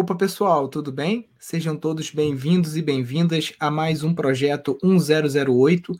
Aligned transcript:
Opa, 0.00 0.14
pessoal, 0.14 0.66
tudo 0.66 0.90
bem? 0.90 1.28
Sejam 1.38 1.76
todos 1.76 2.10
bem-vindos 2.10 2.74
e 2.74 2.80
bem-vindas 2.80 3.52
a 3.60 3.70
mais 3.70 4.02
um 4.02 4.14
projeto 4.14 4.78
1008. 4.82 5.94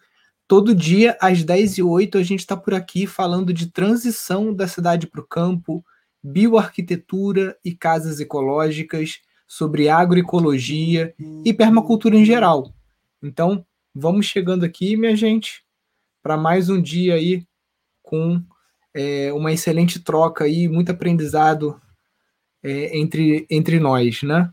Todo 0.48 0.74
dia, 0.74 1.18
às 1.20 1.44
10h08, 1.44 2.18
a 2.18 2.22
gente 2.22 2.38
está 2.38 2.56
por 2.56 2.72
aqui 2.72 3.06
falando 3.06 3.52
de 3.52 3.70
transição 3.70 4.54
da 4.54 4.66
cidade 4.66 5.06
para 5.06 5.20
o 5.20 5.26
campo, 5.26 5.84
bioarquitetura 6.22 7.58
e 7.62 7.74
casas 7.74 8.20
ecológicas, 8.20 9.20
sobre 9.46 9.90
agroecologia 9.90 11.14
e 11.44 11.52
permacultura 11.52 12.16
em 12.16 12.24
geral. 12.24 12.72
Então, 13.22 13.66
vamos 13.94 14.24
chegando 14.24 14.64
aqui, 14.64 14.96
minha 14.96 15.14
gente, 15.14 15.62
para 16.22 16.38
mais 16.38 16.70
um 16.70 16.80
dia 16.80 17.16
aí 17.16 17.46
com 18.02 18.42
é, 18.94 19.30
uma 19.34 19.52
excelente 19.52 20.00
troca 20.00 20.44
aí, 20.44 20.68
muito 20.68 20.90
aprendizado 20.90 21.78
é, 22.62 22.98
entre, 22.98 23.46
entre 23.50 23.78
nós, 23.78 24.22
né? 24.22 24.50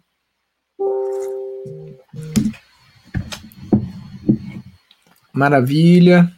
Maravilha. 5.33 6.31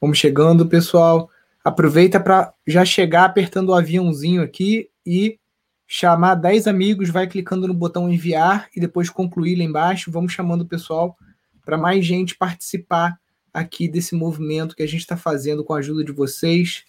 Vamos 0.00 0.18
chegando, 0.18 0.66
pessoal. 0.66 1.28
Aproveita 1.64 2.18
para 2.20 2.54
já 2.66 2.84
chegar 2.84 3.24
apertando 3.24 3.70
o 3.70 3.74
aviãozinho 3.74 4.42
aqui 4.42 4.88
e 5.04 5.38
chamar 5.86 6.34
10 6.36 6.66
amigos, 6.66 7.10
vai 7.10 7.26
clicando 7.26 7.68
no 7.68 7.74
botão 7.74 8.10
enviar 8.10 8.68
e 8.74 8.80
depois 8.80 9.10
concluir 9.10 9.56
lá 9.56 9.64
embaixo. 9.64 10.10
Vamos 10.10 10.32
chamando 10.32 10.62
o 10.62 10.68
pessoal 10.68 11.16
para 11.64 11.76
mais 11.76 12.04
gente 12.04 12.36
participar 12.36 13.18
aqui 13.52 13.88
desse 13.88 14.14
movimento 14.14 14.76
que 14.76 14.82
a 14.82 14.88
gente 14.88 15.00
está 15.00 15.16
fazendo 15.16 15.64
com 15.64 15.74
a 15.74 15.78
ajuda 15.78 16.04
de 16.04 16.12
vocês, 16.12 16.84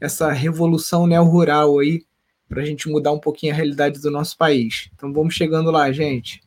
essa 0.00 0.32
revolução 0.32 1.06
neo-rural 1.06 1.78
aí 1.78 2.04
para 2.52 2.60
a 2.60 2.66
gente 2.66 2.86
mudar 2.86 3.12
um 3.12 3.18
pouquinho 3.18 3.54
a 3.54 3.56
realidade 3.56 3.98
do 3.98 4.10
nosso 4.10 4.36
país. 4.36 4.90
Então 4.92 5.10
vamos 5.10 5.32
chegando 5.32 5.70
lá, 5.70 5.90
gente. 5.90 6.42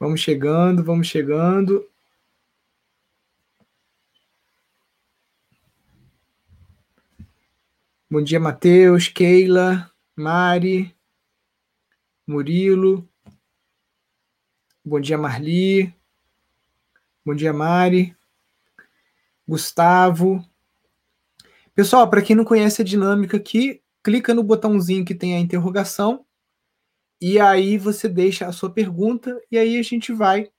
Vamos 0.00 0.20
chegando, 0.20 0.82
vamos 0.82 1.06
chegando. 1.06 1.88
Bom 8.10 8.20
dia, 8.20 8.40
Matheus, 8.40 9.06
Keila, 9.06 9.88
Mari, 10.16 10.92
Murilo. 12.26 13.08
Bom 14.84 14.98
dia, 14.98 15.16
Marli. 15.16 15.94
Bom 17.24 17.36
dia, 17.36 17.52
Mari. 17.52 18.16
Gustavo. 19.46 20.44
Pessoal, 21.74 22.08
para 22.08 22.22
quem 22.22 22.36
não 22.36 22.44
conhece 22.44 22.82
a 22.82 22.84
dinâmica 22.84 23.36
aqui, 23.36 23.82
clica 24.02 24.32
no 24.32 24.42
botãozinho 24.42 25.04
que 25.04 25.14
tem 25.14 25.36
a 25.36 25.40
interrogação 25.40 26.24
e 27.20 27.40
aí 27.40 27.78
você 27.78 28.08
deixa 28.08 28.46
a 28.46 28.52
sua 28.52 28.70
pergunta 28.70 29.40
e 29.50 29.58
aí 29.58 29.78
a 29.78 29.82
gente 29.82 30.12
vai 30.12 30.50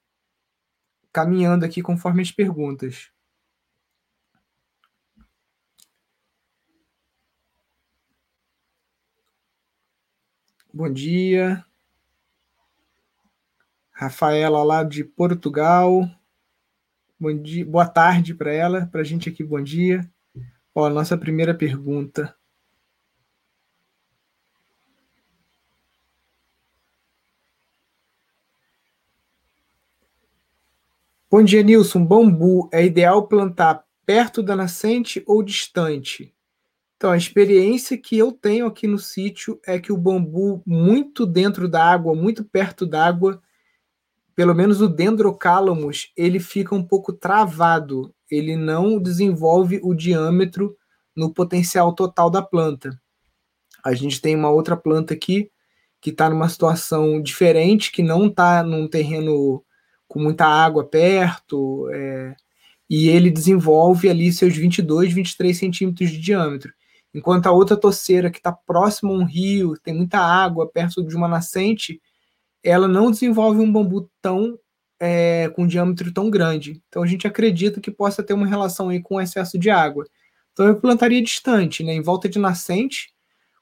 caminhando 1.14 1.64
aqui 1.64 1.82
conforme 1.82 2.22
as 2.22 2.32
perguntas. 2.32 3.12
Bom 10.74 10.92
dia. 10.92 11.64
Rafaela 13.92 14.62
lá 14.62 14.84
de 14.84 15.06
Portugal. 15.06 16.10
Bom 17.26 17.42
dia, 17.42 17.66
boa 17.66 17.88
tarde 17.88 18.36
para 18.36 18.54
ela, 18.54 18.86
para 18.86 19.02
a 19.02 19.04
gente 19.04 19.28
aqui, 19.28 19.44
bom 19.44 19.60
dia. 19.60 20.08
Ó, 20.76 20.88
nossa 20.92 21.18
primeira 21.18 21.56
pergunta. 21.56 22.36
Bom 31.32 31.42
dia, 31.42 31.64
Nilson. 31.64 32.06
Bambu 32.06 32.70
é 32.72 32.86
ideal 32.86 33.28
plantar 33.28 33.84
perto 34.06 34.44
da 34.44 34.56
nascente 34.56 35.24
ou 35.26 35.42
distante? 35.42 36.32
Então, 36.96 37.10
a 37.10 37.18
experiência 37.18 37.98
que 37.98 38.16
eu 38.16 38.32
tenho 38.32 38.68
aqui 38.68 38.86
no 38.86 39.00
sítio 39.00 39.60
é 39.66 39.80
que 39.80 39.92
o 39.92 39.98
bambu, 39.98 40.62
muito 40.64 41.26
dentro 41.26 41.68
da 41.68 41.84
água, 41.84 42.14
muito 42.14 42.46
perto 42.46 42.86
d'água, 42.86 43.42
pelo 44.36 44.54
menos 44.54 44.82
o 44.82 44.88
dendrocalamus, 44.90 46.12
ele 46.16 46.40
fica 46.40 46.76
um 46.76 46.84
pouco 46.84 47.14
travado, 47.14 48.14
ele 48.30 48.56
não 48.56 49.00
desenvolve 49.00 49.80
o 49.82 49.94
diâmetro 49.94 50.76
no 51.16 51.34
potencial 51.34 51.94
total 51.94 52.30
da 52.30 52.42
planta. 52.42 53.00
A 53.84 53.94
gente 53.94 54.20
tem 54.20 54.36
uma 54.36 54.50
outra 54.50 54.76
planta 54.76 55.14
aqui 55.14 55.50
que 56.02 56.10
está 56.10 56.30
numa 56.30 56.50
situação 56.50 57.22
diferente, 57.22 57.92
que 57.92 58.04
não 58.04 58.28
está 58.28 58.62
num 58.62 58.88
terreno 58.88 59.64
com 60.08 60.20
muita 60.20 60.46
água 60.46 60.84
perto, 60.84 61.90
é, 61.92 62.36
e 62.90 63.10
ele 63.10 63.32
desenvolve 63.32 64.10
ali 64.10 64.32
seus 64.32 64.56
22, 64.56 65.14
23 65.14 65.58
centímetros 65.58 66.12
de 66.12 66.20
diâmetro. 66.20 66.72
Enquanto 67.14 67.48
a 67.48 67.52
outra 67.52 67.78
toceira, 67.78 68.30
que 68.30 68.38
está 68.38 68.52
próximo 68.52 69.14
a 69.14 69.16
um 69.16 69.24
rio, 69.24 69.74
tem 69.82 69.94
muita 69.94 70.20
água, 70.20 70.70
perto 70.70 71.02
de 71.04 71.16
uma 71.16 71.28
nascente, 71.28 72.02
ela 72.66 72.88
não 72.88 73.12
desenvolve 73.12 73.60
um 73.62 73.72
bambu 73.72 74.10
tão 74.22 74.58
é, 75.00 75.50
com 75.50 75.64
um 75.64 75.68
diâmetro 75.68 76.12
tão 76.12 76.30
grande. 76.30 76.82
Então 76.88 77.04
a 77.04 77.08
gente 77.08 77.28
acredita 77.28 77.80
que 77.80 77.92
possa 77.92 78.24
ter 78.24 78.34
uma 78.34 78.48
relação 78.48 78.90
aí 78.90 79.02
com 79.02 79.16
o 79.16 79.22
excesso 79.22 79.58
de 79.58 79.70
água. 79.70 80.06
Então 80.52 80.66
eu 80.68 80.80
plantaria 80.80 81.22
distante, 81.22 81.84
né, 81.84 81.94
em 81.94 82.02
volta 82.02 82.28
de 82.28 82.40
nascente. 82.40 83.14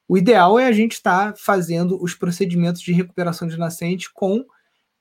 O 0.08 0.16
ideal 0.16 0.58
é 0.58 0.66
a 0.66 0.72
gente 0.72 0.92
estar 0.92 1.32
tá 1.32 1.38
fazendo 1.38 2.02
os 2.02 2.14
procedimentos 2.14 2.80
de 2.80 2.92
recuperação 2.92 3.46
de 3.46 3.58
nascente 3.58 4.12
com 4.12 4.44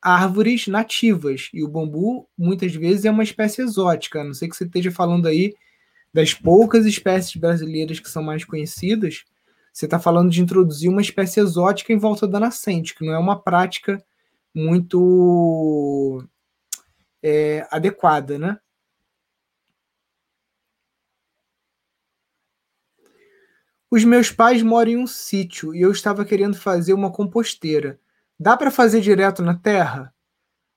árvores 0.01 0.67
nativas. 0.67 1.49
E 1.53 1.63
o 1.63 1.67
bambu, 1.67 2.27
muitas 2.37 2.73
vezes, 2.75 3.05
é 3.05 3.11
uma 3.11 3.23
espécie 3.23 3.61
exótica. 3.61 4.21
A 4.21 4.23
não 4.23 4.33
sei 4.33 4.49
que 4.49 4.55
você 4.55 4.65
esteja 4.65 4.91
falando 4.91 5.27
aí 5.27 5.53
das 6.13 6.33
poucas 6.33 6.85
espécies 6.85 7.35
brasileiras 7.35 7.99
que 7.99 8.09
são 8.09 8.21
mais 8.21 8.43
conhecidas, 8.43 9.23
você 9.73 9.85
está 9.85 9.99
falando 9.99 10.29
de 10.29 10.41
introduzir 10.41 10.89
uma 10.89 11.01
espécie 11.01 11.39
exótica 11.39 11.91
em 11.91 11.97
volta 11.97 12.27
da 12.27 12.39
nascente, 12.39 12.93
que 12.93 13.03
não 13.03 13.13
é 13.13 13.17
uma 13.17 13.41
prática 13.41 14.03
muito 14.53 16.23
é, 17.23 17.67
adequada, 17.71 18.37
né? 18.37 18.59
Os 23.89 24.03
meus 24.03 24.31
pais 24.31 24.61
moram 24.61 24.91
em 24.91 24.97
um 24.97 25.07
sítio 25.07 25.73
e 25.73 25.81
eu 25.81 25.91
estava 25.91 26.25
querendo 26.25 26.55
fazer 26.55 26.93
uma 26.93 27.11
composteira. 27.11 27.99
Dá 28.39 28.57
para 28.57 28.71
fazer 28.71 29.01
direto 29.01 29.41
na 29.41 29.55
terra? 29.55 30.13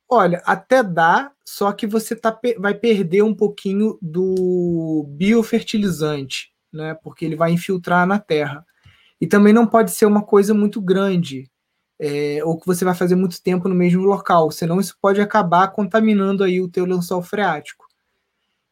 Olha, 0.09 0.43
até 0.47 0.83
dá, 0.83 1.33
só 1.45 1.73
que 1.73 1.87
você 1.87 2.15
tá, 2.15 2.39
vai 2.59 2.75
perder 2.75 3.23
um 3.23 3.35
pouquinho 3.35 3.99
do 4.01 5.05
biofertilizante, 5.09 6.53
né? 6.73 6.95
Porque 6.95 7.25
ele 7.25 7.37
vai 7.37 7.53
infiltrar 7.53 8.07
na 8.07 8.19
terra. 8.19 8.65
E 9.21 9.27
também 9.27 9.53
não 9.53 9.67
pode 9.67 9.91
ser 9.91 10.07
uma 10.07 10.23
coisa 10.23 10.53
muito 10.53 10.81
grande, 10.81 11.51
é, 11.99 12.41
ou 12.45 12.59
que 12.59 12.67
você 12.67 12.85
vai 12.85 12.95
fazer 12.95 13.15
muito 13.15 13.43
tempo 13.43 13.69
no 13.69 13.75
mesmo 13.75 14.03
local, 14.05 14.51
senão 14.51 14.81
isso 14.81 14.97
pode 15.01 15.21
acabar 15.21 15.69
contaminando 15.69 16.45
aí 16.45 16.61
o 16.61 16.69
teu 16.69 16.85
lençol 16.85 17.23
freático. 17.23 17.87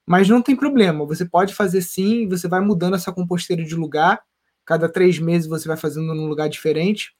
Mas 0.06 0.28
não 0.28 0.42
tem 0.42 0.54
problema, 0.54 1.06
você 1.06 1.24
pode 1.24 1.54
fazer 1.54 1.80
sim, 1.80 2.28
você 2.28 2.46
vai 2.46 2.60
mudando 2.60 2.94
essa 2.94 3.12
composteira 3.12 3.64
de 3.64 3.74
lugar, 3.74 4.22
cada 4.64 4.88
três 4.88 5.18
meses 5.18 5.48
você 5.48 5.66
vai 5.66 5.76
fazendo 5.76 6.14
num 6.14 6.26
lugar 6.26 6.48
diferente, 6.48 7.16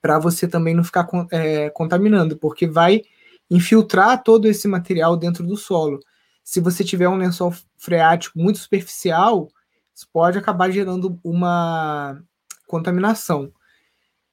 para 0.00 0.18
você 0.18 0.48
também 0.48 0.74
não 0.74 0.84
ficar 0.84 1.08
é, 1.30 1.70
contaminando, 1.70 2.36
porque 2.36 2.66
vai 2.66 3.02
infiltrar 3.50 4.22
todo 4.22 4.46
esse 4.46 4.66
material 4.68 5.16
dentro 5.16 5.44
do 5.44 5.56
solo. 5.56 6.00
Se 6.42 6.60
você 6.60 6.84
tiver 6.84 7.08
um 7.08 7.16
lençol 7.16 7.52
freático 7.76 8.38
muito 8.38 8.58
superficial, 8.58 9.48
isso 9.94 10.08
pode 10.12 10.38
acabar 10.38 10.70
gerando 10.70 11.18
uma 11.22 12.22
contaminação. 12.70 13.52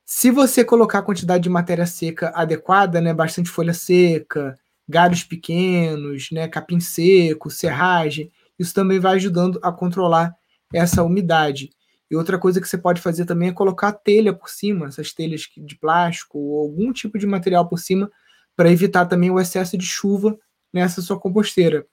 Se 0.05 0.29
você 0.29 0.63
colocar 0.63 0.99
a 0.99 1.01
quantidade 1.01 1.43
de 1.43 1.49
matéria 1.49 1.87
seca 1.87 2.31
adequada, 2.35 3.01
né, 3.01 3.13
bastante 3.13 3.49
folha 3.49 3.73
seca, 3.73 4.55
galhos 4.87 5.23
pequenos, 5.23 6.29
né, 6.31 6.47
capim 6.47 6.79
seco, 6.79 7.49
serragem, 7.49 8.31
isso 8.57 8.73
também 8.73 8.99
vai 8.99 9.15
ajudando 9.15 9.59
a 9.61 9.71
controlar 9.71 10.33
essa 10.73 11.03
umidade. 11.03 11.71
E 12.09 12.15
outra 12.15 12.37
coisa 12.37 12.61
que 12.61 12.67
você 12.67 12.77
pode 12.77 13.01
fazer 13.01 13.25
também 13.25 13.49
é 13.49 13.53
colocar 13.53 13.91
telha 13.91 14.31
por 14.31 14.49
cima, 14.49 14.87
essas 14.87 15.11
telhas 15.11 15.41
de 15.57 15.75
plástico 15.75 16.37
ou 16.37 16.61
algum 16.61 16.93
tipo 16.93 17.17
de 17.17 17.25
material 17.25 17.67
por 17.67 17.79
cima, 17.79 18.09
para 18.55 18.71
evitar 18.71 19.07
também 19.07 19.29
o 19.29 19.39
excesso 19.39 19.77
de 19.77 19.85
chuva 19.85 20.37
nessa 20.71 21.01
sua 21.01 21.19
composteira. 21.19 21.85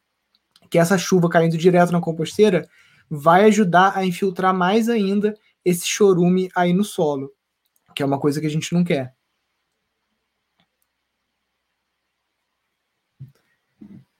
Que 0.70 0.79
essa 0.79 0.96
chuva 0.96 1.29
caindo 1.29 1.58
direto 1.58 1.91
na 1.91 2.00
composteira 2.00 2.69
vai 3.11 3.44
ajudar 3.46 3.96
a 3.96 4.05
infiltrar 4.06 4.55
mais 4.55 4.88
ainda 4.88 5.35
esse 5.64 5.87
chorume 5.87 6.50
aí 6.55 6.72
no 6.72 6.84
solo, 6.84 7.32
que 7.94 8.02
é 8.02 8.06
uma 8.06 8.20
coisa 8.20 8.40
que 8.40 8.46
a 8.46 8.50
gente 8.50 8.72
não 8.72 8.84
quer. 8.84 9.14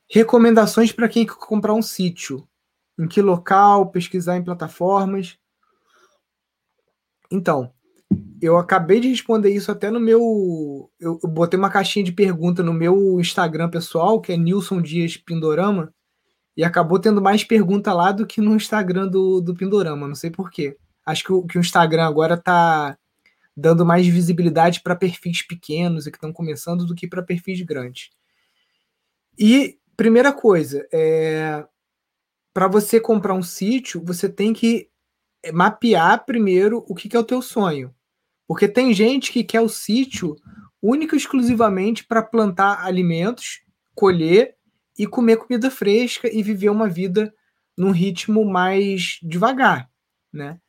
Recomendações 0.08 0.93
para 0.93 1.08
quem 1.08 1.26
quer 1.26 1.35
comprar 1.35 1.75
um 1.75 1.82
sítio. 1.82 2.46
Em 2.99 3.08
que 3.08 3.20
local? 3.20 3.91
Pesquisar 3.91 4.37
em 4.37 4.44
plataformas. 4.44 5.37
Então, 7.31 7.73
eu 8.40 8.56
acabei 8.56 9.00
de 9.00 9.08
responder 9.08 9.50
isso 9.50 9.73
até 9.73 9.90
no 9.90 9.99
meu. 9.99 10.90
Eu, 11.00 11.19
botei 11.25 11.58
uma 11.58 11.70
caixinha 11.70 12.05
de 12.05 12.12
pergunta 12.12 12.62
no 12.62 12.73
meu 12.73 13.19
Instagram 13.19 13.69
pessoal, 13.69 14.20
que 14.20 14.32
é 14.32 14.37
Nilson 14.37 14.81
Dias 14.81 15.17
Pindorama, 15.17 15.93
e 16.56 16.62
acabou 16.62 17.00
tendo 17.00 17.20
mais 17.20 17.43
pergunta 17.43 17.93
lá 17.93 18.12
do 18.12 18.26
que 18.26 18.40
no 18.40 18.55
Instagram 18.55 19.08
do, 19.08 19.40
do 19.40 19.55
Pindorama, 19.55 20.06
não 20.06 20.14
sei 20.14 20.31
porquê. 20.31 20.76
Acho 21.05 21.25
que 21.25 21.33
o, 21.33 21.43
que 21.45 21.59
o 21.59 21.61
Instagram 21.61 22.06
agora 22.06 22.37
tá 22.37 22.97
dando 23.56 23.85
mais 23.85 24.06
visibilidade 24.06 24.81
para 24.81 24.97
perfis 24.97 25.47
pequenos 25.47 26.06
e 26.06 26.11
que 26.11 26.17
estão 26.17 26.33
começando 26.33 26.85
do 26.85 26.95
que 26.95 27.06
para 27.06 27.23
perfis 27.23 27.61
grandes. 27.62 28.11
E 29.39 29.79
primeira 29.97 30.33
coisa, 30.33 30.87
é, 30.93 31.65
para 32.53 32.69
você 32.69 33.01
comprar 33.01 33.35
um 33.35 33.43
sítio, 33.43 34.03
você 34.05 34.29
tem 34.29 34.53
que 34.53 34.89
mapear 35.53 36.25
primeiro 36.25 36.85
o 36.89 36.95
que, 36.95 37.09
que 37.09 37.17
é 37.17 37.21
o 37.21 37.25
teu 37.25 37.43
sonho. 37.43 37.95
Porque 38.47 38.69
tem 38.69 38.93
gente 38.93 39.33
que 39.33 39.45
quer 39.45 39.61
o 39.61 39.69
sítio 39.69 40.37
único 40.83 41.15
e 41.15 41.19
exclusivamente 41.19 42.05
para 42.05 42.23
plantar 42.23 42.85
alimentos, 42.85 43.62
colher 43.95 44.55
e 44.99 45.07
comer 45.07 45.39
comida 45.39 45.71
fresca 45.71 46.29
e 46.33 46.43
viver 46.43 46.69
uma 46.69 46.89
vida 46.89 47.35
num 47.77 47.91
ritmo 47.91 48.45
mais 48.45 49.19
devagar, 49.23 49.91
né? 50.33 50.61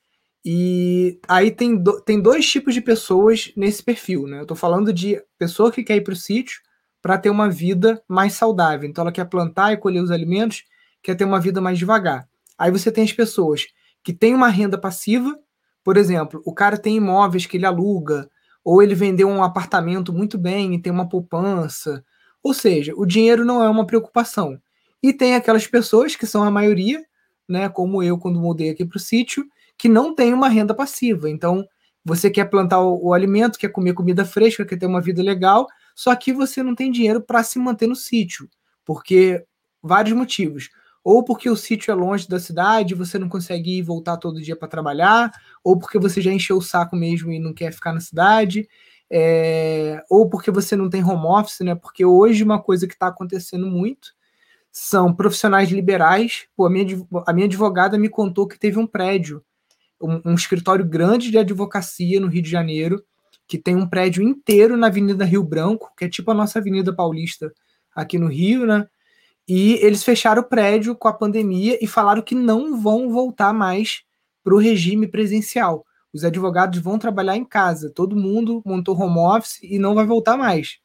E 0.47 1.19
aí 1.27 1.49
tem, 1.49 1.75
do, 1.75 1.99
tem 2.01 2.21
dois 2.21 2.47
tipos 2.47 2.75
de 2.75 2.81
pessoas 2.81 3.51
nesse 3.57 3.81
perfil, 3.81 4.27
né? 4.27 4.37
Eu 4.37 4.43
estou 4.43 4.55
falando 4.55 4.93
de 4.93 5.19
pessoa 5.39 5.71
que 5.71 5.83
quer 5.83 5.95
ir 5.95 6.01
para 6.01 6.13
o 6.13 6.15
sítio 6.15 6.61
para 7.01 7.17
ter 7.17 7.31
uma 7.31 7.49
vida 7.49 7.99
mais 8.07 8.33
saudável. 8.33 8.87
Então 8.87 9.01
ela 9.01 9.11
quer 9.11 9.25
plantar 9.25 9.73
e 9.73 9.77
colher 9.77 10.03
os 10.03 10.11
alimentos, 10.11 10.63
quer 11.01 11.15
ter 11.15 11.25
uma 11.25 11.39
vida 11.39 11.59
mais 11.59 11.79
devagar. 11.79 12.27
Aí 12.59 12.69
você 12.69 12.91
tem 12.91 13.03
as 13.03 13.11
pessoas 13.11 13.65
que 14.03 14.13
têm 14.13 14.35
uma 14.35 14.49
renda 14.49 14.77
passiva, 14.77 15.35
por 15.83 15.97
exemplo, 15.97 16.41
o 16.45 16.53
cara 16.53 16.77
tem 16.77 16.97
imóveis 16.97 17.47
que 17.47 17.57
ele 17.57 17.65
aluga, 17.65 18.29
ou 18.63 18.81
ele 18.81 18.95
vendeu 18.95 19.27
um 19.27 19.43
apartamento 19.43 20.13
muito 20.13 20.37
bem 20.37 20.73
e 20.73 20.81
tem 20.81 20.91
uma 20.91 21.07
poupança. 21.09 22.03
Ou 22.43 22.53
seja, 22.53 22.93
o 22.95 23.05
dinheiro 23.05 23.45
não 23.45 23.63
é 23.63 23.69
uma 23.69 23.85
preocupação. 23.85 24.59
E 25.01 25.13
tem 25.13 25.35
aquelas 25.35 25.67
pessoas 25.67 26.15
que 26.15 26.25
são 26.25 26.43
a 26.43 26.51
maioria, 26.51 27.03
né, 27.47 27.69
como 27.69 28.01
eu 28.01 28.17
quando 28.17 28.39
mudei 28.39 28.71
aqui 28.71 28.83
para 28.85 28.97
o 28.97 28.99
sítio, 28.99 29.45
que 29.77 29.89
não 29.89 30.13
tem 30.13 30.33
uma 30.33 30.47
renda 30.47 30.73
passiva. 30.73 31.29
Então, 31.29 31.65
você 32.03 32.29
quer 32.29 32.45
plantar 32.45 32.81
o, 32.81 33.07
o, 33.07 33.13
alimento, 33.13 33.57
quer 33.57 33.69
comer 33.69 33.93
comida 33.93 34.23
fresca, 34.23 34.65
quer 34.65 34.77
ter 34.77 34.85
uma 34.85 35.01
vida 35.01 35.23
legal, 35.23 35.67
só 35.95 36.15
que 36.15 36.31
você 36.31 36.61
não 36.61 36.75
tem 36.75 36.91
dinheiro 36.91 37.19
para 37.19 37.43
se 37.43 37.57
manter 37.57 37.87
no 37.87 37.95
sítio, 37.95 38.47
porque 38.85 39.43
vários 39.81 40.15
motivos. 40.15 40.69
Ou 41.03 41.23
porque 41.23 41.49
o 41.49 41.55
sítio 41.55 41.91
é 41.91 41.95
longe 41.95 42.27
da 42.27 42.39
cidade, 42.39 42.95
você 42.95 43.19
não 43.19 43.29
consegue 43.29 43.77
ir 43.77 43.81
voltar 43.81 44.17
todo 44.17 44.41
dia 44.41 44.55
para 44.55 44.67
trabalhar, 44.67 45.31
ou 45.63 45.77
porque 45.77 45.99
você 45.99 46.21
já 46.21 46.31
encheu 46.31 46.57
o 46.57 46.61
saco 46.61 46.95
mesmo 46.95 47.31
e 47.31 47.39
não 47.39 47.53
quer 47.53 47.71
ficar 47.71 47.93
na 47.93 47.99
cidade, 47.99 48.67
é... 49.09 50.03
ou 50.09 50.27
porque 50.29 50.49
você 50.51 50.75
não 50.75 50.89
tem 50.89 51.03
home 51.03 51.25
office, 51.25 51.59
né? 51.61 51.75
Porque 51.75 52.03
hoje 52.05 52.43
uma 52.43 52.61
coisa 52.61 52.87
que 52.87 52.93
está 52.93 53.07
acontecendo 53.07 53.67
muito 53.67 54.13
são 54.71 55.13
profissionais 55.13 55.69
liberais. 55.69 56.47
Pô, 56.55 56.65
a 56.65 56.69
minha, 56.69 56.85
a 57.27 57.33
minha 57.33 57.45
advogada 57.45 57.97
me 57.97 58.09
contou 58.09 58.47
que 58.47 58.59
teve 58.59 58.79
um 58.79 58.87
prédio 58.87 59.43
um, 60.01 60.31
um, 60.31 60.33
escritório 60.33 60.85
grande 60.85 61.31
de 61.31 61.37
advocacia 61.37 62.19
no 62.19 62.27
Rio 62.27 62.41
de 62.41 62.49
Janeiro, 62.49 63.03
que 63.47 63.57
tem 63.57 63.75
um 63.75 63.87
prédio 63.87 64.23
inteiro 64.23 64.75
na 64.75 64.87
Avenida 64.87 65.25
Rio 65.25 65.43
Branco, 65.43 65.91
que 65.97 66.05
é 66.05 66.09
tipo 66.09 66.31
a 66.31 66.33
nossa 66.33 66.59
Avenida 66.59 66.93
Paulista 66.93 67.53
aqui 67.95 68.17
no 68.17 68.27
Rio, 68.27 68.65
né? 68.65 68.87
E 69.47 69.73
eles 69.75 70.03
fecharam 70.03 70.41
o 70.41 70.45
prédio 70.45 70.95
com 70.95 71.07
a 71.07 71.13
pandemia 71.13 71.77
e 71.79 71.85
falaram 71.85 72.21
que 72.21 72.33
não 72.33 72.81
vão 72.81 73.11
voltar 73.11 73.53
mais 73.53 74.01
para 74.43 74.55
o 74.55 74.59
regime 74.59 75.07
presencial. 75.07 75.85
Os 76.11 76.23
advogados 76.23 76.79
vão 76.79 76.97
trabalhar 76.97 77.35
em 77.35 77.45
casa, 77.45 77.91
todo 77.93 78.15
mundo 78.15 78.61
montou 78.65 78.99
home 78.99 79.19
office 79.19 79.59
e 79.61 79.77
não 79.77 79.93
vai 79.93 80.05
voltar 80.05 80.37
mais. 80.37 80.79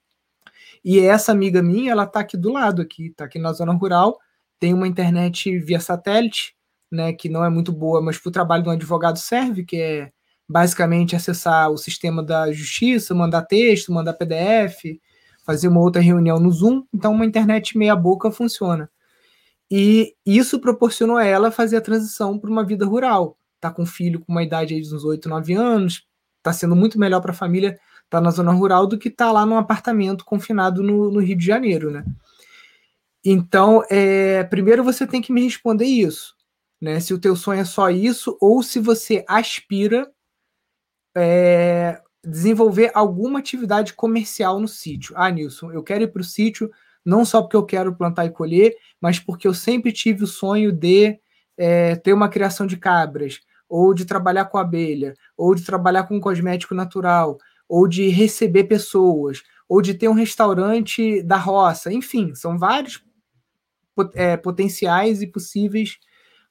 E 0.85 0.99
essa 0.99 1.33
amiga 1.33 1.63
minha, 1.63 1.93
ela 1.93 2.05
está 2.05 2.21
aqui 2.21 2.37
do 2.37 2.51
lado, 2.51 2.83
aqui, 2.83 3.07
está 3.07 3.25
aqui 3.25 3.39
na 3.39 3.53
zona 3.53 3.73
rural, 3.73 4.19
tem 4.59 4.75
uma 4.75 4.89
internet 4.89 5.59
via 5.59 5.81
satélite, 5.81 6.55
né, 6.91 7.13
que 7.13 7.29
não 7.29 7.45
é 7.45 7.49
muito 7.49 7.73
boa, 7.73 8.03
mas 8.03 8.19
para 8.19 8.29
o 8.29 8.33
trabalho 8.33 8.63
de 8.63 8.69
um 8.69 8.73
advogado 8.73 9.19
serve, 9.19 9.65
que 9.65 9.77
é 9.77 10.13
basicamente 10.49 11.15
acessar 11.15 11.71
o 11.71 11.79
sistema 11.79 12.23
da 12.23 12.51
justiça, 12.51 13.15
mandar 13.15 13.43
texto, 13.43 13.93
mandar 13.93 14.15
PDF, 14.15 14.99
fazer 15.47 15.69
uma 15.69 15.81
outra 15.81 16.03
reunião 16.03 16.41
no 16.41 16.51
Zoom. 16.51 16.83
Então, 16.93 17.13
uma 17.13 17.25
internet 17.25 17.79
meia 17.79 17.95
boca 17.95 18.33
funciona. 18.33 18.91
E 19.71 20.17
isso 20.27 20.59
proporcionou 20.59 21.17
a 21.17 21.25
ela 21.25 21.53
fazer 21.53 21.77
a 21.77 21.81
transição 21.81 22.37
para 22.37 22.51
uma 22.51 22.65
vida 22.65 22.85
rural. 22.85 23.39
Tá 23.61 23.71
com 23.71 23.83
um 23.83 23.87
filho 23.87 24.19
com 24.19 24.33
uma 24.33 24.43
idade 24.43 24.75
aí 24.75 24.81
de 24.81 24.93
uns 24.93 25.05
8, 25.05 25.29
9 25.29 25.55
anos, 25.55 26.05
tá 26.43 26.53
sendo 26.53 26.75
muito 26.75 26.99
melhor 26.99 27.21
para 27.21 27.31
a 27.31 27.35
família 27.35 27.69
estar 27.69 28.19
tá 28.19 28.21
na 28.21 28.31
zona 28.31 28.51
rural 28.51 28.89
do 28.89 28.99
que 28.99 29.09
estar 29.09 29.27
tá 29.27 29.33
lá 29.33 29.47
num 29.47 29.57
apartamento 29.57 30.25
confinado 30.25 30.83
no, 30.83 31.13
no 31.13 31.21
Rio 31.21 31.37
de 31.37 31.47
Janeiro, 31.47 31.91
né? 31.93 32.05
Então, 33.25 33.85
é, 33.89 34.43
primeiro 34.45 34.83
você 34.83 35.07
tem 35.07 35.23
que 35.23 35.33
me 35.33 35.45
responder 35.45 35.85
isso 35.85 36.35
né? 36.81 37.01
Se 37.01 37.13
o 37.13 37.19
teu 37.19 37.37
sonho 37.37 37.61
é 37.61 37.65
só 37.65 37.91
isso, 37.91 38.37
ou 38.41 38.63
se 38.63 38.79
você 38.79 39.25
aspira 39.29 40.11
é, 41.17 42.01
desenvolver 42.25 42.91
alguma 42.95 43.39
atividade 43.39 43.95
comercial 43.95 44.61
no 44.61 44.69
sítio. 44.69 45.15
Ah, 45.17 45.31
Nilson, 45.31 45.73
eu 45.73 45.83
quero 45.83 46.05
ir 46.05 46.09
para 46.13 46.23
o 46.23 46.25
sítio 46.25 46.71
não 47.05 47.25
só 47.25 47.43
porque 47.43 47.57
eu 47.57 47.65
quero 47.65 47.95
plantar 47.95 48.27
e 48.27 48.31
colher, 48.31 48.75
mas 49.01 49.19
porque 49.19 49.49
eu 49.49 49.55
sempre 49.55 49.93
tive 49.93 50.25
o 50.25 50.27
sonho 50.27 50.71
de 50.71 51.19
é, 51.57 51.97
ter 51.97 52.13
uma 52.13 52.29
criação 52.29 52.67
de 52.67 52.77
cabras, 52.77 53.41
ou 53.69 53.95
de 53.95 54.05
trabalhar 54.05 54.47
com 54.47 54.59
abelha, 54.59 55.15
ou 55.37 55.55
de 55.55 55.65
trabalhar 55.65 56.05
com 56.05 56.21
cosmético 56.21 56.75
natural, 56.75 57.39
ou 57.69 57.87
de 57.87 58.09
receber 58.09 58.65
pessoas, 58.65 59.43
ou 59.69 59.81
de 59.81 59.95
ter 59.95 60.09
um 60.09 60.15
restaurante 60.15 61.23
da 61.23 61.37
roça. 61.37 61.93
Enfim, 61.93 62.35
são 62.35 62.59
vários 62.59 63.03
é, 64.15 64.37
potenciais 64.37 65.23
e 65.23 65.27
possíveis 65.27 65.99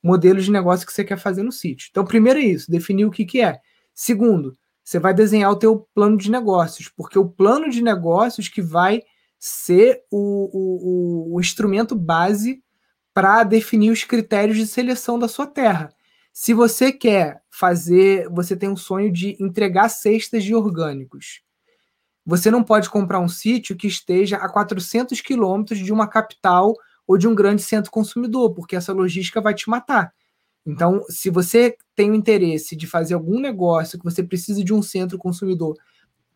modelos 0.01 0.45
de 0.45 0.51
negócio 0.51 0.85
que 0.85 0.93
você 0.93 1.03
quer 1.03 1.17
fazer 1.17 1.43
no 1.43 1.51
sítio. 1.51 1.87
Então, 1.89 2.05
primeiro 2.05 2.39
é 2.39 2.43
isso, 2.43 2.71
definir 2.71 3.05
o 3.05 3.11
que, 3.11 3.25
que 3.25 3.41
é. 3.41 3.59
Segundo, 3.93 4.57
você 4.83 4.99
vai 4.99 5.13
desenhar 5.13 5.51
o 5.51 5.55
teu 5.55 5.87
plano 5.93 6.17
de 6.17 6.31
negócios, 6.31 6.89
porque 6.89 7.19
o 7.19 7.29
plano 7.29 7.69
de 7.69 7.81
negócios 7.81 8.47
que 8.47 8.61
vai 8.61 9.03
ser 9.37 10.03
o, 10.11 10.49
o, 11.31 11.35
o 11.35 11.39
instrumento 11.39 11.95
base 11.95 12.63
para 13.13 13.43
definir 13.43 13.91
os 13.91 14.03
critérios 14.03 14.57
de 14.57 14.67
seleção 14.67 15.19
da 15.19 15.27
sua 15.27 15.45
terra. 15.45 15.89
Se 16.33 16.53
você 16.53 16.91
quer 16.91 17.41
fazer, 17.49 18.29
você 18.29 18.55
tem 18.55 18.69
um 18.69 18.77
sonho 18.77 19.11
de 19.11 19.35
entregar 19.39 19.89
cestas 19.89 20.43
de 20.43 20.55
orgânicos. 20.55 21.41
Você 22.25 22.49
não 22.51 22.63
pode 22.63 22.89
comprar 22.89 23.19
um 23.19 23.27
sítio 23.27 23.75
que 23.75 23.87
esteja 23.87 24.37
a 24.37 24.47
400 24.47 25.19
quilômetros 25.21 25.79
de 25.79 25.91
uma 25.91 26.07
capital 26.07 26.75
ou 27.09 27.17
de 27.17 27.27
um 27.27 27.33
grande 27.33 27.63
centro 27.63 27.89
consumidor, 27.89 28.53
porque 28.53 28.75
essa 28.75 28.93
logística 28.93 29.41
vai 29.41 29.55
te 29.55 29.67
matar. 29.67 30.13
Então, 30.63 31.03
se 31.09 31.31
você 31.31 31.75
tem 31.95 32.11
o 32.11 32.13
interesse 32.13 32.75
de 32.75 32.85
fazer 32.85 33.15
algum 33.15 33.39
negócio 33.39 33.97
que 33.97 34.05
você 34.05 34.21
precisa 34.21 34.63
de 34.63 34.71
um 34.71 34.83
centro 34.83 35.17
consumidor 35.17 35.75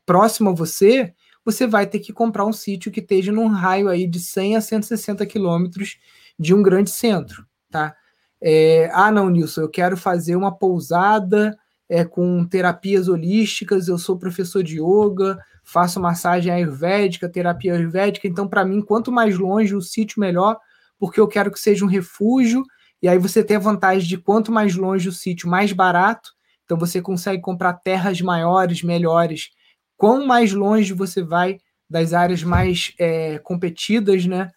próximo 0.04 0.50
a 0.50 0.54
você, 0.54 1.14
você 1.46 1.68
vai 1.68 1.86
ter 1.86 2.00
que 2.00 2.12
comprar 2.12 2.44
um 2.44 2.52
sítio 2.52 2.92
que 2.92 3.02
esteja 3.02 3.32
num 3.32 3.46
raio 3.46 3.88
aí 3.88 4.08
de 4.08 4.20
100 4.20 4.56
a 4.56 4.62
160 4.62 5.24
quilômetros 5.28 6.00
de 6.40 6.56
um 6.56 6.64
grande 6.64 6.90
centro, 6.90 7.46
tá? 7.70 7.96
É, 8.42 8.90
ah, 8.94 9.12
não, 9.12 9.30
Nilson, 9.30 9.62
eu 9.62 9.70
quero 9.70 9.96
fazer 9.96 10.36
uma 10.36 10.58
pousada 10.58 11.56
é, 11.94 12.04
com 12.04 12.44
terapias 12.44 13.08
holísticas, 13.08 13.88
eu 13.88 14.00
sou 14.00 14.18
professor 14.18 14.64
de 14.64 14.82
yoga, 14.82 15.38
faço 15.64 16.00
massagem 16.00 16.52
ayurvédica, 16.52 17.30
terapia 17.30 17.76
ayurvédica, 17.76 18.28
então 18.28 18.48
para 18.48 18.66
mim, 18.66 18.82
quanto 18.82 19.12
mais 19.12 19.38
longe 19.38 19.76
o 19.76 19.82
sítio, 19.82 20.20
melhor, 20.20 20.58
porque 20.98 21.20
eu 21.20 21.28
quero 21.28 21.52
que 21.52 21.60
seja 21.60 21.86
um 21.86 21.88
refúgio, 21.88 22.64
e 23.00 23.08
aí 23.08 23.20
você 23.20 23.44
tem 23.44 23.58
a 23.58 23.60
vantagem 23.60 24.10
de 24.10 24.18
quanto 24.18 24.52
mais 24.52 24.76
longe 24.76 25.08
o 25.08 25.12
sítio, 25.12 25.48
mais 25.48 25.72
barato, 25.72 26.32
então 26.66 26.80
você 26.80 27.00
consegue 27.00 27.44
comprar 27.44 27.74
terras 27.74 28.20
maiores, 28.22 28.82
melhores. 28.82 29.52
Quanto 29.96 30.26
mais 30.26 30.52
longe 30.52 30.94
você 30.94 31.22
vai 31.22 31.60
das 31.88 32.12
áreas 32.12 32.42
mais 32.42 32.92
é, 32.98 33.38
competidas, 33.38 34.26
né? 34.26 34.50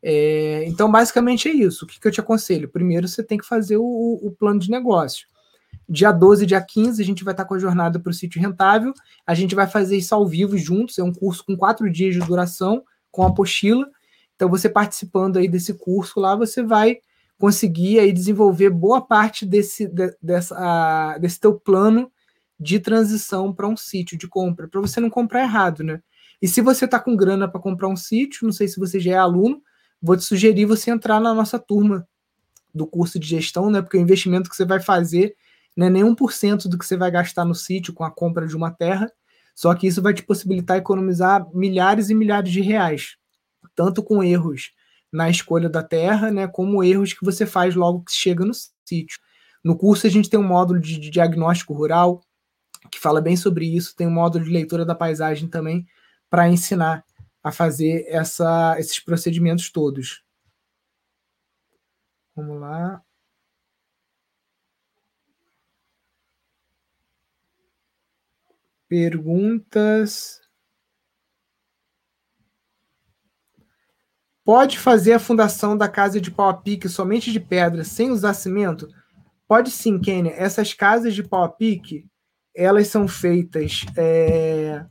É, 0.00 0.62
então, 0.68 0.88
basicamente 0.88 1.48
é 1.48 1.52
isso. 1.52 1.84
O 1.84 1.88
que, 1.88 1.98
que, 1.98 2.06
eu 2.06 2.12
te 2.12 2.20
aconselho? 2.20 2.68
Primeiro, 2.68 3.08
você 3.08 3.24
tem 3.24 3.38
que 3.38 3.44
fazer 3.46 3.76
o, 3.76 4.20
o 4.22 4.30
plano 4.38 4.60
de 4.60 4.70
negócio. 4.70 5.26
Dia 5.88 6.10
12 6.10 6.46
dia 6.46 6.60
15, 6.60 7.00
a 7.00 7.04
gente 7.04 7.22
vai 7.22 7.32
estar 7.32 7.44
com 7.44 7.54
a 7.54 7.58
jornada 7.58 8.00
para 8.00 8.10
o 8.10 8.14
sítio 8.14 8.40
rentável. 8.40 8.92
A 9.26 9.34
gente 9.34 9.54
vai 9.54 9.66
fazer 9.66 9.96
isso 9.96 10.14
ao 10.14 10.26
vivo 10.26 10.58
juntos. 10.58 10.98
É 10.98 11.02
um 11.02 11.12
curso 11.12 11.44
com 11.44 11.56
quatro 11.56 11.90
dias 11.90 12.14
de 12.14 12.20
duração, 12.20 12.82
com 13.10 13.22
apostila. 13.22 13.88
Então, 14.34 14.48
você 14.48 14.68
participando 14.68 15.38
aí 15.38 15.48
desse 15.48 15.74
curso 15.74 16.20
lá, 16.20 16.34
você 16.34 16.62
vai 16.62 16.98
conseguir 17.38 17.98
aí 17.98 18.12
desenvolver 18.12 18.70
boa 18.70 19.00
parte 19.00 19.44
desse, 19.46 19.86
de, 19.86 20.14
dessa, 20.22 21.18
desse 21.18 21.38
teu 21.38 21.54
plano 21.54 22.10
de 22.58 22.80
transição 22.80 23.52
para 23.52 23.68
um 23.68 23.76
sítio 23.76 24.16
de 24.16 24.26
compra, 24.26 24.66
para 24.66 24.80
você 24.80 24.98
não 25.00 25.10
comprar 25.10 25.42
errado, 25.42 25.84
né? 25.84 26.00
E 26.40 26.48
se 26.48 26.60
você 26.60 26.86
está 26.86 26.98
com 26.98 27.16
grana 27.16 27.48
para 27.48 27.60
comprar 27.60 27.88
um 27.88 27.96
sítio, 27.96 28.46
não 28.46 28.52
sei 28.52 28.68
se 28.68 28.78
você 28.78 28.98
já 28.98 29.12
é 29.12 29.18
aluno, 29.18 29.62
vou 30.00 30.16
te 30.16 30.24
sugerir 30.24 30.64
você 30.64 30.90
entrar 30.90 31.20
na 31.20 31.34
nossa 31.34 31.58
turma 31.58 32.06
do 32.74 32.86
curso 32.86 33.18
de 33.18 33.26
gestão, 33.26 33.70
né? 33.70 33.80
Porque 33.80 33.96
o 33.96 34.00
investimento 34.00 34.48
que 34.48 34.56
você 34.56 34.64
vai 34.64 34.80
fazer 34.80 35.34
não 35.76 35.86
é 35.86 35.90
nem 35.90 36.02
1% 36.02 36.68
do 36.68 36.78
que 36.78 36.86
você 36.86 36.96
vai 36.96 37.10
gastar 37.10 37.44
no 37.44 37.54
sítio 37.54 37.92
com 37.92 38.02
a 38.02 38.10
compra 38.10 38.46
de 38.46 38.56
uma 38.56 38.70
terra, 38.70 39.10
só 39.54 39.74
que 39.74 39.86
isso 39.86 40.02
vai 40.02 40.14
te 40.14 40.22
possibilitar 40.22 40.78
economizar 40.78 41.46
milhares 41.54 42.08
e 42.08 42.14
milhares 42.14 42.50
de 42.50 42.60
reais, 42.60 43.16
tanto 43.74 44.02
com 44.02 44.22
erros 44.22 44.72
na 45.12 45.30
escolha 45.30 45.68
da 45.68 45.82
terra, 45.82 46.30
né, 46.30 46.46
como 46.46 46.82
erros 46.82 47.12
que 47.12 47.24
você 47.24 47.46
faz 47.46 47.74
logo 47.74 48.02
que 48.04 48.12
chega 48.12 48.44
no 48.44 48.52
sítio. 48.54 49.18
No 49.62 49.76
curso 49.76 50.06
a 50.06 50.10
gente 50.10 50.30
tem 50.30 50.38
um 50.38 50.46
módulo 50.46 50.80
de, 50.80 51.10
diagnóstico 51.10 51.74
rural 51.74 52.20
que 52.90 53.00
fala 53.00 53.20
bem 53.20 53.36
sobre 53.36 53.66
isso, 53.66 53.96
tem 53.96 54.06
um 54.06 54.12
módulo 54.12 54.44
de 54.44 54.50
leitura 54.50 54.84
da 54.84 54.94
paisagem 54.94 55.48
também 55.48 55.86
para 56.30 56.48
ensinar 56.48 57.04
a 57.42 57.50
fazer 57.50 58.04
essa, 58.08 58.76
esses 58.78 59.00
procedimentos 59.00 59.70
todos. 59.70 60.22
Vamos 62.34 62.60
lá. 62.60 63.02
Perguntas. 68.88 70.40
Pode 74.44 74.78
fazer 74.78 75.14
a 75.14 75.18
fundação 75.18 75.76
da 75.76 75.88
casa 75.88 76.20
de 76.20 76.30
pau 76.30 76.48
a 76.48 76.54
pique 76.54 76.88
somente 76.88 77.32
de 77.32 77.40
pedra, 77.40 77.82
sem 77.82 78.12
usar 78.12 78.32
cimento? 78.32 78.88
Pode 79.48 79.72
sim, 79.72 79.98
Kênia. 79.98 80.32
Essas 80.36 80.72
casas 80.72 81.16
de 81.16 81.24
pau 81.24 81.42
a 81.42 81.48
pique, 81.48 82.06
elas 82.54 82.86
são 82.86 83.08
feitas 83.08 83.84
é... 83.96 84.86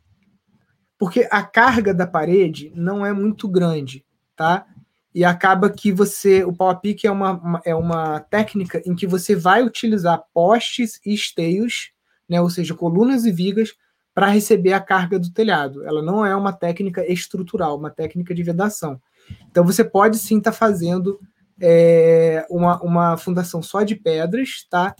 porque 0.98 1.26
a 1.32 1.42
carga 1.42 1.94
da 1.94 2.06
parede 2.06 2.70
não 2.76 3.06
é 3.06 3.14
muito 3.14 3.48
grande, 3.48 4.06
tá? 4.36 4.68
E 5.14 5.24
acaba 5.24 5.70
que 5.70 5.94
você, 5.94 6.44
o 6.44 6.54
pau 6.54 6.70
a 6.70 6.76
pique 6.76 7.08
é 7.08 7.12
uma, 7.12 7.62
é 7.64 7.74
uma 7.74 8.20
técnica 8.20 8.82
em 8.86 8.94
que 8.94 9.08
você 9.08 9.38
vai 9.38 9.64
utilizar 9.64 10.22
postes 10.34 11.00
e 11.06 11.14
esteios, 11.14 11.92
né, 12.28 12.42
ou 12.42 12.50
seja, 12.50 12.76
colunas 12.76 13.26
e 13.26 13.32
vigas, 13.32 13.74
para 14.16 14.28
receber 14.28 14.72
a 14.72 14.80
carga 14.80 15.20
do 15.20 15.30
telhado. 15.30 15.86
Ela 15.86 16.02
não 16.02 16.26
é 16.26 16.34
uma 16.34 16.54
técnica 16.54 17.06
estrutural, 17.12 17.78
uma 17.78 17.92
técnica 17.92 18.34
de 18.34 18.42
vedação. 18.42 19.00
Então 19.52 19.66
você 19.66 19.84
pode 19.84 20.18
sim 20.18 20.38
estar 20.38 20.52
tá 20.52 20.58
fazendo 20.58 21.20
é, 21.60 22.46
uma, 22.50 22.82
uma 22.82 23.18
fundação 23.18 23.62
só 23.62 23.84
de 23.84 23.94
pedras, 23.94 24.66
tá? 24.70 24.96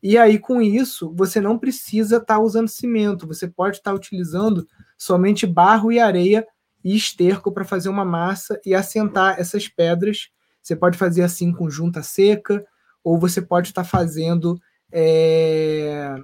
E 0.00 0.16
aí, 0.16 0.38
com 0.38 0.62
isso, 0.62 1.12
você 1.14 1.40
não 1.40 1.58
precisa 1.58 2.16
estar 2.16 2.36
tá 2.36 2.40
usando 2.40 2.68
cimento, 2.68 3.26
você 3.26 3.48
pode 3.48 3.78
estar 3.78 3.90
tá 3.90 3.96
utilizando 3.96 4.66
somente 4.96 5.46
barro 5.46 5.90
e 5.90 5.98
areia 5.98 6.46
e 6.82 6.96
esterco 6.96 7.52
para 7.52 7.64
fazer 7.64 7.88
uma 7.88 8.04
massa 8.04 8.58
e 8.64 8.72
assentar 8.72 9.38
essas 9.38 9.66
pedras. 9.66 10.30
Você 10.62 10.76
pode 10.76 10.96
fazer 10.96 11.22
assim 11.22 11.52
com 11.52 11.68
junta 11.68 12.02
seca, 12.02 12.64
ou 13.02 13.18
você 13.18 13.42
pode 13.42 13.68
estar 13.68 13.82
tá 13.82 13.88
fazendo. 13.88 14.60
É, 14.92 16.14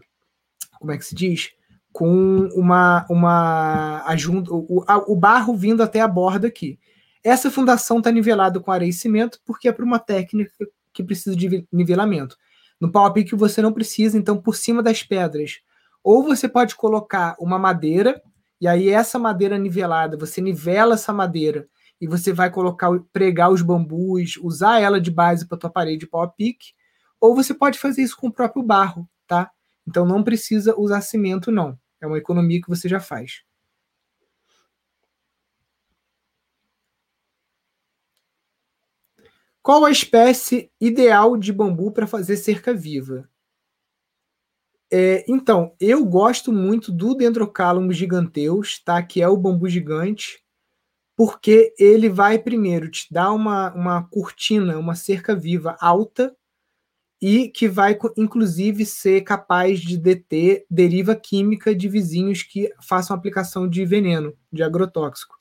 como 0.79 0.93
é 0.93 0.97
que 0.97 1.05
se 1.05 1.15
diz? 1.15 1.56
Com 1.97 2.49
uma. 2.55 3.07
uma 3.09 4.03
a 4.05 4.15
junta, 4.17 4.53
o, 4.53 4.85
o 5.07 5.17
barro 5.17 5.57
vindo 5.57 5.83
até 5.83 6.03
a 6.03 6.07
borda 6.07 6.47
aqui. 6.47 6.79
Essa 7.25 7.51
fundação 7.51 7.99
está 7.99 8.13
nivelada 8.13 8.61
com 8.61 8.71
areia 8.71 8.91
e 8.91 8.93
cimento 8.93 9.41
porque 9.47 9.67
é 9.67 9.73
para 9.73 9.85
uma 9.85 9.99
técnica 9.99 10.53
que 10.93 11.03
precisa 11.03 11.35
de 11.35 11.67
nivelamento. 11.73 12.37
No 12.79 12.93
pau 12.93 13.07
a 13.07 13.11
pique 13.11 13.35
você 13.35 13.63
não 13.63 13.73
precisa, 13.73 14.19
então 14.19 14.37
por 14.37 14.55
cima 14.57 14.83
das 14.83 15.03
pedras. 15.03 15.61
Ou 16.05 16.23
você 16.23 16.47
pode 16.47 16.77
colocar 16.77 17.35
uma 17.41 17.59
madeira, 17.59 18.23
e 18.61 18.69
aí 18.69 18.91
essa 18.91 19.19
madeira 19.19 19.57
nivelada, 19.57 20.19
você 20.19 20.43
nivela 20.43 20.95
essa 20.97 21.15
madeira 21.15 21.67
e 21.99 22.07
você 22.07 22.31
vai 22.31 22.51
colocar, 22.51 22.91
pregar 23.11 23.51
os 23.51 23.63
bambus, 23.63 24.37
usar 24.37 24.81
ela 24.83 25.01
de 25.01 25.11
base 25.11 25.49
para 25.49 25.57
tua 25.57 25.71
parede 25.71 26.01
de 26.01 26.07
pau 26.07 26.21
a 26.21 26.29
pique, 26.29 26.75
ou 27.19 27.35
você 27.35 27.55
pode 27.55 27.79
fazer 27.79 28.03
isso 28.03 28.19
com 28.19 28.27
o 28.29 28.33
próprio 28.33 28.63
barro, 28.63 29.09
tá? 29.27 29.51
Então 29.89 30.05
não 30.05 30.23
precisa 30.23 30.79
usar 30.79 31.01
cimento 31.01 31.51
não. 31.51 31.79
É 32.01 32.07
uma 32.07 32.19
economia 32.19 32.61
que 32.61 32.69
você 32.69 32.89
já 32.89 33.01
faz. 33.01 33.43
Qual 39.63 39.85
a 39.85 39.91
espécie 39.91 40.71
ideal 40.81 41.37
de 41.37 41.53
bambu 41.53 41.91
para 41.91 42.07
fazer 42.07 42.37
cerca 42.37 42.73
viva? 42.73 43.29
É, 44.93 45.25
então, 45.29 45.75
eu 45.81 46.05
gosto 46.05 46.53
muito 46.53 46.93
do 46.93 47.15
Dendrocalamus 47.15 47.97
giganteus, 47.97 48.79
tá? 48.79 49.03
que 49.03 49.21
é 49.21 49.29
o 49.29 49.37
bambu 49.37 49.69
gigante, 49.69 50.41
porque 51.17 51.75
ele 51.79 52.09
vai 52.09 52.39
primeiro 52.39 52.89
te 52.91 53.13
dar 53.13 53.33
uma, 53.33 53.75
uma 53.75 54.05
cortina, 54.09 54.79
uma 54.79 54.95
cerca 54.95 55.35
viva 55.35 55.77
alta, 55.81 56.37
e 57.21 57.49
que 57.49 57.69
vai, 57.69 57.99
inclusive, 58.17 58.85
ser 58.85 59.23
capaz 59.23 59.81
de 59.81 59.97
deter 59.97 60.67
deriva 60.71 61.17
química 61.17 61.75
de 61.75 61.89
vizinhos 61.89 62.43
que 62.43 62.71
façam 62.81 63.17
aplicação 63.17 63.69
de 63.69 63.85
veneno, 63.85 64.35
de 64.53 64.63
agrotóxico. 64.63 65.37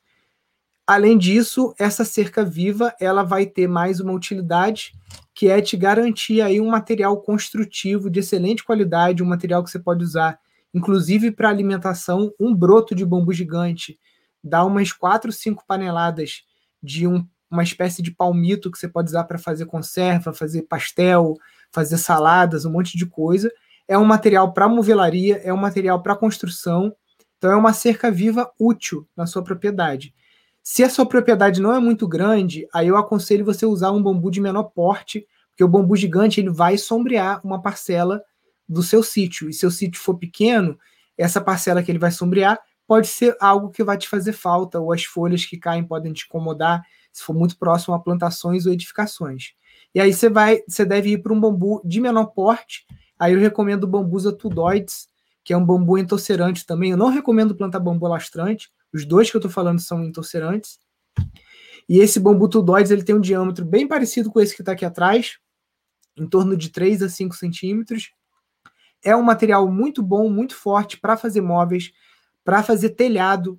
Além 0.88 1.17
disso, 1.17 1.74
essa 1.79 2.05
cerca 2.05 2.46
viva 2.46 2.94
ela 3.00 3.24
vai 3.24 3.46
ter 3.46 3.67
mais 3.67 4.00
uma 4.00 4.13
utilidade, 4.13 4.94
que 5.34 5.48
é 5.50 5.62
te 5.62 5.75
garantir 5.75 6.41
aí 6.41 6.62
um 6.62 6.70
material 6.70 7.22
construtivo 7.22 8.10
de 8.10 8.20
excelente 8.20 8.63
qualidade, 8.63 9.24
um 9.24 9.27
material 9.27 9.63
que 9.63 9.70
você 9.70 9.79
pode 9.79 10.03
usar, 10.03 10.39
inclusive 10.74 11.32
para 11.32 11.50
alimentação, 11.50 12.32
um 12.39 12.53
broto 12.53 12.94
de 12.94 13.05
bambu 13.05 13.34
gigante 13.34 14.00
dá 14.46 14.63
umas 14.63 14.91
quatro, 14.91 15.32
cinco 15.32 15.63
paneladas 15.67 16.44
de 16.82 17.08
um, 17.08 17.27
uma 17.55 17.63
espécie 17.63 18.01
de 18.01 18.12
palmito 18.12 18.69
que 18.69 18.77
você 18.77 18.88
pode 18.88 19.09
usar 19.09 19.24
para 19.24 19.39
fazer 19.39 19.65
conserva, 19.65 20.33
fazer 20.33 20.63
pastel, 20.63 21.35
fazer 21.71 21.97
saladas, 21.97 22.65
um 22.65 22.71
monte 22.71 22.97
de 22.97 23.05
coisa. 23.05 23.51
É 23.88 23.97
um 23.97 24.05
material 24.05 24.53
para 24.53 24.67
movelaria, 24.67 25.41
é 25.43 25.53
um 25.53 25.57
material 25.57 26.01
para 26.01 26.15
construção, 26.15 26.93
então 27.38 27.51
é 27.51 27.55
uma 27.55 27.74
cerca 27.74 28.12
viva 28.12 28.51
útil 28.59 29.07
na 29.15 29.25
sua 29.25 29.43
propriedade. 29.43 30.13
Se 30.63 30.83
a 30.83 30.89
sua 30.89 31.05
propriedade 31.05 31.62
não 31.62 31.74
é 31.74 31.79
muito 31.79 32.07
grande, 32.07 32.67
aí 32.74 32.88
eu 32.88 32.97
aconselho 32.97 33.45
você 33.45 33.65
usar 33.65 33.91
um 33.91 34.01
bambu 34.01 34.31
de 34.31 34.41
menor 34.41 34.63
porte, 34.63 35.27
porque 35.50 35.63
o 35.63 35.67
bambu 35.67 35.95
gigante 35.95 36.41
ele 36.41 36.50
vai 36.50 36.77
sombrear 36.77 37.39
uma 37.45 37.62
parcela 37.62 38.21
do 38.67 38.81
seu 38.81 39.03
sítio. 39.03 39.47
E 39.47 39.53
se 39.53 39.65
o 39.65 39.71
sítio 39.71 40.01
for 40.01 40.15
pequeno, 40.17 40.77
essa 41.17 41.39
parcela 41.39 41.83
que 41.83 41.91
ele 41.91 42.00
vai 42.00 42.12
sombrear 42.12 42.59
pode 42.88 43.07
ser 43.07 43.35
algo 43.39 43.69
que 43.69 43.83
vai 43.83 43.97
te 43.97 44.07
fazer 44.07 44.33
falta, 44.33 44.79
ou 44.79 44.91
as 44.91 45.03
folhas 45.03 45.45
que 45.45 45.57
caem 45.57 45.83
podem 45.83 46.13
te 46.13 46.25
incomodar, 46.25 46.83
se 47.15 47.24
for 47.24 47.34
muito 47.34 47.57
próximo 47.57 47.95
a 47.95 48.00
plantações 48.00 48.65
ou 48.65 48.74
edificações. 48.74 49.53
E 49.93 50.01
aí 50.01 50.13
você 50.13 50.29
vai, 50.29 50.62
você 50.67 50.84
deve 50.84 51.12
ir 51.12 51.19
para 51.19 51.31
um 51.31 51.39
bambu 51.39 51.81
de 51.86 52.01
menor 52.01 52.25
porte. 52.25 52.86
Aí 53.17 53.31
eu 53.31 53.39
recomendo 53.39 53.86
o 53.86 53.88
bambus 53.88 54.27
atudoides, 54.27 55.07
que 55.41 55.53
é 55.53 55.57
um 55.57 55.65
bambu 55.65 55.98
entorcerante 55.98 56.65
também. 56.65 56.91
Eu 56.91 56.98
não 56.98 57.07
recomendo 57.07 57.55
plantar 57.55 57.79
bambu 57.79 58.05
lastrante, 58.05 58.69
os 58.93 59.05
dois 59.05 59.31
que 59.31 59.38
eu 59.38 59.39
estou 59.39 59.50
falando 59.50 59.79
são 59.79 60.03
entorcerantes. 60.03 60.77
E 61.88 62.00
esse 62.00 62.19
bambu 62.19 62.50
tudóides 62.50 62.91
ele 62.91 63.03
tem 63.03 63.15
um 63.15 63.22
diâmetro 63.22 63.63
bem 63.63 63.88
parecido 63.88 64.29
com 64.29 64.41
esse 64.41 64.53
que 64.53 64.62
está 64.62 64.74
aqui 64.74 64.84
atrás, 64.84 65.38
em 66.17 66.27
torno 66.27 66.57
de 66.57 66.69
3 66.69 67.01
a 67.01 67.07
5 67.07 67.34
centímetros. 67.34 68.12
É 69.01 69.15
um 69.15 69.24
material 69.24 69.72
muito 69.72 70.03
bom, 70.03 70.29
muito 70.29 70.53
forte 70.53 71.00
para 71.00 71.15
fazer 71.15 71.39
móveis, 71.39 71.93
para 72.43 72.62
fazer 72.62 72.89
telhado. 72.89 73.57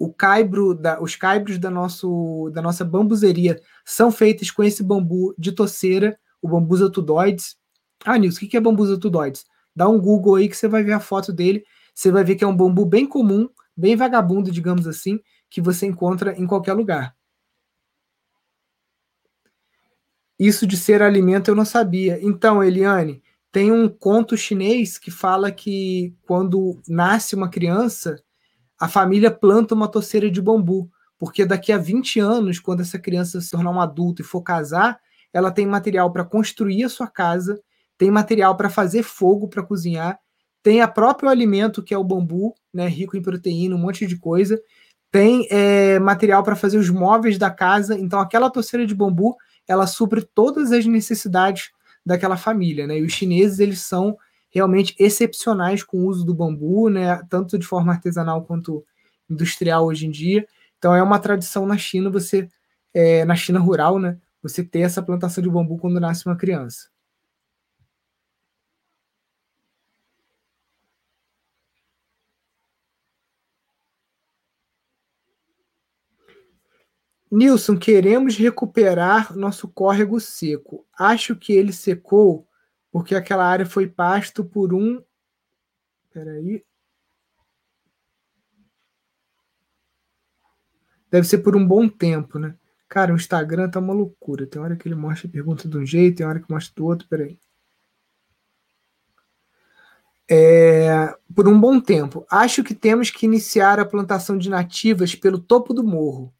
O 0.00 0.10
caibro 0.10 0.74
da, 0.74 0.98
os 0.98 1.14
caibros 1.14 1.58
da, 1.58 1.68
nosso, 1.68 2.50
da 2.54 2.62
nossa 2.62 2.86
bambuzeria 2.86 3.60
são 3.84 4.10
feitos 4.10 4.50
com 4.50 4.64
esse 4.64 4.82
bambu 4.82 5.34
de 5.36 5.52
toceira, 5.52 6.18
o 6.40 6.48
bambusa 6.48 6.90
tudóides. 6.90 7.58
Ah, 8.02 8.16
Nilson, 8.16 8.46
o 8.46 8.48
que 8.48 8.56
é 8.56 8.60
bambusa 8.60 8.98
tudóides? 8.98 9.44
Dá 9.76 9.86
um 9.86 10.00
Google 10.00 10.36
aí 10.36 10.48
que 10.48 10.56
você 10.56 10.66
vai 10.66 10.82
ver 10.82 10.94
a 10.94 11.00
foto 11.00 11.34
dele. 11.34 11.62
Você 11.94 12.10
vai 12.10 12.24
ver 12.24 12.36
que 12.36 12.42
é 12.42 12.46
um 12.46 12.56
bambu 12.56 12.86
bem 12.86 13.06
comum, 13.06 13.46
bem 13.76 13.94
vagabundo, 13.94 14.50
digamos 14.50 14.86
assim, 14.86 15.20
que 15.50 15.60
você 15.60 15.84
encontra 15.84 16.32
em 16.32 16.46
qualquer 16.46 16.72
lugar. 16.72 17.14
Isso 20.38 20.66
de 20.66 20.78
ser 20.78 21.02
alimento 21.02 21.50
eu 21.50 21.54
não 21.54 21.66
sabia. 21.66 22.18
Então, 22.22 22.64
Eliane, 22.64 23.22
tem 23.52 23.70
um 23.70 23.86
conto 23.86 24.34
chinês 24.34 24.96
que 24.96 25.10
fala 25.10 25.52
que 25.52 26.16
quando 26.22 26.80
nasce 26.88 27.34
uma 27.34 27.50
criança, 27.50 28.16
a 28.80 28.88
família 28.88 29.30
planta 29.30 29.74
uma 29.74 29.86
toceira 29.86 30.30
de 30.30 30.40
bambu, 30.40 30.90
porque 31.18 31.44
daqui 31.44 31.70
a 31.70 31.78
20 31.78 32.18
anos, 32.18 32.58
quando 32.58 32.80
essa 32.80 32.98
criança 32.98 33.40
se 33.40 33.50
tornar 33.50 33.70
um 33.70 33.80
adulto 33.80 34.22
e 34.22 34.24
for 34.24 34.42
casar, 34.42 34.98
ela 35.32 35.50
tem 35.50 35.66
material 35.66 36.10
para 36.10 36.24
construir 36.24 36.82
a 36.82 36.88
sua 36.88 37.06
casa, 37.06 37.60
tem 37.98 38.10
material 38.10 38.56
para 38.56 38.70
fazer 38.70 39.02
fogo 39.02 39.46
para 39.46 39.62
cozinhar 39.62 40.18
tem 40.62 40.80
a 40.80 40.88
próprio 40.88 41.30
alimento, 41.30 41.82
que 41.82 41.94
é 41.94 41.98
o 41.98 42.04
bambu, 42.04 42.54
né, 42.72 42.86
rico 42.86 43.16
em 43.16 43.22
proteína, 43.22 43.74
um 43.74 43.78
monte 43.78 44.06
de 44.06 44.16
coisa. 44.16 44.60
Tem 45.10 45.46
é, 45.50 45.98
material 45.98 46.42
para 46.42 46.54
fazer 46.54 46.78
os 46.78 46.90
móveis 46.90 47.38
da 47.38 47.50
casa. 47.50 47.98
Então, 47.98 48.20
aquela 48.20 48.50
toceira 48.50 48.86
de 48.86 48.94
bambu, 48.94 49.36
ela 49.66 49.86
supre 49.86 50.22
todas 50.22 50.70
as 50.70 50.84
necessidades 50.86 51.70
daquela 52.04 52.36
família. 52.36 52.86
Né? 52.86 52.98
E 52.98 53.02
os 53.02 53.12
chineses, 53.12 53.58
eles 53.58 53.80
são 53.80 54.16
realmente 54.50 54.94
excepcionais 54.98 55.82
com 55.82 55.98
o 55.98 56.06
uso 56.06 56.24
do 56.24 56.34
bambu, 56.34 56.88
né, 56.90 57.22
tanto 57.30 57.58
de 57.58 57.66
forma 57.66 57.92
artesanal 57.92 58.44
quanto 58.44 58.84
industrial 59.28 59.86
hoje 59.86 60.06
em 60.06 60.10
dia. 60.10 60.46
Então, 60.78 60.94
é 60.94 61.02
uma 61.02 61.18
tradição 61.18 61.66
na 61.66 61.78
China, 61.78 62.10
você, 62.10 62.48
é, 62.92 63.24
na 63.24 63.36
China 63.36 63.60
rural, 63.60 63.98
né, 63.98 64.18
você 64.42 64.64
ter 64.64 64.80
essa 64.80 65.02
plantação 65.02 65.42
de 65.42 65.50
bambu 65.50 65.78
quando 65.78 66.00
nasce 66.00 66.26
uma 66.26 66.36
criança. 66.36 66.88
Nilson, 77.30 77.78
queremos 77.78 78.36
recuperar 78.36 79.36
nosso 79.36 79.68
córrego 79.68 80.18
seco. 80.18 80.84
Acho 80.98 81.36
que 81.36 81.52
ele 81.52 81.72
secou 81.72 82.44
porque 82.90 83.14
aquela 83.14 83.46
área 83.46 83.66
foi 83.66 83.86
pasto 83.86 84.44
por 84.44 84.74
um. 84.74 85.02
Peraí. 86.12 86.64
Deve 91.10 91.26
ser 91.26 91.38
por 91.38 91.56
um 91.56 91.66
bom 91.66 91.88
tempo, 91.88 92.38
né? 92.38 92.54
Cara, 92.88 93.12
o 93.12 93.16
Instagram 93.16 93.70
tá 93.70 93.78
uma 93.78 93.92
loucura. 93.92 94.46
Tem 94.46 94.60
hora 94.60 94.76
que 94.76 94.86
ele 94.88 94.94
mostra 94.94 95.28
a 95.28 95.30
pergunta 95.30 95.68
de 95.68 95.76
um 95.78 95.86
jeito, 95.86 96.18
tem 96.18 96.26
hora 96.26 96.40
que 96.40 96.50
mostra 96.50 96.72
do 96.74 96.84
outro. 96.84 97.08
Peraí. 97.08 97.38
É, 100.28 101.12
por 101.34 101.48
um 101.48 101.60
bom 101.60 101.80
tempo. 101.80 102.24
Acho 102.30 102.62
que 102.62 102.74
temos 102.74 103.10
que 103.10 103.26
iniciar 103.26 103.80
a 103.80 103.84
plantação 103.84 104.38
de 104.38 104.48
nativas 104.48 105.14
pelo 105.14 105.38
topo 105.38 105.74
do 105.74 105.82
morro. 105.82 106.32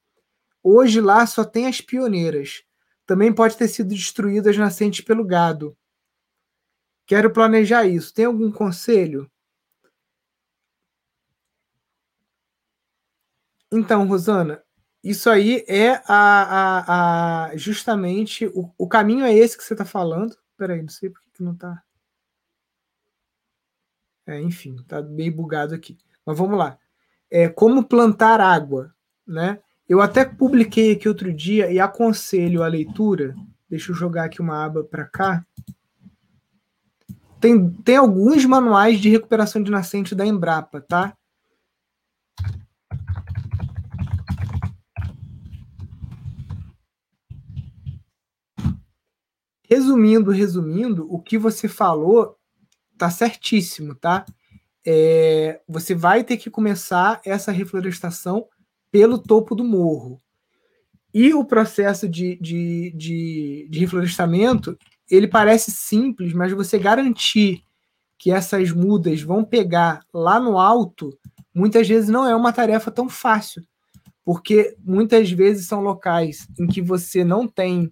Hoje 0.63 1.01
lá 1.01 1.27
só 1.27 1.45
tem 1.45 1.67
as 1.67 1.81
pioneiras. 1.81 2.63
Também 3.07 3.33
pode 3.33 3.57
ter 3.57 3.67
sido 3.67 3.89
destruídas 3.89 4.57
nascentes 4.57 5.01
pelo 5.01 5.25
gado. 5.25 5.77
Quero 7.11 7.33
planejar 7.33 7.85
isso. 7.87 8.15
Tem 8.15 8.25
algum 8.25 8.53
conselho? 8.53 9.29
Então, 13.73 14.07
Rosana, 14.07 14.63
isso 15.03 15.29
aí 15.29 15.65
é 15.67 16.01
a, 16.07 16.07
a, 16.07 17.47
a 17.47 17.57
justamente 17.57 18.47
o, 18.55 18.73
o 18.79 18.87
caminho 18.87 19.25
é 19.25 19.35
esse 19.35 19.59
que 19.59 19.65
você 19.65 19.75
está 19.75 19.85
falando. 19.85 20.37
Peraí, 20.57 20.83
não 20.83 20.89
sei 20.89 21.11
por 21.11 21.21
que 21.33 21.43
não 21.43 21.51
está. 21.51 21.83
É, 24.25 24.41
enfim, 24.41 24.77
tá 24.87 25.03
meio 25.03 25.35
bugado 25.35 25.75
aqui. 25.75 25.99
Mas 26.25 26.39
vamos 26.39 26.57
lá. 26.57 26.79
É 27.29 27.49
como 27.49 27.83
plantar 27.83 28.41
água, 28.41 28.95
né? 29.27 29.61
Eu 29.89 30.01
até 30.01 30.25
publiquei 30.25 30.93
aqui 30.93 31.09
outro 31.09 31.33
dia 31.35 31.73
e 31.73 31.81
aconselho 31.81 32.63
a 32.63 32.69
leitura. 32.69 33.35
Deixa 33.69 33.91
eu 33.91 33.97
jogar 33.97 34.27
aqui 34.27 34.41
uma 34.41 34.65
aba 34.65 34.85
para 34.85 35.05
cá. 35.07 35.45
Tem, 37.41 37.71
tem 37.83 37.97
alguns 37.97 38.45
manuais 38.45 39.01
de 39.01 39.09
recuperação 39.09 39.63
de 39.63 39.71
nascente 39.71 40.15
da 40.15 40.27
Embrapa, 40.27 40.81
tá? 40.81 41.17
Resumindo, 49.65 50.31
resumindo, 50.31 51.07
o 51.09 51.23
que 51.23 51.39
você 51.39 51.67
falou 51.67 52.37
tá 52.99 53.09
certíssimo, 53.09 53.95
tá? 53.95 54.27
É, 54.85 55.63
você 55.67 55.95
vai 55.95 56.25
ter 56.25 56.37
que 56.37 56.51
começar 56.51 57.21
essa 57.25 57.53
reflorestação 57.53 58.47
pelo 58.91 59.17
topo 59.17 59.55
do 59.55 59.65
morro. 59.65 60.21
E 61.15 61.33
o 61.33 61.45
processo 61.45 62.09
de, 62.09 62.37
de, 62.37 62.93
de, 62.95 63.69
de 63.71 63.79
reflorestamento, 63.79 64.77
ele 65.11 65.27
parece 65.27 65.71
simples, 65.71 66.33
mas 66.33 66.53
você 66.53 66.79
garantir 66.79 67.65
que 68.19 68.31
essas 68.31 68.71
mudas 68.71 69.23
vão 69.23 69.43
pegar 69.45 70.05
lá 70.13 70.39
no 70.39 70.59
alto, 70.59 71.19
muitas 71.55 71.89
vezes 71.89 72.09
não 72.09 72.27
é 72.27 72.37
uma 72.37 72.53
tarefa 72.53 72.91
tão 72.91 73.09
fácil, 73.09 73.63
porque 74.25 74.77
muitas 74.85 75.31
vezes 75.31 75.67
são 75.67 75.81
locais 75.81 76.47
em 76.59 76.67
que 76.67 76.83
você 76.83 77.25
não 77.25 77.49
tem 77.49 77.91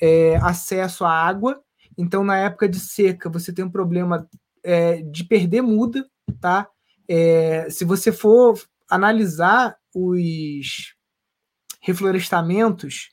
é, 0.00 0.36
acesso 0.36 1.04
à 1.04 1.10
água. 1.10 1.60
Então, 1.96 2.22
na 2.22 2.36
época 2.38 2.68
de 2.68 2.78
seca, 2.78 3.30
você 3.30 3.52
tem 3.52 3.64
um 3.64 3.70
problema 3.70 4.28
é, 4.62 5.02
de 5.02 5.24
perder 5.24 5.62
muda, 5.62 6.06
tá? 6.40 6.68
É, 7.08 7.68
se 7.70 7.84
você 7.84 8.12
for 8.12 8.60
analisar 8.88 9.76
os 9.94 10.94
reflorestamentos, 11.80 13.10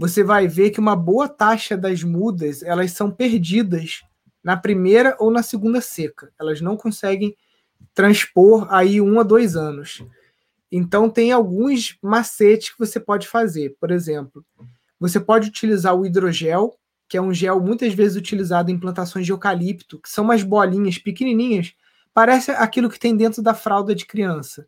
você 0.00 0.24
vai 0.24 0.48
ver 0.48 0.70
que 0.70 0.80
uma 0.80 0.96
boa 0.96 1.28
taxa 1.28 1.76
das 1.76 2.02
mudas 2.02 2.62
elas 2.62 2.92
são 2.92 3.10
perdidas 3.10 4.00
na 4.42 4.56
primeira 4.56 5.14
ou 5.20 5.30
na 5.30 5.42
segunda 5.42 5.78
seca. 5.82 6.32
Elas 6.40 6.62
não 6.62 6.74
conseguem 6.74 7.36
transpor 7.92 8.66
aí 8.70 8.98
um 8.98 9.20
a 9.20 9.22
dois 9.22 9.56
anos. 9.56 10.02
Então 10.72 11.10
tem 11.10 11.32
alguns 11.32 11.98
macetes 12.00 12.70
que 12.70 12.78
você 12.78 12.98
pode 12.98 13.28
fazer. 13.28 13.76
Por 13.78 13.90
exemplo, 13.90 14.42
você 14.98 15.20
pode 15.20 15.50
utilizar 15.50 15.94
o 15.94 16.06
hidrogel, 16.06 16.74
que 17.06 17.18
é 17.18 17.20
um 17.20 17.34
gel 17.34 17.60
muitas 17.60 17.92
vezes 17.92 18.16
utilizado 18.16 18.70
em 18.70 18.80
plantações 18.80 19.26
de 19.26 19.32
eucalipto, 19.32 19.98
que 19.98 20.08
são 20.08 20.24
umas 20.24 20.42
bolinhas 20.42 20.96
pequenininhas, 20.96 21.74
parece 22.14 22.52
aquilo 22.52 22.88
que 22.88 22.98
tem 22.98 23.14
dentro 23.14 23.42
da 23.42 23.52
fralda 23.52 23.94
de 23.94 24.06
criança. 24.06 24.66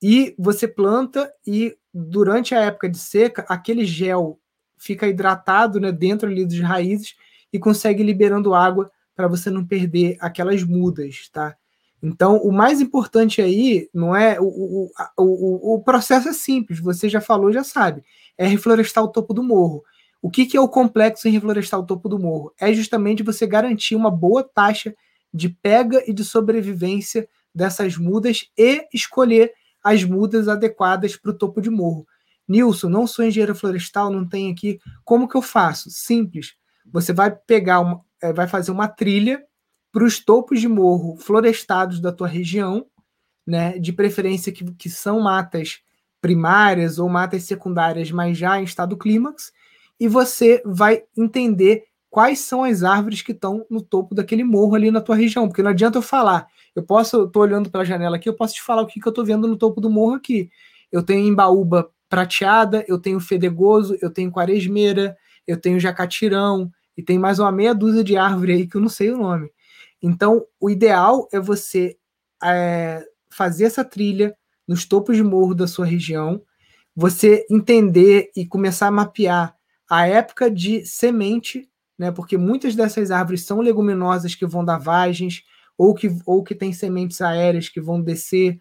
E 0.00 0.34
você 0.38 0.66
planta 0.66 1.30
e 1.46 1.76
durante 1.92 2.54
a 2.54 2.60
época 2.60 2.88
de 2.88 2.96
seca, 2.96 3.44
aquele 3.50 3.84
gel 3.84 4.38
fica 4.82 5.06
hidratado 5.06 5.78
né, 5.80 5.92
dentro 5.92 6.28
ali 6.28 6.44
das 6.44 6.58
raízes 6.60 7.14
e 7.52 7.58
consegue 7.58 8.02
liberando 8.02 8.54
água 8.54 8.90
para 9.14 9.28
você 9.28 9.50
não 9.50 9.64
perder 9.64 10.16
aquelas 10.20 10.62
mudas, 10.64 11.28
tá? 11.30 11.54
Então, 12.02 12.38
o 12.38 12.50
mais 12.50 12.80
importante 12.80 13.40
aí 13.40 13.88
não 13.94 14.16
é 14.16 14.40
o, 14.40 14.44
o, 14.44 14.90
o, 15.16 15.74
o 15.74 15.82
processo 15.82 16.28
é 16.28 16.32
simples, 16.32 16.80
você 16.80 17.08
já 17.08 17.20
falou, 17.20 17.52
já 17.52 17.62
sabe 17.62 18.02
é 18.36 18.46
reflorestar 18.46 19.02
o 19.04 19.08
topo 19.08 19.34
do 19.34 19.42
morro. 19.42 19.84
O 20.20 20.30
que, 20.30 20.46
que 20.46 20.56
é 20.56 20.60
o 20.60 20.68
complexo 20.68 21.28
em 21.28 21.32
reflorestar 21.32 21.80
o 21.80 21.86
topo 21.86 22.08
do 22.08 22.18
morro? 22.18 22.52
É 22.60 22.72
justamente 22.72 23.22
você 23.22 23.46
garantir 23.46 23.94
uma 23.94 24.10
boa 24.10 24.42
taxa 24.42 24.94
de 25.32 25.48
pega 25.48 26.02
e 26.06 26.12
de 26.12 26.24
sobrevivência 26.24 27.28
dessas 27.54 27.96
mudas 27.96 28.50
e 28.56 28.86
escolher 28.92 29.52
as 29.82 30.04
mudas 30.04 30.48
adequadas 30.48 31.16
para 31.16 31.32
o 31.32 31.36
topo 31.36 31.60
de 31.60 31.70
morro. 31.70 32.06
Nilson, 32.48 32.88
não 32.88 33.06
sou 33.06 33.24
engenheiro 33.24 33.54
florestal, 33.54 34.10
não 34.10 34.26
tem 34.26 34.50
aqui. 34.50 34.78
Como 35.04 35.28
que 35.28 35.36
eu 35.36 35.42
faço? 35.42 35.90
Simples. 35.90 36.54
Você 36.92 37.12
vai 37.12 37.30
pegar 37.30 37.80
uma, 37.80 38.00
é, 38.22 38.32
vai 38.32 38.48
fazer 38.48 38.70
uma 38.70 38.88
trilha 38.88 39.42
para 39.90 40.04
os 40.04 40.18
topos 40.18 40.60
de 40.60 40.68
morro 40.68 41.16
florestados 41.16 42.00
da 42.00 42.12
tua 42.12 42.28
região, 42.28 42.86
né? 43.46 43.78
De 43.78 43.92
preferência 43.92 44.52
que, 44.52 44.64
que 44.74 44.90
são 44.90 45.20
matas 45.20 45.80
primárias 46.20 46.98
ou 46.98 47.08
matas 47.08 47.42
secundárias, 47.42 48.10
mas 48.10 48.38
já 48.38 48.60
em 48.60 48.64
estado 48.64 48.96
clímax, 48.96 49.52
e 49.98 50.06
você 50.06 50.62
vai 50.64 51.02
entender 51.16 51.84
quais 52.08 52.38
são 52.38 52.62
as 52.62 52.84
árvores 52.84 53.22
que 53.22 53.32
estão 53.32 53.66
no 53.68 53.82
topo 53.82 54.14
daquele 54.14 54.44
morro 54.44 54.74
ali 54.74 54.90
na 54.90 55.00
tua 55.00 55.16
região, 55.16 55.48
porque 55.48 55.62
não 55.62 55.70
adianta 55.70 55.98
eu 55.98 56.02
falar. 56.02 56.46
Eu 56.76 56.82
posso, 56.82 57.24
estou 57.24 57.42
olhando 57.42 57.70
para 57.70 57.80
a 57.80 57.84
janela 57.84 58.16
aqui, 58.16 58.28
eu 58.28 58.36
posso 58.36 58.54
te 58.54 58.62
falar 58.62 58.82
o 58.82 58.86
que, 58.86 59.00
que 59.00 59.06
eu 59.06 59.10
estou 59.10 59.24
vendo 59.24 59.48
no 59.48 59.56
topo 59.56 59.80
do 59.80 59.90
morro 59.90 60.14
aqui. 60.14 60.50
Eu 60.90 61.02
tenho 61.02 61.26
embaúba 61.26 61.90
prateada, 62.12 62.84
eu 62.86 62.98
tenho 62.98 63.18
fedegoso, 63.18 63.96
eu 64.02 64.10
tenho 64.10 64.30
quaresmeira, 64.30 65.16
eu 65.46 65.58
tenho 65.58 65.80
jacatirão, 65.80 66.70
e 66.94 67.02
tem 67.02 67.18
mais 67.18 67.38
uma 67.38 67.50
meia 67.50 67.74
dúzia 67.74 68.04
de 68.04 68.18
árvore 68.18 68.52
aí 68.52 68.66
que 68.66 68.76
eu 68.76 68.82
não 68.82 68.88
sei 68.90 69.10
o 69.10 69.16
nome. 69.16 69.50
Então, 70.02 70.44
o 70.60 70.68
ideal 70.68 71.26
é 71.32 71.40
você 71.40 71.96
é, 72.44 73.02
fazer 73.30 73.64
essa 73.64 73.82
trilha, 73.82 74.36
nos 74.68 74.84
topos 74.84 75.16
de 75.16 75.22
morro 75.22 75.54
da 75.54 75.66
sua 75.66 75.86
região, 75.86 76.42
você 76.94 77.46
entender 77.50 78.30
e 78.36 78.44
começar 78.44 78.88
a 78.88 78.90
mapear 78.90 79.56
a 79.88 80.06
época 80.06 80.50
de 80.50 80.84
semente, 80.84 81.66
né? 81.98 82.12
Porque 82.12 82.36
muitas 82.36 82.76
dessas 82.76 83.10
árvores 83.10 83.46
são 83.46 83.62
leguminosas 83.62 84.34
que 84.34 84.44
vão 84.44 84.62
dar 84.62 84.76
vagens 84.76 85.44
ou 85.78 85.94
que 85.94 86.14
ou 86.26 86.44
que 86.44 86.54
tem 86.54 86.74
sementes 86.74 87.22
aéreas 87.22 87.70
que 87.70 87.80
vão 87.80 88.02
descer. 88.02 88.58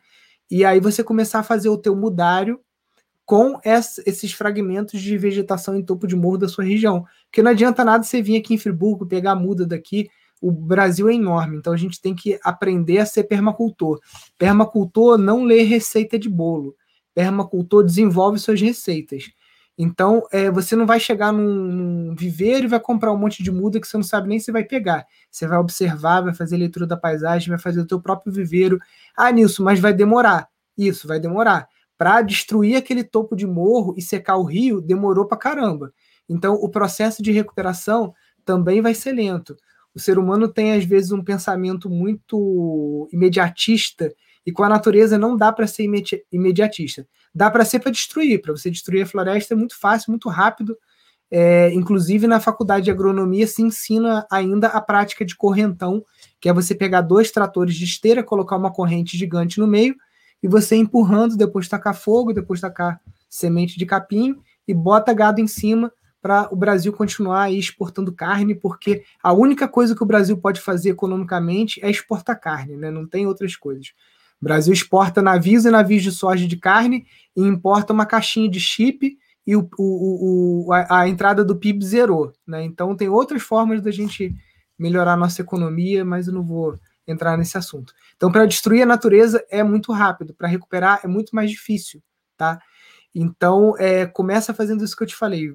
E 0.49 0.63
aí 0.63 0.79
você 0.79 1.03
começar 1.03 1.39
a 1.39 1.43
fazer 1.43 1.67
o 1.67 1.77
teu 1.77 1.95
mudário 1.97 2.57
com 3.31 3.61
esses 3.63 4.33
fragmentos 4.33 4.99
de 4.99 5.17
vegetação 5.17 5.73
em 5.77 5.81
topo 5.81 6.05
de 6.05 6.17
morro 6.17 6.39
da 6.39 6.49
sua 6.49 6.65
região. 6.65 7.05
Porque 7.27 7.41
não 7.41 7.51
adianta 7.51 7.85
nada 7.85 8.03
você 8.03 8.21
vir 8.21 8.35
aqui 8.35 8.55
em 8.55 8.57
Friburgo, 8.57 9.05
pegar 9.05 9.31
a 9.31 9.35
muda 9.35 9.65
daqui 9.65 10.09
o 10.41 10.51
Brasil 10.51 11.07
é 11.07 11.13
enorme, 11.13 11.55
então 11.55 11.71
a 11.71 11.77
gente 11.77 12.01
tem 12.01 12.13
que 12.13 12.37
aprender 12.43 12.97
a 12.97 13.05
ser 13.05 13.23
permacultor. 13.25 14.01
Permacultor 14.37 15.17
não 15.17 15.45
lê 15.45 15.61
receita 15.61 16.19
de 16.19 16.27
bolo. 16.27 16.75
Permacultor 17.13 17.85
desenvolve 17.85 18.37
suas 18.37 18.59
receitas. 18.59 19.31
Então, 19.77 20.27
é, 20.29 20.51
você 20.51 20.75
não 20.75 20.85
vai 20.85 20.99
chegar 20.99 21.31
num, 21.31 21.67
num 21.67 22.15
viveiro 22.15 22.65
e 22.65 22.69
vai 22.69 22.81
comprar 22.81 23.13
um 23.13 23.17
monte 23.17 23.41
de 23.41 23.51
muda 23.51 23.79
que 23.79 23.87
você 23.87 23.95
não 23.95 24.03
sabe 24.03 24.27
nem 24.27 24.39
se 24.39 24.51
vai 24.51 24.65
pegar. 24.65 25.05
Você 25.29 25.47
vai 25.47 25.57
observar, 25.57 26.19
vai 26.19 26.33
fazer 26.33 26.57
leitura 26.57 26.85
da 26.85 26.97
paisagem, 26.97 27.47
vai 27.47 27.59
fazer 27.59 27.79
o 27.79 27.87
teu 27.87 28.01
próprio 28.01 28.33
viveiro. 28.33 28.77
Ah, 29.15 29.31
nisso, 29.31 29.63
mas 29.63 29.79
vai 29.79 29.93
demorar. 29.93 30.49
Isso, 30.77 31.07
vai 31.07 31.19
demorar. 31.19 31.69
Para 32.01 32.23
destruir 32.23 32.77
aquele 32.77 33.03
topo 33.03 33.35
de 33.35 33.45
morro 33.45 33.93
e 33.95 34.01
secar 34.01 34.35
o 34.37 34.43
rio, 34.43 34.81
demorou 34.81 35.27
para 35.27 35.37
caramba. 35.37 35.93
Então, 36.27 36.55
o 36.55 36.67
processo 36.67 37.21
de 37.21 37.31
recuperação 37.31 38.11
também 38.43 38.81
vai 38.81 38.95
ser 38.95 39.11
lento. 39.11 39.55
O 39.93 39.99
ser 39.99 40.17
humano 40.17 40.47
tem, 40.47 40.73
às 40.73 40.83
vezes, 40.83 41.11
um 41.11 41.23
pensamento 41.23 41.91
muito 41.91 43.07
imediatista, 43.13 44.11
e 44.43 44.51
com 44.51 44.63
a 44.63 44.69
natureza 44.69 45.15
não 45.15 45.37
dá 45.37 45.51
para 45.51 45.67
ser 45.67 45.87
imediatista. 46.31 47.07
Dá 47.35 47.51
para 47.51 47.63
ser 47.63 47.77
para 47.77 47.91
destruir. 47.91 48.41
Para 48.41 48.53
você 48.57 48.71
destruir 48.71 49.03
a 49.03 49.05
floresta 49.05 49.53
é 49.53 49.57
muito 49.57 49.79
fácil, 49.79 50.09
muito 50.09 50.27
rápido. 50.27 50.75
É, 51.29 51.71
inclusive, 51.71 52.25
na 52.25 52.39
faculdade 52.39 52.85
de 52.85 52.89
agronomia 52.89 53.45
se 53.45 53.61
ensina 53.61 54.25
ainda 54.31 54.69
a 54.69 54.81
prática 54.81 55.23
de 55.23 55.35
correntão, 55.35 56.03
que 56.39 56.49
é 56.49 56.53
você 56.53 56.73
pegar 56.73 57.01
dois 57.01 57.29
tratores 57.29 57.75
de 57.75 57.85
esteira, 57.85 58.23
colocar 58.23 58.57
uma 58.57 58.73
corrente 58.73 59.15
gigante 59.15 59.59
no 59.59 59.67
meio 59.67 59.95
e 60.41 60.47
você 60.47 60.75
empurrando, 60.75 61.37
depois 61.37 61.67
tacar 61.67 61.95
fogo, 61.95 62.33
depois 62.33 62.59
tacar 62.59 62.99
semente 63.29 63.77
de 63.77 63.85
capim 63.85 64.35
e 64.67 64.73
bota 64.73 65.13
gado 65.13 65.39
em 65.39 65.47
cima 65.47 65.91
para 66.21 66.47
o 66.51 66.55
Brasil 66.55 66.93
continuar 66.93 67.51
exportando 67.51 68.13
carne, 68.13 68.53
porque 68.53 69.03
a 69.23 69.33
única 69.33 69.67
coisa 69.67 69.95
que 69.95 70.03
o 70.03 70.05
Brasil 70.05 70.37
pode 70.37 70.61
fazer 70.61 70.89
economicamente 70.89 71.83
é 71.83 71.89
exportar 71.89 72.39
carne, 72.39 72.77
né? 72.77 72.91
não 72.91 73.07
tem 73.07 73.25
outras 73.25 73.55
coisas. 73.55 73.93
O 74.39 74.45
Brasil 74.45 74.73
exporta 74.73 75.21
navios 75.21 75.65
e 75.65 75.71
navios 75.71 76.03
de 76.03 76.11
soja 76.11 76.47
de 76.47 76.57
carne 76.57 77.05
e 77.35 77.41
importa 77.41 77.93
uma 77.93 78.05
caixinha 78.05 78.49
de 78.49 78.59
chip 78.59 79.17
e 79.45 79.55
o, 79.55 79.67
o, 79.77 80.65
o, 80.67 80.73
a, 80.73 81.01
a, 81.01 81.07
entrada 81.07 81.43
do 81.43 81.55
PIB 81.55 81.83
zerou. 81.85 82.31
Né? 82.45 82.63
Então 82.63 82.95
tem 82.95 83.09
outras 83.09 83.41
formas 83.41 83.81
da 83.81 83.91
gente 83.91 84.35
melhorar 84.77 85.13
a 85.13 85.17
nossa 85.17 85.41
economia, 85.41 86.03
mas 86.05 86.27
eu 86.27 86.33
não 86.33 86.43
vou 86.43 86.79
entrar 87.07 87.37
nesse 87.37 87.57
assunto. 87.57 87.93
Então, 88.15 88.31
para 88.31 88.45
destruir 88.45 88.83
a 88.83 88.85
natureza 88.85 89.43
é 89.49 89.63
muito 89.63 89.91
rápido, 89.91 90.33
para 90.33 90.47
recuperar 90.47 91.01
é 91.03 91.07
muito 91.07 91.35
mais 91.35 91.49
difícil. 91.49 92.01
Tá? 92.37 92.59
Então, 93.13 93.75
é, 93.77 94.05
começa 94.05 94.53
fazendo 94.53 94.83
isso 94.83 94.95
que 94.95 95.03
eu 95.03 95.07
te 95.07 95.15
falei. 95.15 95.53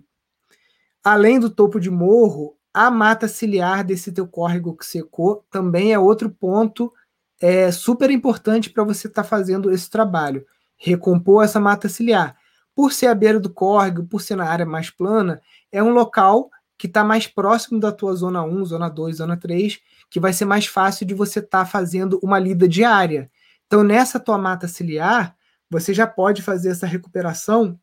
Além 1.02 1.38
do 1.38 1.50
topo 1.50 1.78
de 1.80 1.90
morro, 1.90 2.56
a 2.72 2.90
mata 2.90 3.28
ciliar 3.28 3.84
desse 3.84 4.12
teu 4.12 4.26
córrego 4.26 4.76
que 4.76 4.84
secou 4.84 5.44
também 5.50 5.92
é 5.92 5.98
outro 5.98 6.30
ponto 6.30 6.92
é, 7.40 7.70
super 7.70 8.10
importante 8.10 8.70
para 8.70 8.84
você 8.84 9.06
estar 9.06 9.22
tá 9.22 9.28
fazendo 9.28 9.70
esse 9.70 9.88
trabalho. 9.88 10.44
Recompor 10.76 11.44
essa 11.44 11.60
mata 11.60 11.88
ciliar 11.88 12.36
por 12.76 12.92
ser 12.92 13.06
à 13.06 13.14
beira 13.14 13.40
do 13.40 13.48
córrego, 13.48 14.04
por 14.04 14.20
ser 14.20 14.36
na 14.36 14.44
área 14.44 14.66
mais 14.66 14.90
plana, 14.90 15.40
é 15.72 15.82
um 15.82 15.94
local 15.94 16.50
que 16.76 16.86
está 16.86 17.02
mais 17.02 17.26
próximo 17.26 17.80
da 17.80 17.90
tua 17.90 18.14
zona 18.14 18.42
1, 18.42 18.66
zona 18.66 18.90
2, 18.90 19.16
zona 19.16 19.34
3, 19.34 19.80
que 20.10 20.20
vai 20.20 20.32
ser 20.32 20.44
mais 20.44 20.66
fácil 20.66 21.06
de 21.06 21.14
você 21.14 21.40
estar 21.40 21.64
tá 21.64 21.66
fazendo 21.66 22.18
uma 22.22 22.38
lida 22.38 22.68
diária. 22.68 23.30
Então, 23.66 23.82
nessa 23.82 24.20
tua 24.20 24.38
mata 24.38 24.68
ciliar, 24.68 25.36
você 25.68 25.92
já 25.92 26.06
pode 26.06 26.42
fazer 26.42 26.70
essa 26.70 26.86
recuperação 26.86 27.78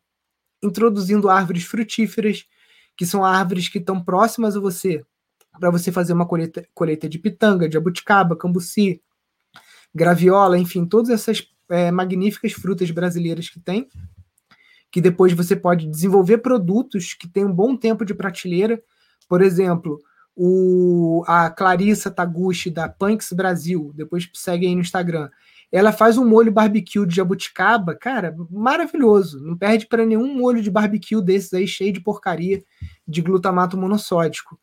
introduzindo 0.62 1.28
árvores 1.28 1.64
frutíferas, 1.64 2.46
que 2.96 3.04
são 3.04 3.24
árvores 3.24 3.68
que 3.68 3.78
estão 3.78 4.02
próximas 4.02 4.56
a 4.56 4.60
você, 4.60 5.04
para 5.58 5.70
você 5.70 5.92
fazer 5.92 6.12
uma 6.12 6.26
colheita, 6.26 6.66
colheita 6.74 7.08
de 7.08 7.18
pitanga, 7.18 7.68
de 7.68 7.76
abuticaba, 7.76 8.36
cambuci, 8.36 9.02
graviola, 9.94 10.58
enfim, 10.58 10.86
todas 10.86 11.10
essas 11.10 11.46
é, 11.70 11.90
magníficas 11.90 12.52
frutas 12.52 12.90
brasileiras 12.90 13.48
que 13.48 13.60
tem 13.60 13.88
que 14.94 15.00
depois 15.00 15.32
você 15.32 15.56
pode 15.56 15.88
desenvolver 15.88 16.38
produtos 16.38 17.14
que 17.14 17.26
têm 17.26 17.44
um 17.44 17.52
bom 17.52 17.76
tempo 17.76 18.04
de 18.04 18.14
prateleira. 18.14 18.80
Por 19.28 19.42
exemplo, 19.42 19.98
o, 20.36 21.22
a 21.26 21.50
Clarissa 21.50 22.10
Taguchi, 22.10 22.70
da 22.70 22.88
Punks 22.88 23.32
Brasil, 23.32 23.92
depois 23.94 24.28
segue 24.34 24.66
aí 24.66 24.74
no 24.74 24.80
Instagram. 24.80 25.28
Ela 25.70 25.92
faz 25.92 26.16
um 26.16 26.26
molho 26.26 26.52
barbecue 26.52 27.06
de 27.06 27.16
jabuticaba, 27.16 27.94
cara, 27.94 28.34
maravilhoso. 28.50 29.40
Não 29.40 29.56
perde 29.56 29.86
para 29.86 30.06
nenhum 30.06 30.34
molho 30.34 30.62
de 30.62 30.70
barbecue 30.70 31.20
desses 31.20 31.52
aí, 31.52 31.66
cheio 31.66 31.92
de 31.92 32.00
porcaria 32.00 32.62
de 33.06 33.20
glutamato 33.20 33.76
monossódico. 33.76 34.58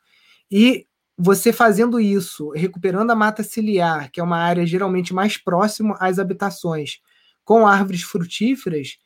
E 0.50 0.86
você 1.18 1.54
fazendo 1.54 2.00
isso, 2.00 2.50
recuperando 2.52 3.12
a 3.12 3.16
mata 3.16 3.44
ciliar, 3.44 4.10
que 4.12 4.20
é 4.20 4.24
uma 4.24 4.38
área 4.38 4.66
geralmente 4.66 5.14
mais 5.14 5.38
próxima 5.38 5.96
às 6.00 6.18
habitações, 6.18 7.00
com 7.44 7.68
árvores 7.68 8.02
frutíferas, 8.02 8.98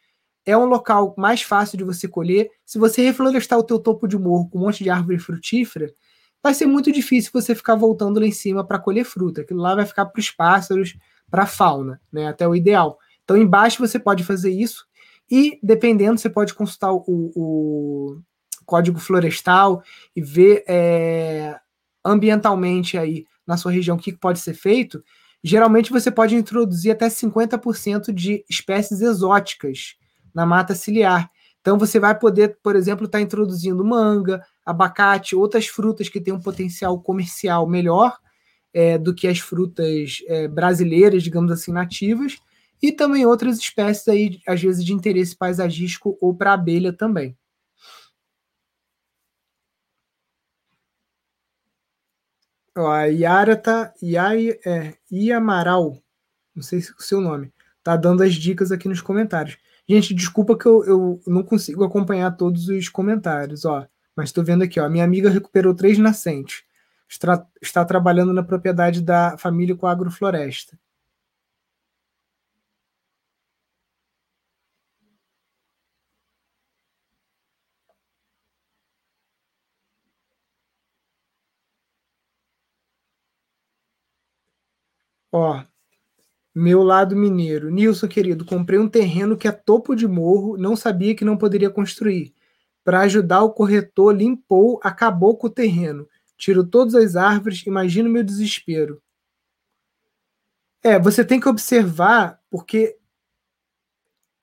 é 0.45 0.56
um 0.56 0.65
local 0.65 1.15
mais 1.17 1.41
fácil 1.41 1.78
de 1.78 1.84
você 1.84 2.08
colher. 2.08 2.49
Se 2.63 2.78
você 2.78 3.01
reflorestar 3.04 3.58
o 3.58 3.63
teu 3.63 3.80
topo 3.80 4.08
de 4.08 4.17
morro 4.17 4.47
com 4.49 4.60
um 4.60 4.62
monte 4.62 4.84
de 4.84 4.89
árvore 4.89 5.17
frutífera, 5.17 5.91
vai 6.45 6.53
ser 6.53 6.67
muito 6.67 6.91
difícil 6.91 7.31
você 7.34 7.55
ficar 7.55 7.73
voltando 7.73 8.19
lá 8.19 8.25
em 8.27 8.31
cima 8.31 8.63
para 8.63 8.77
colher 8.77 9.03
fruta. 9.03 9.41
Aquilo 9.41 9.60
lá 9.60 9.73
vai 9.73 9.84
ficar 9.84 10.05
para 10.05 10.19
os 10.19 10.29
pássaros, 10.29 10.95
para 11.27 11.41
a 11.41 11.47
fauna, 11.47 11.99
né? 12.13 12.27
Até 12.27 12.47
o 12.47 12.55
ideal. 12.55 12.99
Então, 13.23 13.36
embaixo 13.36 13.79
você 13.79 13.97
pode 13.97 14.23
fazer 14.23 14.51
isso 14.51 14.86
e, 15.29 15.58
dependendo, 15.63 16.19
você 16.19 16.29
pode 16.29 16.53
consultar 16.53 16.93
o, 16.93 17.03
o 17.08 18.21
código 18.63 18.99
florestal 18.99 19.81
e 20.15 20.21
ver 20.21 20.63
é, 20.67 21.60
ambientalmente 22.05 22.95
aí 22.95 23.25
na 23.47 23.58
sua 23.58 23.71
região 23.71 23.97
o 23.97 23.99
que 23.99 24.13
pode 24.13 24.38
ser 24.38 24.53
feito. 24.53 25.03
Geralmente 25.43 25.91
você 25.91 26.12
pode 26.12 26.36
introduzir 26.36 26.91
até 26.91 27.08
50% 27.08 28.13
de 28.13 28.45
espécies 28.47 29.01
exóticas 29.01 29.95
na 30.31 30.45
mata 30.45 30.75
ciliar. 30.75 31.27
Então 31.60 31.75
você 31.79 31.99
vai 31.99 32.15
poder, 32.15 32.60
por 32.62 32.75
exemplo, 32.75 33.08
estar 33.08 33.17
tá 33.17 33.23
introduzindo 33.23 33.84
manga, 33.84 34.43
abacate, 34.65 35.36
outras 35.36 35.67
frutas 35.67 36.10
que 36.10 36.19
têm 36.19 36.34
um 36.34 36.41
potencial 36.41 36.99
comercial 36.99 37.67
melhor 37.67 38.17
é, 38.73 38.97
do 38.97 39.13
que 39.15 39.28
as 39.28 39.39
frutas 39.39 40.21
é, 40.28 40.47
brasileiras, 40.47 41.23
digamos 41.23 41.51
assim, 41.51 41.71
nativas, 41.71 42.38
e 42.82 42.91
também 42.91 43.25
outras 43.25 43.58
espécies 43.58 44.08
aí, 44.08 44.39
às 44.47 44.62
vezes, 44.62 44.84
de 44.84 44.93
interesse 44.93 45.36
paisagístico 45.36 46.17
ou 46.19 46.36
para 46.36 46.54
abelha 46.54 46.91
também. 46.91 47.38
Ó, 52.78 52.88
a 52.91 53.06
Yara 53.06 53.56
tá. 53.56 53.93
Yai, 54.04 54.49
é, 54.65 54.95
Iamaral, 55.10 55.97
não 56.54 56.62
sei 56.62 56.82
se 56.82 56.91
é 56.91 56.95
o 56.99 57.01
seu 57.01 57.21
nome, 57.21 57.54
tá 57.82 57.95
dando 57.95 58.23
as 58.23 58.34
dicas 58.36 58.71
aqui 58.71 58.89
nos 58.89 59.01
comentários. 59.01 59.58
Gente, 59.88 60.13
desculpa 60.13 60.58
que 60.58 60.65
eu, 60.65 60.84
eu 60.86 61.21
não 61.28 61.43
consigo 61.43 61.84
acompanhar 61.84 62.32
todos 62.36 62.67
os 62.67 62.89
comentários, 62.89 63.65
ó. 63.65 63.88
Mas 64.15 64.30
estou 64.30 64.43
vendo 64.43 64.63
aqui, 64.63 64.80
ó. 64.80 64.89
Minha 64.89 65.04
amiga 65.04 65.30
recuperou 65.30 65.75
três 65.75 65.97
nascentes. 65.97 66.63
Está, 67.08 67.45
está 67.62 67.86
trabalhando 67.86 68.34
na 68.34 68.43
propriedade 68.43 69.01
da 69.01 69.38
família 69.38 69.75
com 69.75 69.88
agrofloresta. 69.88 70.78
Ó, 85.32 85.63
meu 86.56 86.84
lado 86.84 87.15
mineiro. 87.15 87.69
Nilson, 87.71 88.08
querido, 88.08 88.45
comprei 88.45 88.80
um 88.80 88.89
terreno 88.89 89.38
que 89.38 89.47
é 89.47 89.51
topo 89.51 89.95
de 89.95 90.08
morro, 90.08 90.58
não 90.58 90.75
sabia 90.75 91.15
que 91.15 91.25
não 91.25 91.38
poderia 91.38 91.69
construir. 91.69 92.34
Para 92.85 93.01
ajudar, 93.01 93.43
o 93.43 93.51
corretor 93.51 94.15
limpou, 94.15 94.79
acabou 94.81 95.35
com 95.35 95.47
o 95.47 95.49
terreno. 95.49 96.07
Tirou 96.37 96.65
todas 96.65 96.95
as 96.95 97.17
árvores, 97.17 97.65
imagina 97.65 98.07
o 98.07 98.11
meu 98.11 98.23
desespero. 98.23 99.01
É, 100.81 100.97
você 100.97 101.25
tem 101.25 101.37
que 101.37 101.49
observar, 101.49 102.39
porque 102.49 102.97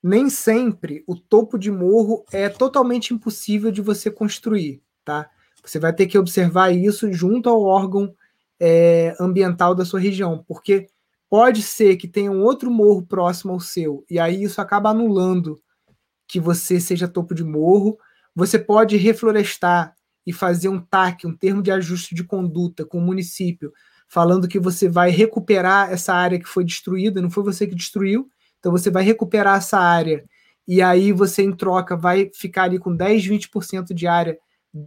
nem 0.02 0.28
sempre 0.28 1.02
o 1.07 1.16
topo 1.16 1.57
de 1.57 1.70
morro 1.70 2.26
é 2.31 2.50
totalmente 2.50 3.14
impossível 3.14 3.70
de 3.70 3.81
você 3.81 4.11
construir, 4.11 4.83
tá? 5.02 5.31
Você 5.64 5.78
vai 5.78 5.94
ter 5.94 6.07
que 6.07 6.18
observar 6.18 6.70
isso 6.72 7.11
junto 7.11 7.48
ao 7.48 7.62
órgão 7.62 8.14
é, 8.61 9.16
ambiental 9.18 9.74
da 9.74 9.87
sua 9.87 10.00
região, 10.00 10.44
porque 10.46 10.90
Pode 11.33 11.62
ser 11.62 11.96
que 11.96 12.07
tenha 12.07 12.31
um 12.31 12.42
outro 12.42 12.70
morro 12.70 13.07
próximo 13.07 13.55
ao 13.55 13.61
seu, 13.61 14.05
e 14.11 14.18
aí 14.18 14.42
isso 14.42 14.61
acaba 14.61 14.90
anulando 14.90 15.59
que 16.28 16.38
você 16.38 16.78
seja 16.78 17.09
topo 17.09 17.35
de 17.35 17.42
morro. 17.42 17.98
Você 18.35 18.59
pode 18.59 18.97
reflorestar 18.97 19.95
e 20.27 20.33
fazer 20.33 20.68
um 20.68 20.81
TAC, 20.81 21.27
um 21.27 21.37
termo 21.37 21.62
de 21.62 21.71
ajuste 21.71 22.14
de 22.14 22.25
conduta 22.25 22.85
com 22.85 22.99
o 22.99 23.03
município, 23.03 23.73
falando 24.09 24.49
que 24.49 24.59
você 24.59 24.88
vai 24.88 25.11
recuperar 25.11 25.90
essa 25.90 26.14
área 26.14 26.38
que 26.38 26.49
foi 26.49 26.64
destruída, 26.64 27.21
não 27.21 27.31
foi 27.31 27.42
você 27.42 27.66
que 27.66 27.75
destruiu, 27.75 28.29
então 28.59 28.71
você 28.71 28.90
vai 28.90 29.03
recuperar 29.03 29.59
essa 29.59 29.79
área, 29.79 30.25
e 30.66 30.81
aí 30.81 31.12
você, 31.12 31.42
em 31.42 31.53
troca, 31.53 31.97
vai 31.97 32.31
ficar 32.33 32.64
ali 32.64 32.79
com 32.79 32.95
10, 32.95 33.27
20% 33.27 33.92
de 33.92 34.07
área 34.07 34.38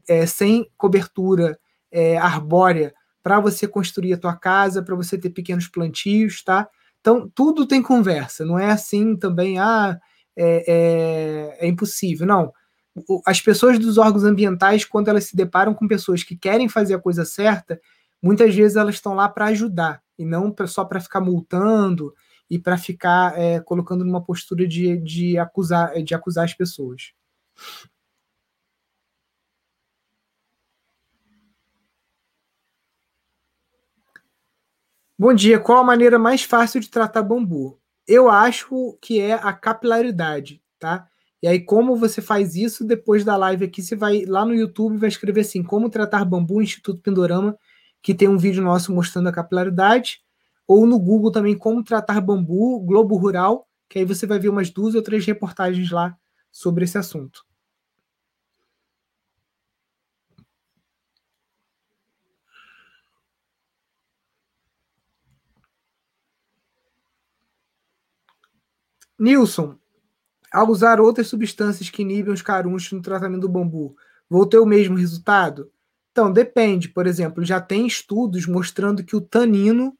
é, 0.07 0.25
sem 0.25 0.69
cobertura 0.77 1.59
é, 1.91 2.17
arbórea 2.17 2.93
para 3.21 3.39
você 3.39 3.67
construir 3.67 4.13
a 4.13 4.17
tua 4.17 4.35
casa, 4.35 4.83
para 4.83 4.95
você 4.95 5.17
ter 5.17 5.31
pequenos 5.31 5.67
plantios, 5.67 6.43
tá? 6.43 6.67
Então, 7.01 7.29
tudo 7.33 7.65
tem 7.65 7.81
conversa, 7.81 8.45
não 8.45 8.57
é 8.57 8.71
assim 8.71 9.15
também, 9.15 9.59
ah, 9.59 9.99
é, 10.35 11.57
é, 11.59 11.65
é 11.65 11.67
impossível. 11.67 12.25
Não. 12.25 12.53
As 13.25 13.41
pessoas 13.41 13.77
dos 13.77 13.97
órgãos 13.97 14.23
ambientais, 14.23 14.85
quando 14.85 15.09
elas 15.09 15.25
se 15.25 15.35
deparam 15.35 15.73
com 15.73 15.87
pessoas 15.87 16.23
que 16.23 16.35
querem 16.35 16.69
fazer 16.69 16.93
a 16.93 16.99
coisa 16.99 17.25
certa, 17.25 17.79
muitas 18.21 18.55
vezes 18.55 18.77
elas 18.77 18.95
estão 18.95 19.13
lá 19.13 19.27
para 19.27 19.45
ajudar, 19.47 20.01
e 20.17 20.23
não 20.23 20.53
só 20.67 20.85
para 20.85 21.01
ficar 21.01 21.19
multando 21.19 22.13
e 22.49 22.57
para 22.57 22.77
ficar 22.77 23.37
é, 23.37 23.59
colocando 23.59 24.05
numa 24.05 24.23
postura 24.23 24.67
de, 24.67 24.97
de, 24.97 25.37
acusar, 25.37 26.01
de 26.01 26.13
acusar 26.13 26.45
as 26.45 26.53
pessoas. 26.53 27.11
Bom 35.17 35.33
dia. 35.33 35.59
Qual 35.59 35.79
a 35.79 35.83
maneira 35.83 36.19
mais 36.19 36.43
fácil 36.43 36.79
de 36.79 36.89
tratar 36.89 37.23
bambu? 37.23 37.79
Eu 38.07 38.29
acho 38.29 38.97
que 39.01 39.19
é 39.19 39.33
a 39.33 39.53
capilaridade, 39.53 40.61
tá? 40.77 41.09
E 41.43 41.47
aí, 41.47 41.59
como 41.59 41.95
você 41.95 42.21
faz 42.21 42.55
isso, 42.55 42.83
depois 42.85 43.23
da 43.23 43.37
live 43.37 43.65
aqui, 43.65 43.81
você 43.81 43.95
vai 43.95 44.25
lá 44.25 44.45
no 44.45 44.53
YouTube 44.53 44.97
vai 44.97 45.09
escrever 45.09 45.41
assim: 45.41 45.63
Como 45.63 45.89
tratar 45.89 46.25
bambu, 46.25 46.61
Instituto 46.61 47.01
Pindorama, 47.01 47.57
que 48.01 48.13
tem 48.13 48.27
um 48.27 48.37
vídeo 48.37 48.63
nosso 48.63 48.93
mostrando 48.93 49.29
a 49.29 49.33
capilaridade. 49.33 50.21
Ou 50.67 50.85
no 50.87 50.99
Google 50.99 51.31
também, 51.31 51.57
Como 51.57 51.83
tratar 51.83 52.21
bambu, 52.21 52.79
Globo 52.81 53.15
Rural, 53.17 53.67
que 53.89 53.99
aí 53.99 54.05
você 54.05 54.25
vai 54.25 54.39
ver 54.39 54.49
umas 54.49 54.69
duas 54.69 54.95
ou 54.95 55.01
três 55.03 55.25
reportagens 55.25 55.91
lá 55.91 56.15
sobre 56.51 56.85
esse 56.85 56.97
assunto. 56.97 57.45
Nilson, 69.19 69.77
ao 70.55 70.69
usar 70.69 71.01
outras 71.01 71.27
substâncias 71.27 71.89
que 71.89 72.01
inibem 72.01 72.33
os 72.33 72.41
carunchos 72.41 72.93
no 72.93 73.01
tratamento 73.01 73.41
do 73.41 73.49
bambu, 73.49 73.93
vou 74.29 74.45
ter 74.45 74.57
o 74.57 74.65
mesmo 74.65 74.95
resultado? 74.95 75.69
Então, 76.13 76.31
depende. 76.31 76.87
Por 76.87 77.05
exemplo, 77.05 77.43
já 77.43 77.59
tem 77.59 77.85
estudos 77.85 78.47
mostrando 78.47 79.03
que 79.03 79.17
o 79.17 79.21
tanino 79.21 79.93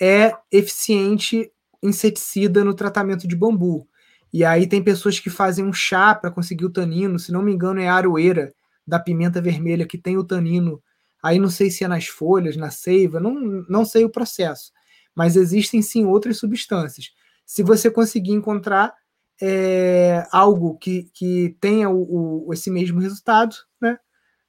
é 0.00 0.32
eficiente 0.50 1.52
inseticida 1.82 2.64
no 2.64 2.72
tratamento 2.72 3.28
de 3.28 3.36
bambu. 3.36 3.86
E 4.32 4.46
aí 4.46 4.66
tem 4.66 4.82
pessoas 4.82 5.20
que 5.20 5.28
fazem 5.28 5.62
um 5.62 5.74
chá 5.74 6.14
para 6.14 6.30
conseguir 6.30 6.64
o 6.64 6.70
tanino, 6.70 7.18
se 7.18 7.30
não 7.30 7.42
me 7.42 7.52
engano 7.52 7.78
é 7.78 7.88
a 7.88 7.94
aroeira 7.94 8.50
da 8.86 8.98
pimenta 8.98 9.42
vermelha 9.42 9.86
que 9.86 9.98
tem 9.98 10.16
o 10.16 10.24
tanino. 10.24 10.82
Aí 11.22 11.38
não 11.38 11.50
sei 11.50 11.70
se 11.70 11.84
é 11.84 11.88
nas 11.88 12.06
folhas, 12.06 12.56
na 12.56 12.70
seiva, 12.70 13.20
não, 13.20 13.34
não 13.68 13.84
sei 13.84 14.06
o 14.06 14.10
processo. 14.10 14.72
Mas 15.14 15.36
existem 15.36 15.82
sim 15.82 16.06
outras 16.06 16.38
substâncias. 16.38 17.10
Se 17.44 17.62
você 17.62 17.90
conseguir 17.90 18.32
encontrar, 18.32 18.94
é, 19.40 20.26
algo 20.32 20.76
que, 20.78 21.04
que 21.14 21.56
tenha 21.60 21.88
o, 21.88 22.46
o, 22.46 22.52
esse 22.52 22.70
mesmo 22.70 23.00
resultado, 23.00 23.56
né, 23.80 23.98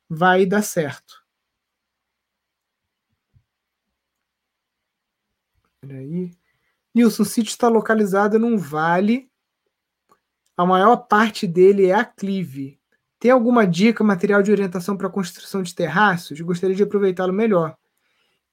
vai 0.10 0.45
dar 0.45 0.62
certo. 0.62 1.23
Peraí. 5.82 6.32
Nilson, 6.93 7.23
o 7.23 7.25
sítio 7.25 7.52
está 7.52 7.67
localizado 7.67 8.38
num 8.38 8.58
vale. 8.58 9.30
A 10.58 10.65
maior 10.65 10.97
parte 10.97 11.47
dele 11.47 11.86
é 11.88 11.93
aclive. 11.93 12.80
Tem 13.19 13.32
alguma 13.32 13.65
dica, 13.65 14.04
material 14.04 14.41
de 14.41 14.52
orientação 14.52 14.97
para 14.97 15.10
construção 15.10 15.62
de 15.62 15.75
terraços? 15.75 16.39
Gostaria 16.41 16.75
de 16.75 16.84
aproveitá-lo 16.84 17.34
melhor. 17.34 17.78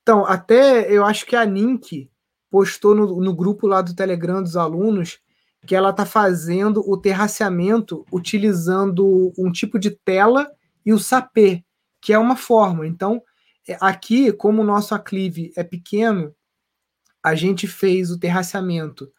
Então, 0.03 0.25
até 0.25 0.91
eu 0.93 1.05
acho 1.05 1.27
que 1.27 1.35
a 1.35 1.45
Nink 1.45 2.11
postou 2.51 2.95
no, 2.95 3.21
no 3.21 3.35
grupo 3.35 3.67
lá 3.67 3.83
do 3.83 3.95
Telegram 3.95 4.43
dos 4.43 4.57
alunos 4.57 5.21
que 5.67 5.75
ela 5.75 5.91
está 5.91 6.07
fazendo 6.07 6.83
o 6.89 6.97
terraceamento 6.97 8.07
utilizando 8.13 9.33
um 9.37 9.51
tipo 9.51 9.79
de 9.79 9.91
tela 9.91 10.51
e 10.85 10.93
o 10.93 10.99
sapê, 10.99 11.65
que 12.01 12.13
é 12.13 12.19
uma 12.19 12.37
forma. 12.37 12.87
Então, 12.87 13.21
é, 13.69 13.77
aqui, 13.81 14.33
como 14.33 14.63
o 14.63 14.65
nosso 14.65 14.95
aclive 14.95 15.53
é 15.57 15.65
pequeno, 15.65 16.33
a 17.23 17.35
gente 17.35 17.67
fez 17.67 18.13
o 18.13 18.19
terraceamento 18.19 19.11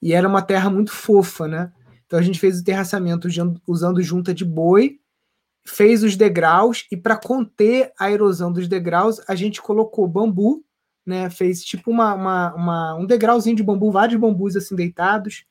e 0.00 0.12
era 0.12 0.28
uma 0.28 0.40
terra 0.40 0.70
muito 0.70 0.92
fofa, 0.92 1.48
né? 1.48 1.72
Então 2.06 2.18
a 2.18 2.22
gente 2.22 2.38
fez 2.38 2.60
o 2.60 2.64
terraceamento 2.64 3.28
usando 3.66 4.00
junta 4.00 4.32
de 4.32 4.44
boi, 4.44 5.00
fez 5.66 6.04
os 6.04 6.16
degraus 6.16 6.86
e 6.92 6.96
para 6.96 7.16
conter 7.16 7.92
a 7.98 8.10
erosão 8.10 8.52
dos 8.52 8.68
degraus, 8.68 9.20
a 9.28 9.34
gente 9.34 9.60
colocou 9.60 10.06
bambu, 10.06 10.64
né? 11.04 11.28
Fez 11.28 11.64
tipo 11.64 11.90
uma, 11.90 12.14
uma, 12.14 12.54
uma 12.54 12.94
um 12.94 13.04
degrauzinho 13.04 13.56
de 13.56 13.64
bambu, 13.64 13.90
vários 13.90 14.20
bambus 14.20 14.54
assim 14.54 14.76
deitados 14.76 15.44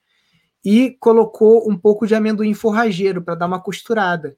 e 0.69 0.97
colocou 0.99 1.71
um 1.71 1.77
pouco 1.77 2.05
de 2.05 2.13
amendoim 2.13 2.53
forrageiro 2.53 3.21
para 3.21 3.35
dar 3.35 3.45
uma 3.45 3.61
costurada. 3.61 4.35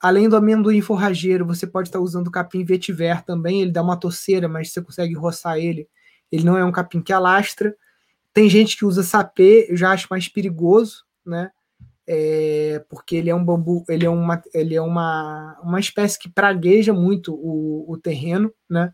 Além 0.00 0.28
do 0.28 0.34
amendoim 0.34 0.80
forrageiro, 0.80 1.46
você 1.46 1.68
pode 1.68 1.86
estar 1.86 2.00
usando 2.00 2.32
capim 2.32 2.64
vetiver 2.64 3.22
também, 3.24 3.62
ele 3.62 3.70
dá 3.70 3.80
uma 3.80 3.96
toceira, 3.96 4.48
mas 4.48 4.72
você 4.72 4.82
consegue 4.82 5.14
roçar 5.14 5.56
ele. 5.56 5.88
Ele 6.32 6.42
não 6.42 6.58
é 6.58 6.64
um 6.64 6.72
capim 6.72 7.00
que 7.00 7.12
alastra. 7.12 7.76
Tem 8.34 8.48
gente 8.50 8.76
que 8.76 8.84
usa 8.84 9.04
sapê, 9.04 9.68
eu 9.70 9.76
já 9.76 9.92
acho 9.92 10.08
mais 10.10 10.28
perigoso, 10.28 11.04
né? 11.24 11.52
É, 12.08 12.84
porque 12.88 13.14
ele 13.14 13.30
é 13.30 13.34
um 13.34 13.44
bambu, 13.44 13.84
ele 13.88 14.04
é 14.04 14.10
uma, 14.10 14.42
ele 14.52 14.74
é 14.74 14.82
uma, 14.82 15.60
uma 15.62 15.78
espécie 15.78 16.18
que 16.18 16.28
pragueja 16.28 16.92
muito 16.92 17.32
o, 17.32 17.84
o 17.88 17.96
terreno, 17.96 18.52
né? 18.68 18.92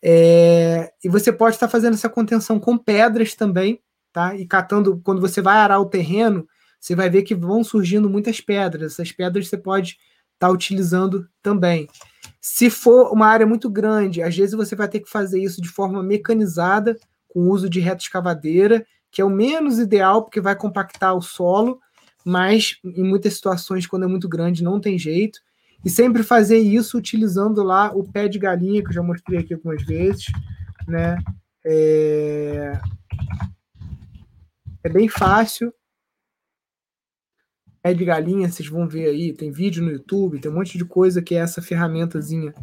É, 0.00 0.92
e 1.02 1.08
você 1.08 1.32
pode 1.32 1.56
estar 1.56 1.66
fazendo 1.66 1.94
essa 1.94 2.08
contenção 2.08 2.60
com 2.60 2.78
pedras 2.78 3.34
também, 3.34 3.80
tá? 4.14 4.36
E 4.36 4.46
catando, 4.46 5.00
quando 5.02 5.20
você 5.20 5.42
vai 5.42 5.56
arar 5.56 5.80
o 5.80 5.86
terreno, 5.86 6.46
você 6.80 6.94
vai 6.94 7.10
ver 7.10 7.24
que 7.24 7.34
vão 7.34 7.64
surgindo 7.64 8.08
muitas 8.08 8.40
pedras. 8.40 8.92
Essas 8.92 9.10
pedras 9.10 9.48
você 9.48 9.58
pode 9.58 9.98
estar 10.34 10.46
tá 10.46 10.50
utilizando 10.50 11.28
também. 11.42 11.88
Se 12.40 12.70
for 12.70 13.12
uma 13.12 13.26
área 13.26 13.44
muito 13.44 13.68
grande, 13.68 14.22
às 14.22 14.36
vezes 14.36 14.54
você 14.54 14.76
vai 14.76 14.88
ter 14.88 15.00
que 15.00 15.10
fazer 15.10 15.42
isso 15.42 15.60
de 15.60 15.68
forma 15.68 16.00
mecanizada, 16.02 16.96
com 17.28 17.40
o 17.40 17.50
uso 17.50 17.68
de 17.68 17.80
reta 17.80 18.02
escavadeira, 18.02 18.86
que 19.10 19.20
é 19.20 19.24
o 19.24 19.30
menos 19.30 19.80
ideal, 19.80 20.22
porque 20.22 20.40
vai 20.40 20.54
compactar 20.54 21.16
o 21.16 21.20
solo, 21.20 21.80
mas 22.24 22.78
em 22.84 23.02
muitas 23.02 23.34
situações, 23.34 23.86
quando 23.86 24.04
é 24.04 24.08
muito 24.08 24.28
grande, 24.28 24.62
não 24.62 24.80
tem 24.80 24.96
jeito. 24.96 25.40
E 25.84 25.90
sempre 25.90 26.22
fazer 26.22 26.58
isso 26.58 26.96
utilizando 26.96 27.64
lá 27.64 27.90
o 27.92 28.04
pé 28.04 28.28
de 28.28 28.38
galinha, 28.38 28.80
que 28.80 28.90
eu 28.90 28.94
já 28.94 29.02
mostrei 29.02 29.40
aqui 29.40 29.54
algumas 29.54 29.82
vezes, 29.82 30.26
né? 30.86 31.18
É, 31.64 32.78
é 34.84 34.88
bem 34.88 35.08
fácil. 35.08 35.72
É 37.82 37.92
de 37.92 38.04
galinha, 38.04 38.48
vocês 38.48 38.68
vão 38.68 38.86
ver 38.86 39.08
aí, 39.08 39.32
tem 39.32 39.50
vídeo 39.50 39.82
no 39.82 39.90
YouTube, 39.90 40.38
tem 40.38 40.50
um 40.50 40.54
monte 40.54 40.78
de 40.78 40.84
coisa 40.84 41.20
que 41.20 41.34
é 41.34 41.38
essa 41.38 41.60
ferramentazinha 41.60 42.54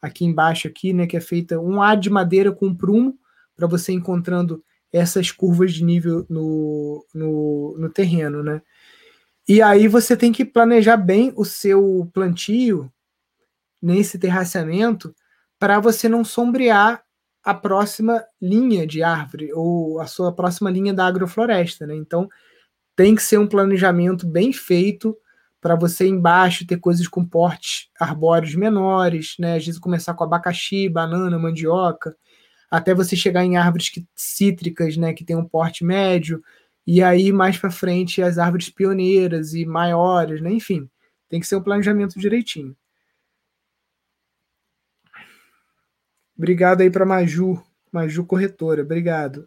aqui 0.00 0.24
embaixo 0.24 0.68
aqui, 0.68 0.92
né, 0.92 1.06
que 1.06 1.16
é 1.16 1.20
feita 1.20 1.58
um 1.58 1.82
A 1.82 1.94
de 1.94 2.10
madeira 2.10 2.52
com 2.52 2.74
prumo 2.74 3.18
para 3.56 3.66
você 3.66 3.92
encontrando 3.92 4.62
essas 4.92 5.32
curvas 5.32 5.72
de 5.72 5.84
nível 5.84 6.24
no, 6.28 7.04
no, 7.12 7.76
no 7.78 7.90
terreno, 7.90 8.42
né? 8.42 8.62
E 9.48 9.60
aí 9.60 9.88
você 9.88 10.16
tem 10.16 10.32
que 10.32 10.44
planejar 10.44 10.96
bem 10.96 11.32
o 11.34 11.44
seu 11.44 12.08
plantio 12.12 12.92
nesse 13.82 14.18
terraceamento 14.18 15.14
para 15.58 15.80
você 15.80 16.08
não 16.08 16.24
sombrear 16.24 17.02
a 17.44 17.54
próxima 17.54 18.24
linha 18.40 18.86
de 18.86 19.02
árvore 19.02 19.50
ou 19.54 20.00
a 20.00 20.06
sua 20.06 20.32
próxima 20.32 20.70
linha 20.70 20.92
da 20.94 21.06
agrofloresta, 21.06 21.86
né? 21.86 21.94
Então 21.96 22.28
tem 22.96 23.14
que 23.14 23.22
ser 23.22 23.38
um 23.38 23.46
planejamento 23.46 24.26
bem 24.26 24.52
feito 24.52 25.16
para 25.60 25.76
você 25.76 26.06
embaixo 26.06 26.66
ter 26.66 26.78
coisas 26.78 27.08
com 27.08 27.24
portes 27.24 27.88
arbóreos 28.00 28.54
menores, 28.54 29.36
né? 29.38 29.56
Às 29.56 29.66
vezes 29.66 29.80
começar 29.80 30.14
com 30.14 30.24
abacaxi, 30.24 30.88
banana, 30.88 31.38
mandioca, 31.38 32.16
até 32.70 32.94
você 32.94 33.16
chegar 33.16 33.44
em 33.44 33.56
árvores 33.56 33.88
que, 33.90 34.06
cítricas, 34.14 34.96
né, 34.96 35.12
que 35.14 35.24
tem 35.24 35.36
um 35.36 35.44
porte 35.48 35.84
médio, 35.84 36.42
e 36.86 37.02
aí 37.02 37.32
mais 37.32 37.58
para 37.58 37.70
frente 37.70 38.22
as 38.22 38.38
árvores 38.38 38.70
pioneiras 38.70 39.54
e 39.54 39.64
maiores, 39.66 40.40
né? 40.40 40.52
Enfim, 40.52 40.88
tem 41.28 41.40
que 41.40 41.46
ser 41.46 41.56
um 41.56 41.62
planejamento 41.62 42.18
direitinho. 42.18 42.76
Obrigado 46.38 46.82
aí 46.82 46.90
para 46.90 47.04
Maju, 47.04 47.60
Maju 47.90 48.24
Corretora. 48.24 48.82
Obrigado. 48.82 49.44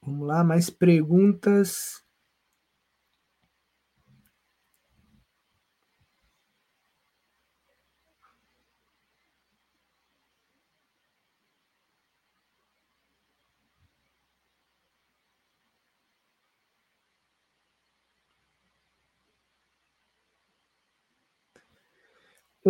Vamos 0.00 0.26
lá, 0.26 0.44
mais 0.44 0.70
perguntas. 0.70 2.00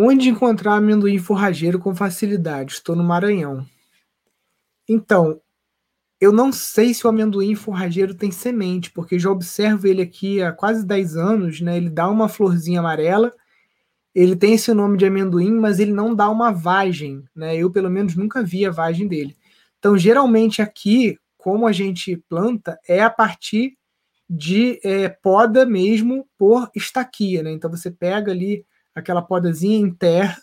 Onde 0.01 0.29
encontrar 0.29 0.75
amendoim 0.75 1.17
forrageiro 1.17 1.77
com 1.77 1.93
facilidade? 1.93 2.71
Estou 2.71 2.95
no 2.95 3.03
Maranhão. 3.03 3.65
Então, 4.87 5.41
eu 6.21 6.31
não 6.31 6.53
sei 6.53 6.93
se 6.93 7.05
o 7.05 7.09
amendoim 7.09 7.53
forrageiro 7.53 8.15
tem 8.15 8.31
semente, 8.31 8.89
porque 8.91 9.19
já 9.19 9.29
observo 9.29 9.85
ele 9.87 10.01
aqui 10.01 10.41
há 10.41 10.53
quase 10.53 10.85
10 10.85 11.17
anos, 11.17 11.59
né? 11.59 11.75
Ele 11.75 11.89
dá 11.89 12.07
uma 12.07 12.29
florzinha 12.29 12.79
amarela, 12.79 13.33
ele 14.15 14.37
tem 14.37 14.53
esse 14.53 14.73
nome 14.73 14.97
de 14.97 15.05
amendoim, 15.05 15.51
mas 15.51 15.81
ele 15.81 15.91
não 15.91 16.15
dá 16.15 16.29
uma 16.29 16.49
vagem, 16.49 17.21
né? 17.35 17.57
Eu, 17.57 17.69
pelo 17.69 17.89
menos, 17.89 18.15
nunca 18.15 18.41
vi 18.41 18.65
a 18.65 18.71
vagem 18.71 19.05
dele. 19.05 19.35
Então, 19.79 19.97
geralmente 19.97 20.61
aqui, 20.61 21.19
como 21.37 21.67
a 21.67 21.73
gente 21.73 22.15
planta, 22.29 22.79
é 22.87 23.01
a 23.01 23.09
partir 23.09 23.77
de 24.29 24.79
é, 24.81 25.09
poda 25.09 25.65
mesmo 25.65 26.25
por 26.37 26.71
estaquia, 26.73 27.43
né? 27.43 27.51
Então, 27.51 27.69
você 27.69 27.91
pega 27.91 28.31
ali 28.31 28.65
aquela 28.93 29.21
podazinha 29.21 29.77
em 29.77 29.91
terra. 29.91 30.37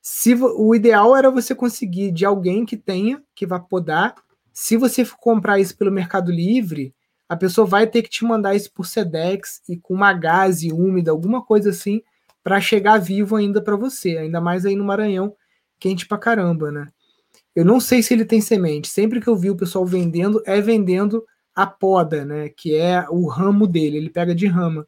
Se, 0.00 0.34
o 0.34 0.74
ideal 0.74 1.16
era 1.16 1.30
você 1.30 1.54
conseguir 1.54 2.12
de 2.12 2.24
alguém 2.24 2.64
que 2.64 2.76
tenha, 2.76 3.22
que 3.34 3.46
vá 3.46 3.58
podar. 3.58 4.14
Se 4.52 4.76
você 4.76 5.04
comprar 5.20 5.58
isso 5.58 5.76
pelo 5.76 5.92
Mercado 5.92 6.32
Livre, 6.32 6.94
a 7.28 7.36
pessoa 7.36 7.66
vai 7.66 7.86
ter 7.86 8.02
que 8.02 8.08
te 8.08 8.24
mandar 8.24 8.54
isso 8.54 8.72
por 8.72 8.86
Sedex 8.86 9.60
e 9.68 9.76
com 9.76 9.94
uma 9.94 10.12
gase 10.12 10.72
úmida, 10.72 11.10
alguma 11.10 11.44
coisa 11.44 11.70
assim, 11.70 12.02
para 12.42 12.60
chegar 12.60 12.98
vivo 12.98 13.36
ainda 13.36 13.62
para 13.62 13.76
você, 13.76 14.16
ainda 14.16 14.40
mais 14.40 14.64
aí 14.64 14.74
no 14.74 14.84
Maranhão, 14.84 15.36
quente 15.78 16.06
pra 16.06 16.16
caramba, 16.16 16.72
né? 16.72 16.88
Eu 17.54 17.64
não 17.64 17.80
sei 17.80 18.02
se 18.02 18.14
ele 18.14 18.24
tem 18.24 18.40
semente. 18.40 18.88
Sempre 18.88 19.20
que 19.20 19.28
eu 19.28 19.36
vi 19.36 19.50
o 19.50 19.56
pessoal 19.56 19.84
vendendo, 19.84 20.42
é 20.46 20.60
vendendo 20.60 21.24
a 21.54 21.66
poda, 21.66 22.24
né? 22.24 22.48
Que 22.50 22.76
é 22.76 23.04
o 23.10 23.26
ramo 23.26 23.66
dele. 23.66 23.96
Ele 23.96 24.10
pega 24.10 24.34
de 24.34 24.46
rama. 24.46 24.86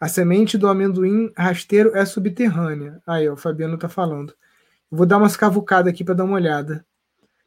A 0.00 0.08
semente 0.08 0.56
do 0.56 0.66
amendoim 0.66 1.30
rasteiro 1.36 1.94
é 1.94 2.06
subterrânea. 2.06 3.02
Aí, 3.06 3.28
ó, 3.28 3.34
o 3.34 3.36
Fabiano 3.36 3.76
tá 3.76 3.86
falando. 3.86 4.34
Vou 4.90 5.04
dar 5.04 5.18
umas 5.18 5.36
cavucadas 5.36 5.92
aqui 5.92 6.02
para 6.02 6.14
dar 6.14 6.24
uma 6.24 6.36
olhada. 6.36 6.86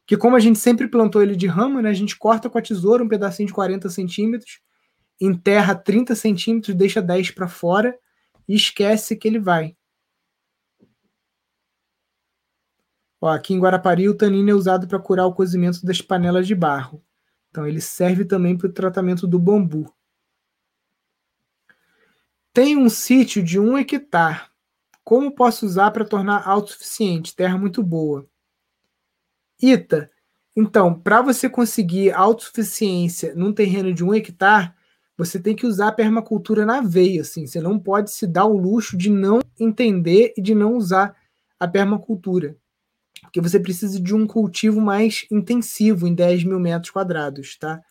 Que 0.06 0.16
como 0.16 0.36
a 0.36 0.40
gente 0.40 0.60
sempre 0.60 0.88
plantou 0.88 1.24
ele 1.24 1.36
de 1.36 1.48
rama, 1.48 1.82
né? 1.82 1.90
A 1.90 1.94
gente 1.94 2.16
corta 2.16 2.50
com 2.52 2.58
a 2.60 2.62
tesoura 2.62 3.04
um 3.04 3.08
pedacinho 3.08 3.48
de 3.48 3.54
40 3.54 3.90
centímetros, 3.90 4.62
enterra 5.20 5.74
30 5.74 6.14
centímetros, 6.14 6.76
deixa 6.76 7.02
10 7.02 7.32
para 7.32 7.48
fora 7.48 7.98
e 8.48 8.54
esquece 8.54 9.16
que 9.16 9.28
ele 9.28 9.40
vai. 9.40 9.76
Ó, 13.20 13.30
aqui 13.30 13.54
em 13.54 13.60
Guarapari, 13.60 14.08
o 14.08 14.16
tanino 14.16 14.52
é 14.52 14.54
usado 14.54 14.88
para 14.88 15.00
curar 15.00 15.26
o 15.26 15.34
cozimento 15.34 15.84
das 15.84 16.02
panelas 16.02 16.46
de 16.46 16.54
barro. 16.54 17.04
Então, 17.50 17.66
ele 17.66 17.82
serve 17.82 18.26
também 18.26 18.56
para 18.56 18.68
o 18.68 18.74
tratamento 18.74 19.26
do 19.26 19.40
bambu. 19.40 19.92
Tem 22.54 22.78
um 22.78 22.90
sítio 22.90 23.42
de 23.42 23.60
um 23.60 23.78
hectare. 23.78 24.42
Como 25.04 25.34
posso 25.34 25.66
usar 25.66 25.92
para 25.92 26.06
tornar 26.06 26.48
autossuficiente? 26.48 27.36
Terra 27.36 27.58
muito 27.58 27.82
boa. 27.82 28.26
Ita, 29.62 30.10
então, 30.56 30.94
para 30.94 31.22
você 31.22 31.50
conseguir 31.50 32.12
autossuficiência 32.12 33.34
num 33.36 33.52
terreno 33.52 33.94
de 33.94 34.04
um 34.04 34.14
hectare, 34.14 34.72
você 35.18 35.40
tem 35.40 35.56
que 35.56 35.66
usar 35.66 35.88
a 35.88 35.92
permacultura 35.92 36.66
na 36.66 36.80
veia. 36.80 37.22
Assim. 37.22 37.48
Você 37.48 37.60
não 37.60 37.80
pode 37.80 38.12
se 38.12 38.28
dar 38.28 38.46
o 38.46 38.58
luxo 38.58 38.96
de 38.96 39.10
não 39.10 39.40
entender 39.60 40.34
e 40.38 40.42
de 40.42 40.54
não 40.54 40.78
usar 40.78 41.16
a 41.60 41.68
permacultura 41.68 42.56
porque 43.34 43.42
você 43.42 43.60
precisa 43.60 44.00
de 44.00 44.14
um 44.14 44.28
cultivo 44.28 44.80
mais 44.80 45.26
intensivo 45.32 46.08
em 46.08 46.14
10 46.14 46.44
mil 46.44 46.60
metros 46.60 46.92
quadrados, 46.92 47.58
tá? 47.58 47.82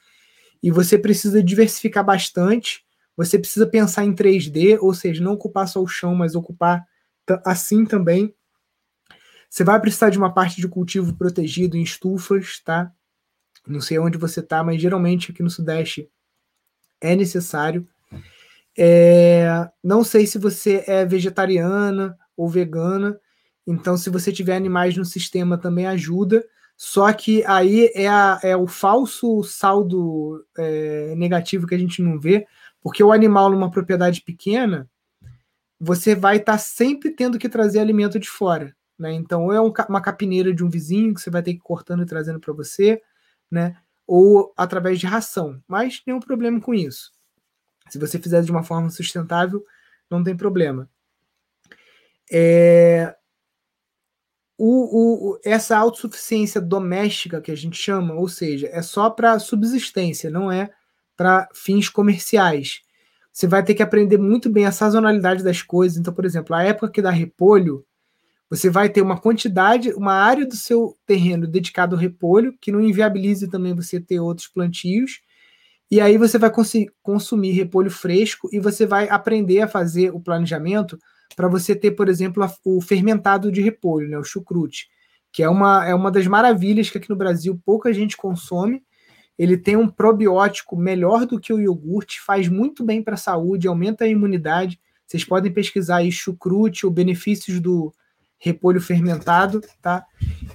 E 0.63 0.71
você 0.71 0.97
precisa 0.97 1.43
diversificar 1.43 2.05
bastante, 2.05 2.85
você 3.17 3.39
precisa 3.39 3.67
pensar 3.67 4.05
em 4.05 4.15
3D, 4.15 4.79
ou 4.81 4.95
seja, 4.95 5.23
não 5.23 5.33
ocupar 5.33 5.69
só 5.69 5.83
o 5.83 5.87
chão, 5.87 6.15
mas 6.15 6.35
ocupar 6.35 6.85
assim 7.45 7.85
também. 7.85 8.35
Você 9.49 9.65
vai 9.65 9.79
precisar 9.81 10.11
de 10.11 10.19
uma 10.19 10.33
parte 10.33 10.61
de 10.61 10.69
cultivo 10.69 11.15
protegido 11.15 11.77
em 11.77 11.83
estufas, 11.83 12.61
tá? 12.65 12.91
Não 13.67 13.81
sei 13.81 13.99
onde 13.99 14.19
você 14.19 14.43
tá, 14.43 14.65
mas 14.65 14.81
geralmente 14.81 15.31
aqui 15.31 15.43
no 15.43 15.51
Sudeste 15.51 16.11
é 17.01 17.15
necessário. 17.15 17.87
É, 18.77 19.69
não 19.85 20.03
sei 20.03 20.27
se 20.27 20.39
você 20.39 20.83
é 20.87 21.05
vegetariana 21.05 22.19
ou 22.37 22.49
vegana, 22.49 23.21
então, 23.67 23.97
se 23.97 24.11
você 24.11 24.33
tiver 24.33 24.57
animais 24.57 24.97
no 24.97 25.05
sistema, 25.05 25.57
também 25.57 25.87
ajuda. 25.87 26.45
Só 26.77 27.13
que 27.13 27.45
aí 27.47 27.93
é, 27.95 28.09
a, 28.09 28.41
é 28.43 28.57
o 28.57 28.67
falso 28.67 29.43
saldo 29.45 30.45
é, 30.59 31.15
negativo 31.17 31.67
que 31.67 31.75
a 31.75 31.79
gente 31.79 32.03
não 32.03 32.19
vê, 32.19 32.47
porque 32.83 33.03
o 33.03 33.13
animal 33.13 33.51
numa 33.51 33.71
propriedade 33.71 34.23
pequena, 34.23 34.91
você 35.79 36.15
vai 36.15 36.37
estar 36.37 36.53
tá 36.53 36.59
sempre 36.59 37.11
tendo 37.11 37.39
que 37.39 37.49
trazer 37.49 37.79
alimento 37.79 38.19
de 38.19 38.29
fora. 38.29 38.75
Né? 38.99 39.13
Então, 39.15 39.45
ou 39.47 39.53
é 39.53 39.61
um, 39.61 39.73
uma 39.89 40.01
capineira 40.01 40.53
de 40.53 40.65
um 40.65 40.69
vizinho 40.69 41.15
que 41.15 41.21
você 41.21 41.31
vai 41.31 41.43
ter 41.43 41.53
que 41.53 41.59
ir 41.59 41.63
cortando 41.63 42.03
e 42.03 42.07
trazendo 42.07 42.39
para 42.41 42.53
você, 42.53 43.01
né? 43.51 43.77
ou 44.07 44.53
através 44.57 44.99
de 45.01 45.07
ração. 45.07 45.63
Mas 45.67 46.03
nenhum 46.07 46.21
problema 46.21 46.61
com 46.61 46.75
isso. 46.75 47.13
Se 47.89 47.99
você 47.99 48.19
fizer 48.19 48.43
de 48.43 48.51
uma 48.51 48.63
forma 48.63 48.91
sustentável, 48.91 49.65
não 50.11 50.23
tem 50.23 50.37
problema. 50.37 50.89
É, 52.31 53.15
o, 54.57 55.33
o, 55.33 55.41
essa 55.45 55.77
autossuficiência 55.77 56.61
doméstica 56.61 57.41
que 57.41 57.51
a 57.51 57.57
gente 57.57 57.77
chama, 57.77 58.15
ou 58.15 58.29
seja, 58.29 58.69
é 58.71 58.81
só 58.83 59.11
para 59.11 59.39
subsistência, 59.39 60.31
não 60.31 60.51
é 60.51 60.71
para 61.23 61.49
fins 61.55 61.89
comerciais. 61.89 62.81
Você 63.33 63.47
vai 63.47 63.63
ter 63.63 63.75
que 63.77 63.83
aprender 63.83 64.19
muito 64.19 64.51
bem 64.51 64.67
a 64.67 64.73
sazonalidade 64.73 65.45
das 65.45 65.63
coisas. 65.63 65.97
Então, 65.97 66.13
por 66.13 66.25
exemplo, 66.25 66.53
a 66.57 66.65
época 66.65 66.91
que 66.91 67.01
dá 67.01 67.11
repolho, 67.11 67.85
você 68.51 68.69
vai 68.69 68.89
ter 68.89 69.03
uma 69.03 69.17
quantidade, 69.17 69.93
uma 69.93 70.15
área 70.15 70.45
do 70.45 70.57
seu 70.57 70.99
terreno 71.07 71.47
dedicado 71.47 71.95
ao 71.95 72.01
repolho, 72.01 72.55
que 72.61 72.73
não 72.73 72.81
inviabilize 72.81 73.49
também 73.49 73.73
você 73.73 74.01
ter 74.01 74.19
outros 74.19 74.49
plantios. 74.49 75.21
E 75.89 76.01
aí 76.01 76.19
você 76.19 76.39
vai 76.39 76.51
consumir 77.01 77.53
repolho 77.53 77.91
fresco 77.91 78.49
e 78.53 78.59
você 78.59 78.85
vai 78.85 79.09
aprender 79.09 79.61
a 79.61 79.69
fazer 79.69 80.13
o 80.13 80.19
planejamento 80.19 80.99
para 81.37 81.47
você 81.47 81.77
ter, 81.77 81.93
por 81.93 82.09
exemplo, 82.09 82.45
o 82.65 82.81
fermentado 82.81 83.53
de 83.53 83.63
repolho, 83.63 84.09
né, 84.09 84.19
o 84.19 84.25
chucrute, 84.25 84.89
que 85.31 85.41
é 85.41 85.49
uma, 85.49 85.87
é 85.87 85.95
uma 85.95 86.11
das 86.11 86.27
maravilhas 86.27 86.91
que 86.91 86.99
aqui 86.99 87.09
no 87.09 87.17
Brasil 87.17 87.57
pouca 87.65 87.93
gente 87.93 88.17
consome. 88.17 88.83
Ele 89.43 89.59
tem 89.59 89.75
um 89.75 89.89
probiótico 89.89 90.77
melhor 90.77 91.27
do 91.27 91.41
que 91.41 91.53
o 91.53 91.59
iogurte, 91.59 92.21
faz 92.21 92.47
muito 92.47 92.85
bem 92.85 93.03
para 93.03 93.15
a 93.15 93.17
saúde, 93.17 93.67
aumenta 93.67 94.05
a 94.05 94.09
imunidade. 94.09 94.79
Vocês 95.05 95.25
podem 95.25 95.53
pesquisar 95.53 95.97
aí 95.97 96.13
chucrute, 96.13 96.87
os 96.87 96.93
benefícios 96.93 97.59
do 97.59 97.93
repolho 98.39 98.81
fermentado, 98.81 99.61
tá? 99.83 100.07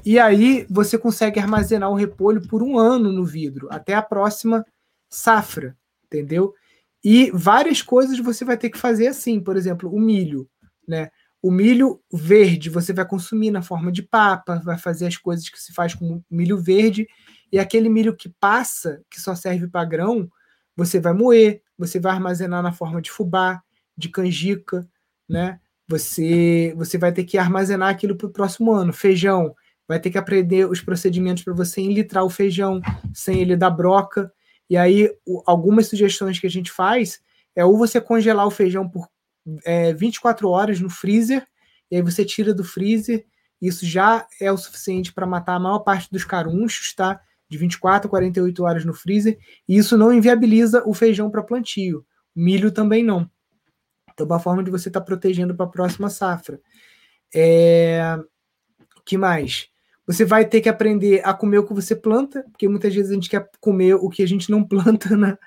E 0.06 0.18
aí 0.18 0.66
você 0.70 0.98
consegue 0.98 1.38
armazenar 1.38 1.92
o 1.92 1.96
repolho 1.96 2.48
por 2.48 2.64
um 2.64 2.80
ano 2.80 3.12
no 3.12 3.26
vidro, 3.26 3.68
até 3.70 3.94
a 3.94 4.02
próxima 4.02 4.66
safra, 5.10 5.76
entendeu? 6.06 6.54
E 7.04 7.30
várias 7.32 7.82
coisas 7.82 8.18
você 8.18 8.46
vai 8.46 8.56
ter 8.56 8.70
que 8.70 8.78
fazer 8.78 9.08
assim, 9.08 9.42
por 9.42 9.58
exemplo, 9.58 9.94
o 9.94 10.00
milho. 10.00 10.50
Né? 10.88 11.10
O 11.42 11.52
milho 11.52 12.00
verde 12.10 12.70
você 12.70 12.94
vai 12.94 13.06
consumir 13.06 13.52
na 13.52 13.62
forma 13.62 13.92
de 13.92 14.02
papa, 14.02 14.62
vai 14.64 14.78
fazer 14.78 15.08
as 15.08 15.18
coisas 15.18 15.50
que 15.50 15.62
se 15.62 15.74
faz 15.74 15.94
com 15.94 16.24
milho 16.32 16.58
verde, 16.58 17.06
e 17.52 17.60
aquele 17.60 17.90
milho 17.90 18.16
que 18.16 18.30
passa, 18.30 19.02
que 19.10 19.20
só 19.20 19.36
serve 19.36 19.68
para 19.68 19.86
grão, 19.86 20.30
você 20.76 21.00
vai 21.00 21.14
moer, 21.14 21.62
você 21.78 22.00
vai 22.00 22.14
armazenar 22.14 22.62
na 22.62 22.72
forma 22.72 23.02
de 23.02 23.12
fubá, 23.12 23.62
de 23.98 24.10
canjica, 24.10 24.88
né? 25.28 25.60
Você, 25.88 26.74
você 26.76 26.98
vai 26.98 27.12
ter 27.12 27.24
que 27.24 27.38
armazenar 27.38 27.90
aquilo 27.90 28.16
para 28.16 28.28
o 28.28 28.32
próximo 28.32 28.72
ano. 28.74 28.92
Feijão, 28.92 29.56
vai 29.88 30.00
ter 30.00 30.10
que 30.10 30.18
aprender 30.18 30.70
os 30.70 30.82
procedimentos 30.82 31.44
para 31.44 31.54
você 31.54 31.82
enlitrar 31.82 32.26
o 32.26 32.30
feijão 32.30 32.82
sem 33.14 33.42
ele 33.42 33.56
dar 33.56 33.70
broca. 33.70 34.32
E 34.70 34.76
aí, 34.76 35.10
algumas 35.46 35.88
sugestões 35.88 36.40
que 36.40 36.48
a 36.48 36.50
gente 36.50 36.72
faz 36.72 37.22
é 37.56 37.64
ou 37.64 37.78
você 37.78 38.02
congelar 38.02 38.46
o 38.46 38.52
feijão 38.52 38.88
por 38.88 39.08
é, 39.66 39.94
24 39.94 40.50
horas 40.50 40.80
no 40.80 40.90
freezer, 40.90 41.48
e 41.90 41.96
aí 41.96 42.02
você 42.02 42.26
tira 42.26 42.54
do 42.54 42.64
freezer, 42.64 43.26
isso 43.62 43.86
já 43.86 44.28
é 44.40 44.52
o 44.52 44.58
suficiente 44.58 45.14
para 45.14 45.26
matar 45.26 45.56
a 45.56 45.60
maior 45.60 45.80
parte 45.80 46.12
dos 46.12 46.26
carunchos, 46.26 46.94
tá? 46.94 47.20
De 47.50 47.58
24 47.58 48.08
a 48.08 48.10
48 48.10 48.64
horas 48.64 48.86
no 48.86 48.94
freezer, 48.94 49.38
e 49.68 49.78
isso 49.78 49.98
não 49.98 50.12
inviabiliza 50.12 50.84
o 50.86 50.94
feijão 50.94 51.30
para 51.30 51.44
plantio. 51.44 52.06
O 52.36 52.42
milho 52.42 52.72
também 52.72 53.04
não. 53.04 53.30
Então, 54.12 54.26
uma 54.26 54.40
forma 54.40 54.64
de 54.64 54.72
você 54.72 54.90
estar 54.90 55.00
tá 55.00 55.06
protegendo 55.06 55.56
para 55.56 55.66
a 55.66 55.70
próxima 55.70 56.10
safra. 56.10 56.60
É... 57.34 58.18
que 59.06 59.18
mais? 59.18 59.70
Você 60.06 60.26
vai 60.26 60.46
ter 60.46 60.62
que 60.62 60.70
aprender 60.70 61.22
a 61.24 61.34
comer 61.34 61.60
o 61.60 61.66
que 61.66 61.74
você 61.74 61.96
planta, 61.96 62.44
porque 62.52 62.68
muitas 62.68 62.94
vezes 62.94 63.12
a 63.12 63.14
gente 63.14 63.30
quer 63.30 63.50
comer 63.60 63.96
o 63.96 64.10
que 64.10 64.24
a 64.24 64.28
gente 64.28 64.50
não 64.50 64.64
planta, 64.68 65.16
né? 65.16 65.38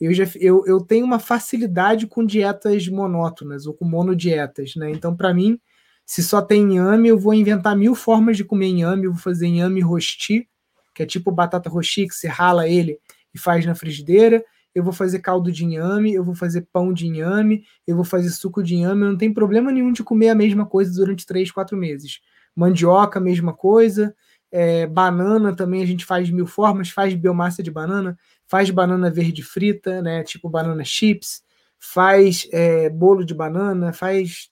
eu, 0.00 0.14
já, 0.14 0.24
eu, 0.36 0.64
eu 0.66 0.80
tenho 0.80 1.04
uma 1.04 1.18
facilidade 1.18 2.06
com 2.06 2.24
dietas 2.24 2.88
monótonas 2.88 3.66
ou 3.66 3.74
com 3.74 3.84
monodietas, 3.84 4.74
né? 4.74 4.90
Então, 4.90 5.14
para 5.14 5.34
mim, 5.34 5.60
se 6.06 6.22
só 6.22 6.40
tem 6.40 6.62
inhame, 6.62 7.08
eu 7.08 7.18
vou 7.18 7.34
inventar 7.34 7.76
mil 7.76 7.94
formas 7.94 8.36
de 8.36 8.44
comer 8.44 8.68
inhame. 8.68 9.04
Eu 9.04 9.12
vou 9.12 9.20
fazer 9.20 9.46
inhame 9.46 9.80
rosti, 9.82 10.48
que 10.94 11.02
é 11.02 11.06
tipo 11.06 11.30
batata 11.30 11.70
rosti, 11.70 12.06
que 12.06 12.14
você 12.14 12.28
rala 12.28 12.68
ele 12.68 12.98
e 13.34 13.38
faz 13.38 13.64
na 13.64 13.74
frigideira. 13.74 14.44
Eu 14.74 14.84
vou 14.84 14.92
fazer 14.92 15.18
caldo 15.18 15.50
de 15.50 15.64
inhame, 15.64 16.14
eu 16.14 16.22
vou 16.22 16.34
fazer 16.34 16.66
pão 16.72 16.92
de 16.92 17.06
inhame, 17.06 17.64
eu 17.86 17.96
vou 17.96 18.04
fazer 18.04 18.30
suco 18.30 18.62
de 18.62 18.76
inhame. 18.76 19.04
Não 19.04 19.16
tem 19.16 19.32
problema 19.32 19.72
nenhum 19.72 19.92
de 19.92 20.02
comer 20.02 20.28
a 20.28 20.34
mesma 20.34 20.64
coisa 20.64 20.92
durante 20.92 21.26
três, 21.26 21.50
quatro 21.50 21.76
meses. 21.76 22.20
Mandioca, 22.54 23.18
mesma 23.18 23.52
coisa. 23.52 24.14
É, 24.52 24.86
banana 24.86 25.54
também 25.54 25.82
a 25.82 25.86
gente 25.86 26.04
faz 26.04 26.26
de 26.26 26.34
mil 26.34 26.46
formas, 26.46 26.90
faz 26.90 27.14
biomassa 27.14 27.62
de 27.62 27.70
banana, 27.70 28.18
faz 28.48 28.68
banana 28.70 29.10
verde 29.10 29.42
frita, 29.42 30.02
né? 30.02 30.24
Tipo 30.24 30.48
banana 30.48 30.84
chips, 30.84 31.42
faz 31.78 32.48
é, 32.52 32.90
bolo 32.90 33.24
de 33.24 33.34
banana, 33.34 33.92
faz 33.92 34.50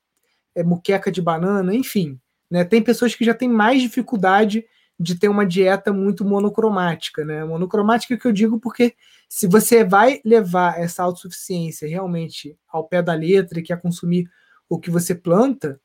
é, 0.55 0.65
muqueca 0.65 1.11
de 1.11 1.21
banana, 1.21 1.75
enfim. 1.75 2.19
Né? 2.51 2.65
Tem 2.65 2.83
pessoas 2.83 3.15
que 3.15 3.25
já 3.25 3.35
têm 3.35 3.49
mais 3.49 3.83
dificuldade 3.83 4.65
de 4.99 5.19
ter 5.19 5.29
uma 5.29 5.47
dieta 5.47 5.93
muito 5.93 6.25
monocromática, 6.25 7.25
né? 7.25 7.45
Monocromática 7.45 8.17
que 8.17 8.27
eu 8.27 8.33
digo 8.33 8.59
porque 8.59 8.95
se 9.29 9.47
você 9.47 9.85
vai 9.85 10.21
levar 10.25 10.81
essa 10.81 11.03
autossuficiência 11.03 11.89
realmente 11.89 12.57
ao 12.69 12.89
pé 12.89 13.03
da 13.03 13.15
letra 13.15 13.61
e 13.61 13.63
quer 13.63 13.81
consumir 13.81 14.29
o 14.69 14.79
que 14.79 14.91
você 14.91 15.15
planta, 15.15 15.81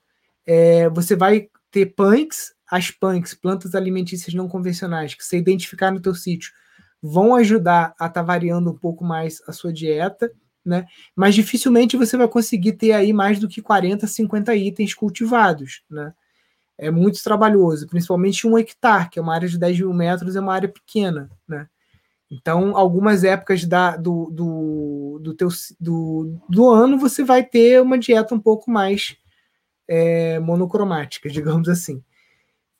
é, 0.46 0.90
você 0.90 1.16
vai 1.16 1.48
ter 1.72 1.88
punks 1.88 2.54
as 2.74 2.90
punks, 2.90 3.36
plantas 3.36 3.76
alimentícias 3.76 4.34
não 4.34 4.48
convencionais, 4.48 5.14
que 5.14 5.24
você 5.24 5.38
identificar 5.38 5.92
no 5.92 6.02
teu 6.02 6.16
sítio, 6.16 6.52
vão 7.00 7.36
ajudar 7.36 7.94
a 8.00 8.08
estar 8.08 8.10
tá 8.10 8.22
variando 8.24 8.72
um 8.72 8.76
pouco 8.76 9.06
mais 9.06 9.40
a 9.48 9.52
sua 9.52 9.72
dieta, 9.72 10.32
né? 10.66 10.88
Mas 11.16 11.36
dificilmente 11.36 11.96
você 11.96 12.18
vai 12.18 12.28
conseguir 12.28 12.74
ter 12.74 12.94
aí 12.94 13.14
mais 13.14 13.40
do 13.40 13.48
que 13.48 13.62
40, 13.62 14.08
50 14.08 14.56
itens 14.56 14.96
cultivados, 14.96 15.84
né? 15.88 16.14
É 16.78 16.90
muito 16.90 17.24
trabalhoso, 17.24 17.88
principalmente 17.88 18.48
um 18.48 18.58
hectare, 18.58 19.10
que 19.10 19.20
é 19.20 19.22
uma 19.22 19.34
área 19.34 19.48
de 19.48 19.58
10 19.60 19.80
mil 19.80 19.94
metros, 19.94 20.36
é 20.36 20.40
uma 20.40 20.54
área 20.54 20.68
pequena, 20.68 21.30
né? 21.48 21.68
Então, 22.32 22.76
algumas 22.76 23.24
épocas 23.24 23.64
da, 23.64 23.96
do, 23.96 24.30
do, 24.32 25.20
do, 25.22 25.34
teu, 25.36 25.50
do, 25.80 26.40
do 26.50 26.70
ano 26.70 26.98
você 26.98 27.24
vai 27.24 27.44
ter 27.44 27.80
uma 27.80 27.98
dieta 27.98 28.34
um 28.34 28.40
pouco 28.40 28.72
mais 28.72 29.16
é, 29.88 30.40
monocromática, 30.40 31.30
digamos 31.32 31.70
assim. 31.70 32.04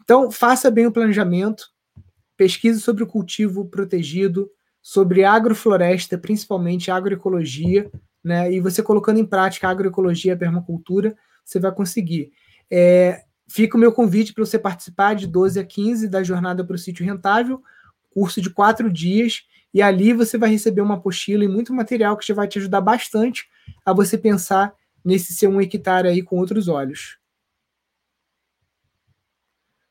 Então, 0.02 0.32
faça 0.32 0.72
bem 0.72 0.88
o 0.88 0.92
planejamento, 0.92 1.70
pesquise 2.36 2.82
sobre 2.82 3.04
o 3.04 3.08
cultivo 3.08 3.66
protegido, 3.66 4.50
sobre 4.82 5.24
agrofloresta, 5.24 6.18
principalmente 6.18 6.90
agroecologia, 6.90 7.92
né? 8.24 8.52
E 8.52 8.60
você 8.60 8.82
colocando 8.82 9.20
em 9.20 9.26
prática 9.26 9.68
a 9.68 9.72
agroecologia, 9.72 10.34
a 10.34 10.38
permacultura, 10.38 11.16
você 11.46 11.60
vai 11.60 11.72
conseguir. 11.72 12.32
É, 12.72 13.24
fica 13.48 13.78
o 13.78 13.80
meu 13.80 13.92
convite 13.92 14.34
para 14.34 14.46
você 14.46 14.58
participar 14.58 15.16
de 15.16 15.28
12 15.28 15.60
a 15.60 15.64
15 15.64 16.08
da 16.08 16.24
Jornada 16.24 16.64
para 16.64 16.76
o 16.76 16.80
Sítio 16.80 17.06
Rentável, 17.06 17.62
curso 18.10 18.42
de 18.42 18.50
quatro 18.50 18.92
dias, 18.92 19.44
e 19.74 19.82
ali 19.82 20.14
você 20.14 20.38
vai 20.38 20.50
receber 20.50 20.82
uma 20.82 20.96
apostila 20.96 21.44
e 21.44 21.48
muito 21.48 21.74
material 21.74 22.16
que 22.16 22.28
já 22.28 22.34
vai 22.34 22.48
te 22.48 22.60
ajudar 22.60 22.82
bastante 22.82 23.50
a 23.86 23.92
você 23.92 24.18
pensar 24.18 24.74
nesse 25.04 25.34
seu 25.34 25.50
um 25.50 25.60
hectare 25.60 26.08
aí 26.08 26.22
com 26.22 26.38
outros 26.38 26.68
olhos. 26.68 27.18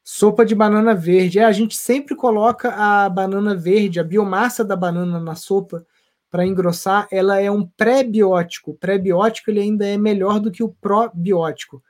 Sopa 0.04 0.44
de 0.44 0.54
banana 0.54 0.94
verde. 0.94 1.38
É, 1.38 1.44
a 1.44 1.52
gente 1.52 1.76
sempre 1.76 2.14
coloca 2.16 2.70
a 2.74 3.08
banana 3.08 3.54
verde, 3.54 4.00
a 4.00 4.04
biomassa 4.04 4.64
da 4.64 4.76
banana 4.76 5.20
na 5.20 5.34
sopa 5.34 5.86
para 6.30 6.46
engrossar. 6.46 7.06
Ela 7.10 7.40
é 7.40 7.50
um 7.50 7.66
pré-biótico. 7.66 8.74
Pré-biótico 8.74 9.50
ele 9.50 9.60
ainda 9.60 9.86
é 9.86 9.96
melhor 9.96 10.40
do 10.40 10.50
que 10.50 10.62
o 10.62 10.68
probiótico. 10.68 11.82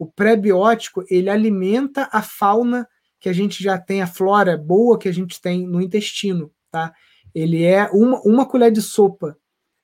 O 0.00 0.06
pré-biótico 0.06 1.04
ele 1.10 1.28
alimenta 1.28 2.08
a 2.10 2.22
fauna 2.22 2.88
que 3.20 3.28
a 3.28 3.34
gente 3.34 3.62
já 3.62 3.78
tem, 3.78 4.00
a 4.00 4.06
flora 4.06 4.56
boa 4.56 4.98
que 4.98 5.06
a 5.06 5.12
gente 5.12 5.38
tem 5.42 5.66
no 5.66 5.78
intestino, 5.78 6.50
tá? 6.70 6.94
Ele 7.34 7.64
é 7.64 7.86
uma, 7.90 8.18
uma 8.22 8.46
colher 8.46 8.72
de 8.72 8.80
sopa 8.80 9.36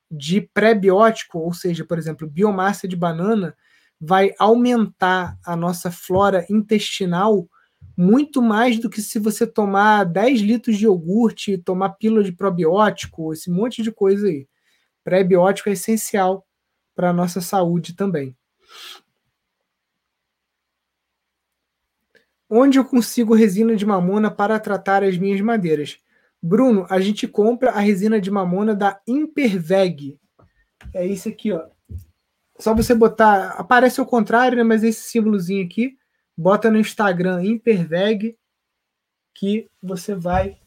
de 0.09 0.41
pré-biótico, 0.41 1.37
ou 1.37 1.53
seja, 1.53 1.85
por 1.85 1.99
exemplo, 1.99 2.27
biomassa 2.27 2.87
de 2.87 2.95
banana, 2.95 3.55
vai 4.01 4.33
aumentar 4.39 5.37
a 5.45 5.55
nossa 5.55 5.91
flora 5.91 6.43
intestinal 6.49 7.47
muito 7.95 8.41
mais 8.41 8.79
do 8.79 8.89
que 8.89 9.03
se 9.03 9.19
você 9.19 9.45
tomar 9.45 10.03
10 10.03 10.41
litros 10.41 10.79
de 10.79 10.85
iogurte, 10.85 11.59
tomar 11.59 11.89
pílula 11.89 12.23
de 12.23 12.31
probiótico, 12.31 13.33
esse 13.33 13.51
monte 13.51 13.83
de 13.83 13.91
coisa 13.91 14.25
aí. 14.25 14.47
Pré-biótico 15.03 15.69
é 15.69 15.73
essencial 15.73 16.43
para 16.95 17.11
a 17.11 17.13
nossa 17.13 17.39
saúde 17.39 17.95
também. 17.95 18.35
Onde 22.49 22.79
eu 22.79 22.85
consigo 22.85 23.33
resina 23.33 23.75
de 23.75 23.85
mamona 23.85 24.31
para 24.31 24.59
tratar 24.59 25.03
as 25.03 25.17
minhas 25.17 25.41
madeiras? 25.41 25.97
Bruno, 26.41 26.85
a 26.89 26.99
gente 26.99 27.27
compra 27.27 27.71
a 27.71 27.79
resina 27.79 28.21
de 28.21 28.31
mamona 28.31 28.73
da 28.73 28.99
Imperveg. 29.07 30.17
É 30.93 31.05
isso 31.05 31.27
aqui, 31.27 31.51
ó. 31.51 31.65
Só 32.59 32.73
você 32.73 32.95
botar. 32.95 33.49
Aparece 33.57 33.99
ao 33.99 34.05
contrário, 34.05 34.57
né? 34.57 34.63
Mas 34.63 34.83
esse 34.83 35.01
símbolozinho 35.09 35.65
aqui. 35.65 35.97
Bota 36.37 36.69
no 36.69 36.79
Instagram 36.79 37.43
Imperveg 37.43 38.37
que 39.33 39.67
você 39.81 40.15
vai 40.15 40.57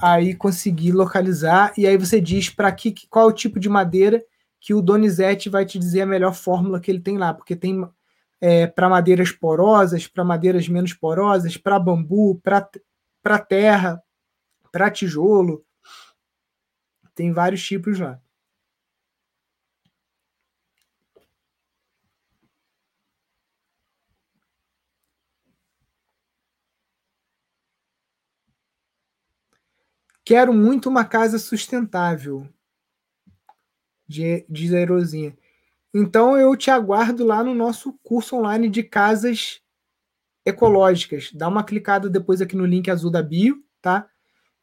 aí 0.00 0.34
conseguir 0.34 0.92
localizar 0.92 1.72
e 1.76 1.86
aí 1.86 1.96
você 1.96 2.20
diz 2.20 2.50
para 2.50 2.70
que 2.72 2.94
qual 3.08 3.28
é 3.28 3.32
o 3.32 3.34
tipo 3.34 3.58
de 3.58 3.68
madeira 3.68 4.22
que 4.60 4.74
o 4.74 4.82
Donizete 4.82 5.48
vai 5.48 5.64
te 5.64 5.78
dizer 5.78 6.02
a 6.02 6.06
melhor 6.06 6.34
fórmula 6.34 6.80
que 6.80 6.90
ele 6.90 7.00
tem 7.00 7.16
lá, 7.16 7.32
porque 7.32 7.54
tem 7.54 7.88
é, 8.40 8.66
para 8.66 8.88
madeiras 8.88 9.32
porosas, 9.32 10.06
para 10.06 10.24
madeiras 10.24 10.68
menos 10.68 10.92
porosas, 10.92 11.56
para 11.56 11.78
bambu, 11.78 12.40
para 12.42 13.38
terra, 13.38 14.02
para 14.70 14.90
tijolo. 14.90 15.64
Tem 17.14 17.32
vários 17.32 17.64
tipos 17.64 17.98
lá. 17.98 18.20
Quero 30.24 30.52
muito 30.52 30.88
uma 30.88 31.04
casa 31.04 31.38
sustentável. 31.38 32.48
Diz 34.08 34.74
a 34.74 34.80
Erosinha. 34.80 35.38
Então 35.98 36.36
eu 36.38 36.54
te 36.54 36.70
aguardo 36.70 37.24
lá 37.24 37.42
no 37.42 37.54
nosso 37.54 37.98
curso 38.02 38.36
online 38.36 38.68
de 38.68 38.82
casas 38.82 39.60
ecológicas. 40.46 41.30
Dá 41.34 41.48
uma 41.48 41.64
clicada 41.64 42.10
depois 42.10 42.40
aqui 42.40 42.56
no 42.56 42.66
link 42.66 42.90
azul 42.90 43.10
da 43.10 43.22
bio, 43.22 43.56
tá? 43.82 44.08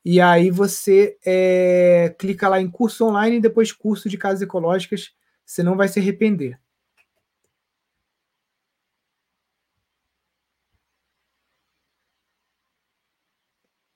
E 0.06 0.22
aí 0.22 0.52
você 0.52 1.18
é, 1.26 2.16
clica 2.20 2.50
lá 2.50 2.62
em 2.62 2.70
curso 2.72 3.06
online 3.06 3.38
e 3.38 3.42
depois 3.42 3.72
curso 3.72 4.10
de 4.10 4.18
casas 4.18 4.42
ecológicas. 4.44 5.12
Você 5.46 5.64
não 5.64 5.78
vai 5.78 5.88
se 5.90 6.00
arrepender. 6.00 6.60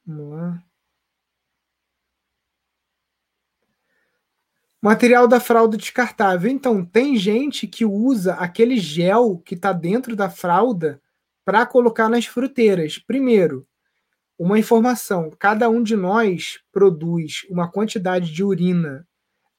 Vamos 0.08 0.32
lá. 0.32 0.64
Material 4.82 5.28
da 5.28 5.40
fralda 5.40 5.76
descartável. 5.76 6.50
Então, 6.50 6.86
tem 6.86 7.18
gente 7.18 7.68
que 7.68 7.84
usa 7.84 8.34
aquele 8.36 8.78
gel 8.78 9.42
que 9.44 9.56
está 9.56 9.74
dentro 9.74 10.16
da 10.16 10.30
fralda 10.30 11.02
para 11.44 11.66
colocar 11.66 12.10
nas 12.10 12.26
fruteiras. 12.26 13.00
Primeiro, 13.00 13.66
uma 14.38 14.60
informação: 14.60 15.32
cada 15.40 15.70
um 15.70 15.82
de 15.82 15.96
nós 15.96 16.60
produz 16.72 17.46
uma 17.50 17.72
quantidade 17.72 18.32
de 18.32 18.44
urina 18.44 19.08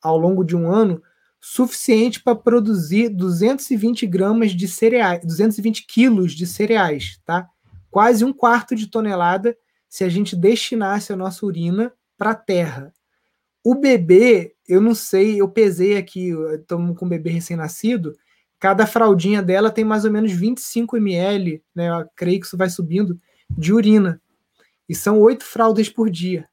ao 0.00 0.16
longo 0.16 0.44
de 0.44 0.54
um 0.54 0.70
ano 0.70 1.02
suficiente 1.40 2.20
para 2.22 2.36
produzir 2.36 3.08
220 3.08 4.06
gramas 4.06 4.52
de 4.52 4.68
cereais, 4.68 5.24
220 5.24 5.86
quilos 5.86 6.32
de 6.32 6.46
cereais, 6.46 7.20
tá? 7.24 7.48
Quase 7.90 8.24
um 8.24 8.32
quarto 8.32 8.74
de 8.74 8.86
tonelada 8.86 9.56
se 9.88 10.04
a 10.04 10.08
gente 10.08 10.36
destinasse 10.36 11.12
a 11.12 11.16
nossa 11.16 11.44
urina 11.44 11.92
para 12.16 12.30
a 12.30 12.34
terra. 12.34 12.92
O 13.68 13.74
bebê, 13.74 14.54
eu 14.66 14.80
não 14.80 14.94
sei, 14.94 15.42
eu 15.42 15.46
pesei 15.46 15.98
aqui, 15.98 16.30
estamos 16.58 16.96
com 16.96 17.04
um 17.04 17.08
bebê 17.10 17.28
recém-nascido, 17.28 18.16
cada 18.58 18.86
fraldinha 18.86 19.42
dela 19.42 19.70
tem 19.70 19.84
mais 19.84 20.06
ou 20.06 20.10
menos 20.10 20.32
25 20.32 20.96
ml, 20.96 21.62
né? 21.74 21.90
Eu 21.90 22.08
creio 22.16 22.40
que 22.40 22.46
isso 22.46 22.56
vai 22.56 22.70
subindo, 22.70 23.20
de 23.50 23.70
urina. 23.74 24.22
E 24.88 24.94
são 24.94 25.20
oito 25.20 25.44
fraldas 25.44 25.86
por 25.86 26.08
dia. 26.08 26.48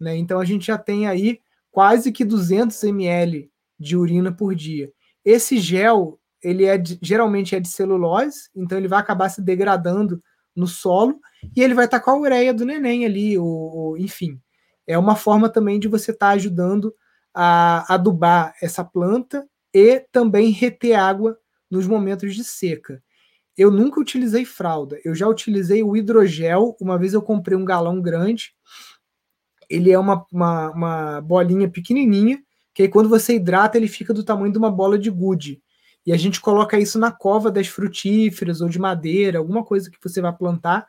Né? 0.00 0.16
Então 0.16 0.40
a 0.40 0.46
gente 0.46 0.68
já 0.68 0.78
tem 0.78 1.06
aí 1.06 1.40
quase 1.70 2.10
que 2.10 2.24
200 2.24 2.82
ml 2.84 3.50
de 3.78 3.94
urina 3.94 4.32
por 4.32 4.54
dia. 4.54 4.90
Esse 5.22 5.58
gel, 5.58 6.18
ele 6.42 6.64
é 6.64 6.78
de, 6.78 6.98
geralmente 7.02 7.54
é 7.54 7.60
de 7.60 7.68
celulose, 7.68 8.48
então 8.56 8.78
ele 8.78 8.88
vai 8.88 9.00
acabar 9.00 9.28
se 9.28 9.42
degradando 9.42 10.22
no 10.56 10.66
solo 10.66 11.20
e 11.54 11.60
ele 11.62 11.74
vai 11.74 11.84
estar 11.84 12.00
com 12.00 12.12
a 12.12 12.18
ureia 12.18 12.54
do 12.54 12.64
neném 12.64 13.04
ali, 13.04 13.36
ou, 13.36 13.46
ou 13.46 13.98
enfim. 13.98 14.40
É 14.86 14.96
uma 14.96 15.16
forma 15.16 15.48
também 15.48 15.80
de 15.80 15.88
você 15.88 16.10
estar 16.10 16.28
tá 16.28 16.32
ajudando 16.32 16.94
a 17.34 17.92
adubar 17.94 18.54
essa 18.62 18.84
planta 18.84 19.46
e 19.74 20.00
também 20.12 20.50
reter 20.50 20.94
água 20.94 21.38
nos 21.70 21.86
momentos 21.86 22.34
de 22.34 22.44
seca. 22.44 23.02
Eu 23.56 23.70
nunca 23.70 24.00
utilizei 24.00 24.44
fralda, 24.44 24.98
eu 25.04 25.14
já 25.14 25.26
utilizei 25.26 25.82
o 25.82 25.96
hidrogel. 25.96 26.76
Uma 26.80 26.98
vez 26.98 27.14
eu 27.14 27.22
comprei 27.22 27.56
um 27.56 27.64
galão 27.64 28.00
grande, 28.00 28.54
ele 29.68 29.90
é 29.90 29.98
uma, 29.98 30.24
uma, 30.32 30.70
uma 30.70 31.20
bolinha 31.20 31.68
pequenininha, 31.68 32.42
que 32.72 32.82
aí 32.82 32.88
quando 32.88 33.08
você 33.08 33.34
hidrata 33.34 33.76
ele 33.76 33.88
fica 33.88 34.14
do 34.14 34.24
tamanho 34.24 34.52
de 34.52 34.58
uma 34.58 34.70
bola 34.70 34.98
de 34.98 35.10
gude. 35.10 35.62
E 36.04 36.12
a 36.12 36.16
gente 36.16 36.40
coloca 36.40 36.78
isso 36.78 36.98
na 36.98 37.10
cova 37.10 37.50
das 37.50 37.66
frutíferas 37.66 38.60
ou 38.60 38.68
de 38.68 38.78
madeira, 38.78 39.38
alguma 39.38 39.64
coisa 39.64 39.90
que 39.90 39.98
você 40.00 40.20
vai 40.20 40.32
plantar, 40.32 40.86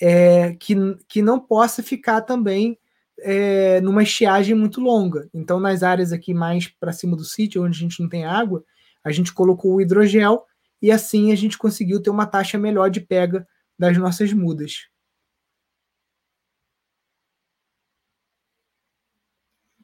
é, 0.00 0.54
que, 0.54 0.74
que 1.06 1.20
não 1.20 1.38
possa 1.38 1.82
ficar 1.82 2.22
também 2.22 2.78
é, 3.20 3.80
numa 3.80 4.02
estiagem 4.02 4.54
muito 4.54 4.80
longa. 4.80 5.28
Então, 5.34 5.60
nas 5.60 5.82
áreas 5.82 6.12
aqui 6.12 6.34
mais 6.34 6.68
para 6.68 6.92
cima 6.92 7.16
do 7.16 7.24
sítio, 7.24 7.64
onde 7.64 7.76
a 7.78 7.80
gente 7.80 8.00
não 8.00 8.08
tem 8.08 8.24
água, 8.24 8.64
a 9.04 9.12
gente 9.12 9.32
colocou 9.32 9.74
o 9.74 9.80
hidrogel 9.80 10.44
e 10.82 10.90
assim 10.92 11.32
a 11.32 11.36
gente 11.36 11.58
conseguiu 11.58 12.02
ter 12.02 12.10
uma 12.10 12.26
taxa 12.26 12.58
melhor 12.58 12.90
de 12.90 13.00
pega 13.00 13.46
das 13.78 13.96
nossas 13.96 14.32
mudas. 14.32 14.88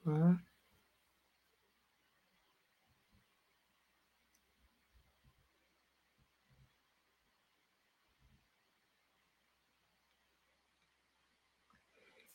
Ah. 0.06 0.43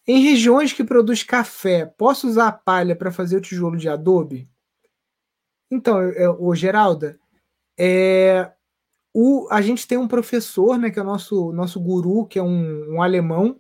Em 0.08 0.24
regiões 0.24 0.74
que 0.74 0.84
produz 0.84 1.24
café, 1.24 1.86
posso 1.86 2.28
usar 2.28 2.48
a 2.48 2.52
palha 2.52 2.96
para 2.96 3.12
fazer 3.12 3.38
o 3.38 3.42
tijolo 3.42 3.78
de 3.78 3.88
adobe? 3.88 4.50
Então, 5.70 6.00
o 6.40 6.56
Geralda, 6.56 7.20
é, 7.78 8.52
o, 9.14 9.48
a 9.52 9.62
gente 9.62 9.88
tem 9.88 9.98
um 9.98 10.08
professor, 10.08 10.78
né, 10.78 10.90
que 10.90 11.00
é 11.00 11.02
o 11.02 11.06
nosso, 11.06 11.52
nosso 11.52 11.80
guru, 11.80 12.26
que 12.26 12.40
é 12.40 12.44
um, 12.44 12.96
um 12.96 13.02
alemão, 13.02 13.60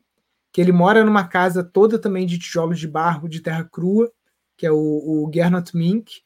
que 0.51 0.59
ele 0.59 0.71
mora 0.71 1.05
numa 1.05 1.27
casa 1.27 1.63
toda 1.63 1.99
também 1.99 2.25
de 2.25 2.39
tijolos 2.39 2.79
de 2.79 2.87
barro, 2.87 3.29
de 3.29 3.41
terra 3.41 3.63
crua, 3.63 4.11
que 4.57 4.65
é 4.65 4.71
o, 4.71 4.75
o 4.75 5.31
Gernot 5.33 5.75
Mink, 5.75 6.21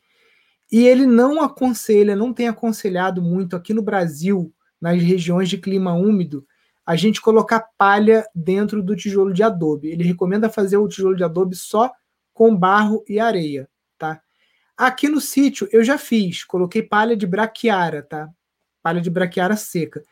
e 0.72 0.88
ele 0.88 1.05
não 1.05 1.41
aconselha, 1.41 2.16
não 2.16 2.34
tem 2.34 2.47
aconselhado 2.47 3.22
muito 3.22 3.55
aqui 3.55 3.74
no 3.74 3.84
Brasil, 3.84 4.53
nas 4.82 5.01
regiões 5.01 5.49
de 5.49 5.57
clima 5.57 5.93
úmido, 5.93 6.45
a 6.86 6.96
gente 6.96 7.22
colocar 7.22 7.66
palha 7.78 8.26
dentro 8.36 8.84
do 8.84 8.96
tijolo 8.96 9.34
de 9.34 9.42
adobe. 9.42 9.90
Ele 9.90 10.04
recomenda 10.04 10.50
fazer 10.50 10.78
o 10.78 10.88
tijolo 10.88 11.16
de 11.16 11.24
adobe 11.24 11.56
só 11.56 11.92
com 12.34 12.56
barro 12.56 13.04
e 13.08 13.20
areia, 13.20 13.70
tá? 13.98 14.22
Aqui 14.76 15.08
no 15.08 15.22
sítio 15.22 15.68
eu 15.72 15.84
já 15.84 15.98
fiz, 15.98 16.44
coloquei 16.44 16.82
palha 16.82 17.16
de 17.16 17.26
braquiara, 17.28 18.02
tá? 18.02 18.30
Palha 18.82 19.00
de 19.00 19.10
braquiara 19.10 19.56
seca. 19.56 20.04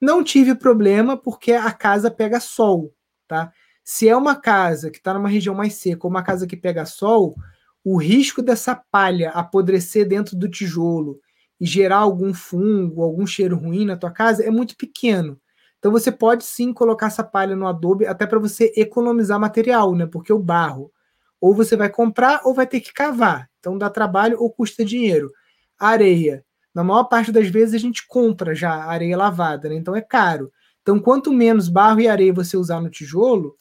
Não 0.00 0.22
tive 0.22 0.54
problema 0.54 1.16
porque 1.16 1.52
a 1.52 1.72
casa 1.72 2.10
pega 2.10 2.40
sol, 2.40 2.94
tá? 3.26 3.52
Se 3.82 4.08
é 4.08 4.14
uma 4.14 4.36
casa 4.36 4.90
que 4.90 4.98
está 4.98 5.14
numa 5.14 5.28
região 5.28 5.54
mais 5.54 5.74
seca 5.74 6.06
ou 6.06 6.10
uma 6.10 6.22
casa 6.22 6.46
que 6.46 6.56
pega 6.56 6.84
sol, 6.84 7.34
o 7.82 7.96
risco 7.96 8.42
dessa 8.42 8.74
palha 8.74 9.30
apodrecer 9.30 10.06
dentro 10.06 10.36
do 10.36 10.48
tijolo 10.48 11.18
e 11.58 11.64
gerar 11.64 11.98
algum 11.98 12.34
fungo, 12.34 13.02
algum 13.02 13.26
cheiro 13.26 13.56
ruim 13.56 13.86
na 13.86 13.96
tua 13.96 14.10
casa 14.10 14.44
é 14.44 14.50
muito 14.50 14.76
pequeno. 14.76 15.40
Então 15.78 15.92
você 15.92 16.10
pode 16.10 16.44
sim 16.44 16.72
colocar 16.72 17.06
essa 17.06 17.22
palha 17.22 17.54
no 17.54 17.66
adobe 17.66 18.06
até 18.06 18.26
para 18.26 18.38
você 18.38 18.72
economizar 18.76 19.38
material, 19.38 19.94
né? 19.94 20.06
Porque 20.06 20.32
o 20.32 20.38
barro 20.38 20.92
ou 21.40 21.54
você 21.54 21.76
vai 21.76 21.88
comprar 21.88 22.40
ou 22.44 22.52
vai 22.52 22.66
ter 22.66 22.80
que 22.80 22.92
cavar. 22.92 23.48
Então 23.60 23.78
dá 23.78 23.88
trabalho 23.88 24.40
ou 24.40 24.50
custa 24.50 24.84
dinheiro. 24.84 25.30
Areia. 25.78 26.44
Na 26.74 26.82
maior 26.84 27.04
parte 27.04 27.32
das 27.32 27.48
vezes 27.48 27.74
a 27.74 27.78
gente 27.78 28.06
compra 28.06 28.54
já 28.54 28.72
areia 28.84 29.16
lavada, 29.16 29.68
né? 29.68 29.76
Então 29.76 29.94
é 29.94 30.00
caro. 30.00 30.52
Então 30.82 30.98
quanto 30.98 31.32
menos 31.32 31.68
barro 31.68 32.00
e 32.00 32.08
areia 32.08 32.32
você 32.32 32.56
usar 32.56 32.80
no 32.80 32.90
tijolo, 32.90 33.56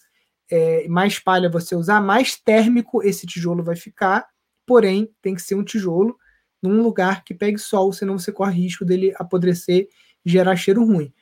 é, 0.49 0.87
mais 0.87 1.19
palha 1.19 1.49
você 1.49 1.75
usar, 1.75 2.01
mais 2.01 2.35
térmico 2.35 3.03
esse 3.03 3.27
tijolo 3.27 3.63
vai 3.63 3.75
ficar. 3.75 4.25
Porém, 4.65 5.09
tem 5.21 5.35
que 5.35 5.41
ser 5.41 5.55
um 5.55 5.63
tijolo 5.63 6.17
num 6.61 6.81
lugar 6.81 7.23
que 7.23 7.33
pegue 7.33 7.57
sol, 7.59 7.93
senão 7.93 8.17
você 8.17 8.31
corre 8.31 8.59
risco 8.61 8.83
dele 8.83 9.13
apodrecer 9.17 9.87
e 10.25 10.29
gerar 10.29 10.55
cheiro 10.55 10.83
ruim. 10.83 11.13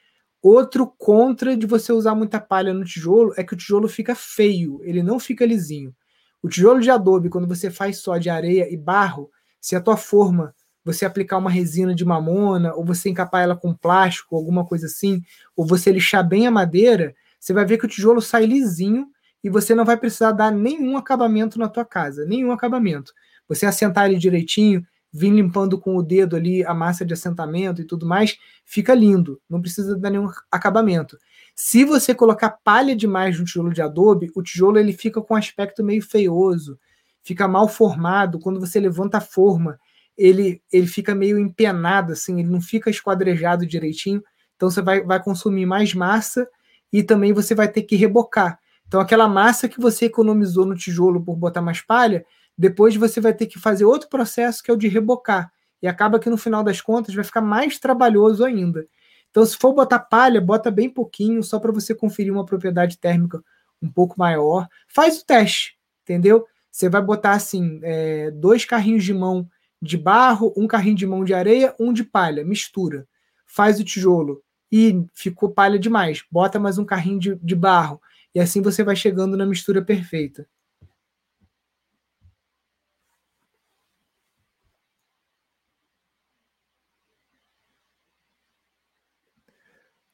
Outro 0.47 0.85
contra 0.85 1.57
de 1.57 1.65
você 1.65 1.91
usar 1.91 2.13
muita 2.13 2.39
palha 2.39 2.71
no 2.71 2.85
tijolo 2.85 3.33
é 3.35 3.43
que 3.43 3.55
o 3.55 3.57
tijolo 3.57 3.89
fica 3.89 4.13
feio, 4.13 4.79
ele 4.83 5.01
não 5.01 5.19
fica 5.19 5.43
lisinho. 5.43 5.91
O 6.39 6.47
tijolo 6.47 6.79
de 6.81 6.91
adobe, 6.91 7.29
quando 7.29 7.47
você 7.47 7.71
faz 7.71 7.97
só 7.97 8.19
de 8.19 8.29
areia 8.29 8.71
e 8.71 8.77
barro, 8.77 9.31
se 9.59 9.75
a 9.75 9.81
tua 9.81 9.97
forma 9.97 10.53
você 10.83 11.03
aplicar 11.03 11.39
uma 11.39 11.49
resina 11.49 11.95
de 11.95 12.05
mamona, 12.05 12.75
ou 12.75 12.85
você 12.85 13.09
encapar 13.09 13.41
ela 13.41 13.55
com 13.55 13.73
plástico, 13.73 14.35
alguma 14.35 14.63
coisa 14.63 14.85
assim, 14.85 15.23
ou 15.55 15.65
você 15.65 15.91
lixar 15.91 16.23
bem 16.23 16.45
a 16.45 16.51
madeira, 16.51 17.15
você 17.39 17.51
vai 17.51 17.65
ver 17.65 17.79
que 17.79 17.85
o 17.87 17.89
tijolo 17.89 18.21
sai 18.21 18.45
lisinho 18.45 19.07
e 19.43 19.49
você 19.49 19.73
não 19.73 19.83
vai 19.83 19.97
precisar 19.97 20.31
dar 20.31 20.51
nenhum 20.51 20.95
acabamento 20.95 21.57
na 21.57 21.67
tua 21.67 21.83
casa, 21.83 22.23
nenhum 22.23 22.51
acabamento. 22.51 23.11
Você 23.49 23.65
assentar 23.65 24.05
ele 24.05 24.19
direitinho, 24.19 24.85
vir 25.15 25.29
limpando 25.29 25.79
com 25.79 25.95
o 25.95 26.03
dedo 26.03 26.35
ali 26.35 26.65
a 26.65 26.73
massa 26.73 27.05
de 27.05 27.13
assentamento 27.13 27.81
e 27.81 27.85
tudo 27.85 28.05
mais, 28.05 28.37
fica 28.65 28.93
lindo, 28.93 29.41
não 29.49 29.61
precisa 29.61 29.97
dar 29.97 30.09
nenhum 30.09 30.29
acabamento. 30.51 31.17
Se 31.55 31.85
você 31.85 32.13
colocar 32.13 32.49
palha 32.49 32.93
demais 32.93 33.39
no 33.39 33.45
tijolo 33.45 33.71
de 33.71 33.81
adobe, 33.81 34.29
o 34.35 34.43
tijolo 34.43 34.77
ele 34.77 34.91
fica 34.91 35.21
com 35.21 35.33
um 35.33 35.37
aspecto 35.37 35.81
meio 35.85 36.01
feioso, 36.01 36.77
fica 37.23 37.47
mal 37.47 37.69
formado, 37.69 38.39
quando 38.39 38.59
você 38.59 38.77
levanta 38.77 39.19
a 39.19 39.21
forma, 39.21 39.79
ele, 40.17 40.61
ele 40.69 40.85
fica 40.85 41.15
meio 41.15 41.39
empenado, 41.39 42.11
assim, 42.11 42.41
ele 42.41 42.49
não 42.49 42.59
fica 42.59 42.89
esquadrejado 42.89 43.65
direitinho, 43.65 44.21
então 44.57 44.69
você 44.69 44.81
vai, 44.81 45.01
vai 45.01 45.23
consumir 45.23 45.65
mais 45.65 45.93
massa 45.93 46.45
e 46.91 47.01
também 47.01 47.31
você 47.31 47.55
vai 47.55 47.69
ter 47.69 47.83
que 47.83 47.95
rebocar. 47.95 48.59
Então 48.85 48.99
aquela 48.99 49.29
massa 49.29 49.69
que 49.69 49.79
você 49.79 50.05
economizou 50.05 50.65
no 50.65 50.75
tijolo 50.75 51.23
por 51.23 51.37
botar 51.37 51.61
mais 51.61 51.81
palha, 51.81 52.25
depois 52.57 52.95
você 52.95 53.19
vai 53.19 53.33
ter 53.33 53.47
que 53.47 53.59
fazer 53.59 53.85
outro 53.85 54.09
processo 54.09 54.63
que 54.63 54.71
é 54.71 54.73
o 54.73 54.77
de 54.77 54.87
rebocar. 54.87 55.51
E 55.81 55.87
acaba 55.87 56.19
que 56.19 56.29
no 56.29 56.37
final 56.37 56.63
das 56.63 56.81
contas 56.81 57.13
vai 57.13 57.23
ficar 57.23 57.41
mais 57.41 57.77
trabalhoso 57.77 58.43
ainda. 58.43 58.87
Então, 59.29 59.45
se 59.45 59.57
for 59.57 59.73
botar 59.73 59.99
palha, 59.99 60.39
bota 60.39 60.71
bem 60.71 60.89
pouquinho, 60.89 61.43
só 61.43 61.59
para 61.59 61.71
você 61.71 61.93
conferir 61.93 62.31
uma 62.31 62.45
propriedade 62.45 62.97
térmica 62.97 63.43
um 63.81 63.91
pouco 63.91 64.15
maior. 64.17 64.67
Faz 64.87 65.19
o 65.19 65.25
teste, 65.25 65.77
entendeu? 66.03 66.45
Você 66.71 66.87
vai 66.89 67.01
botar 67.01 67.33
assim: 67.33 67.79
é, 67.83 68.31
dois 68.31 68.63
carrinhos 68.63 69.03
de 69.03 69.13
mão 69.13 69.47
de 69.81 69.97
barro, 69.97 70.53
um 70.57 70.67
carrinho 70.67 70.95
de 70.95 71.05
mão 71.05 71.23
de 71.23 71.33
areia, 71.33 71.75
um 71.79 71.93
de 71.93 72.03
palha, 72.03 72.43
mistura. 72.43 73.07
Faz 73.45 73.79
o 73.79 73.83
tijolo. 73.83 74.41
E 74.71 75.05
ficou 75.13 75.51
palha 75.51 75.77
demais. 75.77 76.23
Bota 76.31 76.59
mais 76.59 76.77
um 76.77 76.85
carrinho 76.85 77.19
de, 77.19 77.35
de 77.35 77.55
barro. 77.55 78.01
E 78.33 78.39
assim 78.39 78.61
você 78.61 78.83
vai 78.83 78.95
chegando 78.95 79.37
na 79.37 79.45
mistura 79.45 79.81
perfeita. 79.81 80.47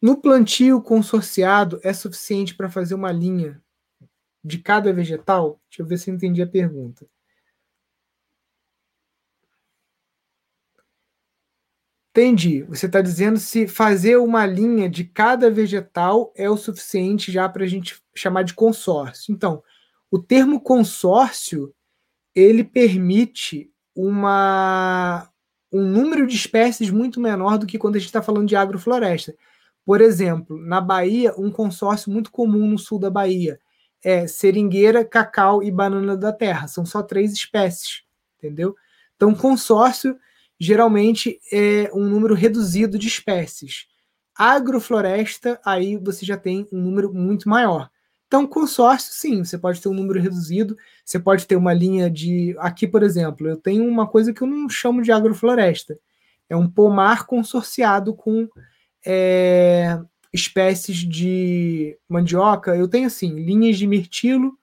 No 0.02 0.20
plantio 0.20 0.82
consorciado, 0.82 1.80
é 1.84 1.94
suficiente 1.94 2.56
para 2.56 2.70
fazer 2.70 2.96
uma 2.96 3.12
linha 3.12 3.62
de 4.44 4.58
cada 4.58 4.92
vegetal? 4.92 5.62
Deixa 5.70 5.84
eu 5.84 5.86
ver 5.86 5.98
se 5.98 6.10
eu 6.10 6.16
entendi 6.16 6.42
a 6.42 6.48
pergunta. 6.48 7.06
Entendi. 12.12 12.64
Você 12.64 12.88
está 12.88 13.00
dizendo 13.00 13.40
se 13.40 13.68
fazer 13.68 14.18
uma 14.18 14.46
linha 14.46 14.90
de 14.90 15.06
cada 15.06 15.50
vegetal 15.50 16.34
é 16.36 16.50
o 16.50 16.58
suficiente 16.58 17.32
já 17.32 17.48
para 17.48 17.64
a 17.64 17.68
gente 17.68 18.02
chamar 18.14 18.44
de 18.44 18.54
consórcio. 18.54 19.32
Então, 19.34 19.64
o 20.10 20.20
termo 20.20 20.60
consórcio 20.60 21.74
ele 22.36 22.64
permite 22.64 23.72
uma, 23.96 25.30
um 25.72 25.84
número 25.86 26.28
de 26.28 26.36
espécies 26.36 26.90
muito 26.90 27.20
menor 27.20 27.58
do 27.58 27.66
que 27.66 27.78
quando 27.78 27.96
a 27.96 28.00
gente 28.00 28.08
está 28.08 28.22
falando 28.22 28.48
de 28.48 28.56
agrofloresta. 28.58 29.34
Por 29.86 30.02
exemplo, 30.02 30.58
na 30.58 30.80
Bahia, 30.80 31.34
um 31.38 31.52
consórcio 31.52 32.12
muito 32.12 32.32
comum 32.32 32.68
no 32.68 32.78
sul 32.78 33.00
da 33.00 33.10
Bahia 33.10 33.60
é 34.04 34.26
seringueira, 34.28 35.06
cacau 35.06 35.62
e 35.62 35.72
banana 35.72 36.18
da 36.18 36.32
terra. 36.32 36.68
São 36.68 36.86
só 36.86 37.04
três 37.04 37.34
espécies, 37.34 38.04
entendeu? 38.38 38.76
Então, 39.16 39.34
consórcio 39.34 40.18
geralmente 40.60 41.40
é 41.52 41.90
um 41.94 42.06
número 42.06 42.34
reduzido 42.34 42.98
de 42.98 43.08
espécies. 43.08 43.88
Agrofloresta, 44.36 45.60
aí 45.66 45.98
você 45.98 46.26
já 46.26 46.38
tem 46.38 46.68
um 46.72 46.80
número 46.80 47.14
muito 47.14 47.50
maior. 47.50 47.90
Então, 48.28 48.48
consórcio, 48.48 49.14
sim, 49.14 49.44
você 49.44 49.58
pode 49.58 49.82
ter 49.82 49.90
um 49.90 49.94
número 49.94 50.20
reduzido, 50.20 50.78
você 51.04 51.20
pode 51.20 51.46
ter 51.46 51.58
uma 51.58 51.74
linha 51.74 52.10
de. 52.10 52.56
Aqui, 52.60 52.88
por 52.88 53.04
exemplo, 53.04 53.48
eu 53.48 53.58
tenho 53.58 53.86
uma 53.86 54.08
coisa 54.08 54.34
que 54.34 54.42
eu 54.42 54.48
não 54.48 54.70
chamo 54.70 55.02
de 55.02 55.12
agrofloresta. 55.12 56.00
É 56.50 56.56
um 56.56 56.70
pomar 56.70 57.26
consorciado 57.26 58.16
com 58.16 58.48
é, 59.06 60.00
espécies 60.34 60.98
de 60.98 61.98
mandioca, 62.08 62.76
eu 62.76 62.88
tenho 62.88 63.08
assim, 63.08 63.44
linhas 63.44 63.78
de 63.78 63.88
mirtilo, 63.88 64.58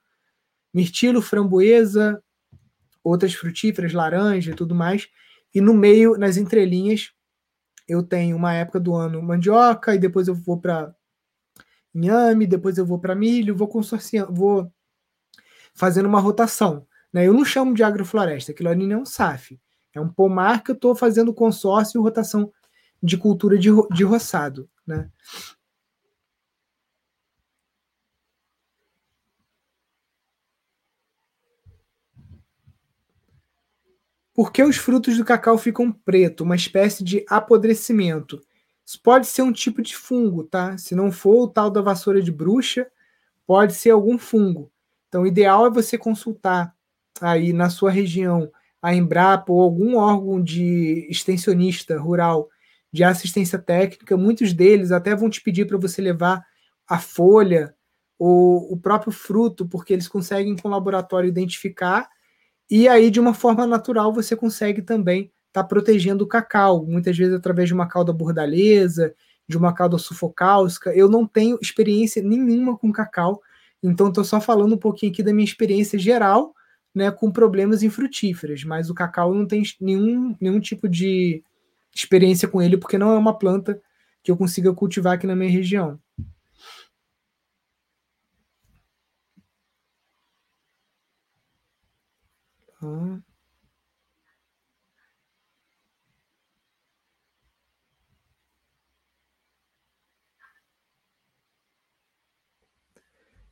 mirtilo, 0.73 1.21
framboesa, 1.21 2.21
outras 3.03 3.33
frutíferas, 3.33 3.93
laranja 3.93 4.51
e 4.51 4.55
tudo 4.55 4.75
mais. 4.75 5.07
E 5.53 5.61
no 5.61 5.73
meio, 5.73 6.17
nas 6.17 6.37
entrelinhas, 6.37 7.11
eu 7.87 8.03
tenho 8.03 8.35
uma 8.35 8.53
época 8.53 8.79
do 8.79 8.93
ano 8.95 9.21
mandioca, 9.21 9.95
e 9.95 9.99
depois 9.99 10.27
eu 10.27 10.35
vou 10.35 10.59
para 10.59 10.93
inhame, 11.93 12.45
depois 12.45 12.77
eu 12.77 12.85
vou 12.85 12.99
para 12.99 13.15
milho, 13.15 13.55
vou 13.55 13.67
consorciando, 13.67 14.33
vou 14.33 14.71
fazendo 15.73 16.07
uma 16.07 16.19
rotação. 16.19 16.85
Né? 17.11 17.27
Eu 17.27 17.33
não 17.33 17.43
chamo 17.43 17.73
de 17.73 17.83
agrofloresta, 17.83 18.51
aquilo 18.51 18.69
ali 18.69 18.85
não 18.85 18.97
é 18.97 18.99
um 19.01 19.05
SAF. 19.05 19.59
É 19.93 19.99
um 19.99 20.07
pomar 20.07 20.63
que 20.63 20.71
eu 20.71 20.75
estou 20.75 20.95
fazendo 20.95 21.33
consórcio 21.33 21.99
e 21.99 22.03
rotação 22.03 22.51
de 23.01 23.17
cultura 23.17 23.57
de, 23.57 23.69
de 23.91 24.03
roçado. 24.03 24.69
Né? 24.85 25.09
Por 34.33 34.53
que 34.53 34.63
os 34.63 34.77
frutos 34.77 35.17
do 35.17 35.25
cacau 35.25 35.57
ficam 35.57 35.91
preto, 35.91 36.45
uma 36.45 36.55
espécie 36.55 37.03
de 37.03 37.25
apodrecimento? 37.27 38.41
Isso 38.85 39.01
pode 39.01 39.27
ser 39.27 39.41
um 39.41 39.51
tipo 39.51 39.81
de 39.81 39.95
fungo, 39.95 40.45
tá? 40.45 40.77
Se 40.77 40.95
não 40.95 41.11
for 41.11 41.43
o 41.43 41.47
tal 41.47 41.69
da 41.69 41.81
vassoura 41.81 42.21
de 42.21 42.31
bruxa, 42.31 42.89
pode 43.45 43.73
ser 43.73 43.91
algum 43.91 44.17
fungo. 44.17 44.71
Então, 45.07 45.23
o 45.23 45.27
ideal 45.27 45.67
é 45.67 45.69
você 45.69 45.97
consultar 45.97 46.73
aí 47.19 47.51
na 47.51 47.69
sua 47.69 47.91
região 47.91 48.49
a 48.81 48.95
Embrapa 48.95 49.51
ou 49.51 49.61
algum 49.61 49.97
órgão 49.97 50.41
de 50.41 51.05
extensionista 51.09 51.99
rural 51.99 52.49
de 52.91 53.03
assistência 53.03 53.59
técnica. 53.59 54.17
Muitos 54.17 54.53
deles 54.53 54.91
até 54.91 55.15
vão 55.15 55.29
te 55.29 55.41
pedir 55.41 55.65
para 55.65 55.77
você 55.77 56.01
levar 56.01 56.43
a 56.87 56.99
folha 56.99 57.73
o, 58.17 58.73
o 58.73 58.77
próprio 58.77 59.11
fruto, 59.11 59.67
porque 59.67 59.93
eles 59.93 60.07
conseguem 60.07 60.55
com 60.57 60.67
o 60.67 60.71
laboratório 60.71 61.27
identificar, 61.27 62.09
e 62.69 62.87
aí, 62.87 63.09
de 63.09 63.19
uma 63.19 63.33
forma 63.33 63.65
natural, 63.65 64.13
você 64.13 64.35
consegue 64.35 64.81
também 64.83 65.31
estar 65.47 65.63
tá 65.63 65.67
protegendo 65.67 66.23
o 66.23 66.27
cacau, 66.27 66.85
muitas 66.85 67.17
vezes 67.17 67.33
através 67.33 67.67
de 67.67 67.73
uma 67.73 67.87
cauda 67.87 68.13
bordaleza, 68.13 69.15
de 69.47 69.57
uma 69.57 69.73
cauda 69.73 69.97
sufocáustica. 69.97 70.93
Eu 70.93 71.09
não 71.09 71.25
tenho 71.25 71.57
experiência 71.59 72.21
nenhuma 72.21 72.77
com 72.77 72.91
cacau, 72.91 73.41
então 73.81 74.09
estou 74.09 74.23
só 74.23 74.39
falando 74.39 74.75
um 74.75 74.77
pouquinho 74.77 75.11
aqui 75.11 75.23
da 75.23 75.33
minha 75.33 75.45
experiência 75.45 75.97
geral, 75.97 76.53
né, 76.93 77.09
com 77.09 77.31
problemas 77.31 77.81
em 77.81 77.89
frutíferas, 77.89 78.63
mas 78.63 78.89
o 78.89 78.93
cacau 78.93 79.33
não 79.33 79.47
tem 79.47 79.63
nenhum, 79.81 80.35
nenhum 80.39 80.59
tipo 80.59 80.87
de 80.87 81.43
experiência 81.93 82.47
com 82.47 82.61
ele, 82.61 82.77
porque 82.77 82.97
não 82.97 83.11
é 83.11 83.17
uma 83.17 83.37
planta 83.37 83.81
que 84.23 84.31
eu 84.31 84.37
consiga 84.37 84.73
cultivar 84.73 85.13
aqui 85.15 85.27
na 85.27 85.35
minha 85.35 85.51
região. 85.51 85.99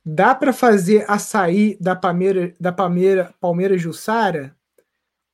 Dá 0.04 0.34
para 0.34 0.52
fazer 0.52 1.04
açaí 1.08 1.76
da 1.80 1.94
Palmeira, 1.94 2.54
da 2.58 2.72
Palmeira, 2.72 3.34
Palmeira 3.40 3.76
Jussara? 3.76 4.57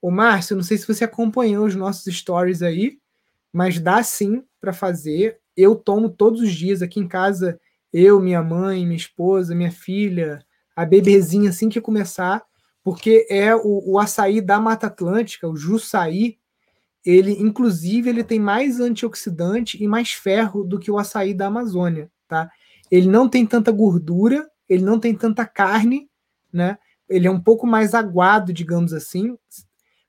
O 0.04 0.10
Márcio, 0.10 0.54
não 0.54 0.62
sei 0.62 0.76
se 0.76 0.86
você 0.86 1.04
acompanhou 1.04 1.64
os 1.64 1.74
nossos 1.74 2.14
stories 2.14 2.60
aí, 2.60 2.98
mas 3.50 3.80
dá 3.80 4.02
sim 4.02 4.44
para 4.60 4.70
fazer. 4.70 5.38
Eu 5.56 5.74
tomo 5.74 6.10
todos 6.10 6.42
os 6.42 6.52
dias 6.52 6.82
aqui 6.82 7.00
em 7.00 7.08
casa, 7.08 7.58
eu, 7.90 8.20
minha 8.20 8.42
mãe, 8.42 8.84
minha 8.84 8.98
esposa, 8.98 9.54
minha 9.54 9.72
filha, 9.72 10.44
a 10.76 10.84
bebezinha 10.84 11.48
assim 11.48 11.70
que 11.70 11.80
começar, 11.80 12.44
porque 12.82 13.26
é 13.30 13.56
o, 13.56 13.92
o 13.92 13.98
açaí 13.98 14.42
da 14.42 14.60
Mata 14.60 14.88
Atlântica, 14.88 15.48
o 15.48 15.56
Jussaí, 15.56 16.36
ele 17.02 17.32
inclusive 17.40 18.10
ele 18.10 18.22
tem 18.22 18.38
mais 18.38 18.80
antioxidante 18.80 19.82
e 19.82 19.88
mais 19.88 20.12
ferro 20.12 20.64
do 20.64 20.78
que 20.78 20.90
o 20.90 20.98
açaí 20.98 21.32
da 21.32 21.46
Amazônia, 21.46 22.10
tá? 22.28 22.50
Ele 22.90 23.08
não 23.08 23.26
tem 23.26 23.46
tanta 23.46 23.72
gordura, 23.72 24.46
ele 24.68 24.84
não 24.84 25.00
tem 25.00 25.14
tanta 25.14 25.46
carne, 25.46 26.10
né? 26.52 26.76
Ele 27.08 27.26
é 27.26 27.30
um 27.30 27.40
pouco 27.40 27.66
mais 27.66 27.94
aguado, 27.94 28.52
digamos 28.52 28.92
assim, 28.92 29.38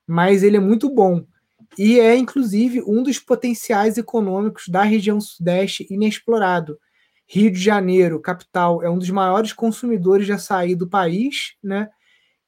mas 0.06 0.42
ele 0.42 0.56
é 0.56 0.60
muito 0.60 0.88
bom. 0.88 1.24
E 1.78 2.00
é, 2.00 2.16
inclusive, 2.16 2.82
um 2.86 3.02
dos 3.02 3.18
potenciais 3.18 3.98
econômicos 3.98 4.68
da 4.68 4.82
região 4.82 5.20
Sudeste 5.20 5.86
inexplorado. 5.90 6.78
Rio 7.28 7.50
de 7.50 7.58
Janeiro, 7.58 8.20
capital, 8.20 8.82
é 8.82 8.88
um 8.88 8.98
dos 8.98 9.10
maiores 9.10 9.52
consumidores 9.52 10.26
de 10.26 10.32
açaí 10.32 10.74
do 10.74 10.88
país, 10.88 11.54
né? 11.62 11.88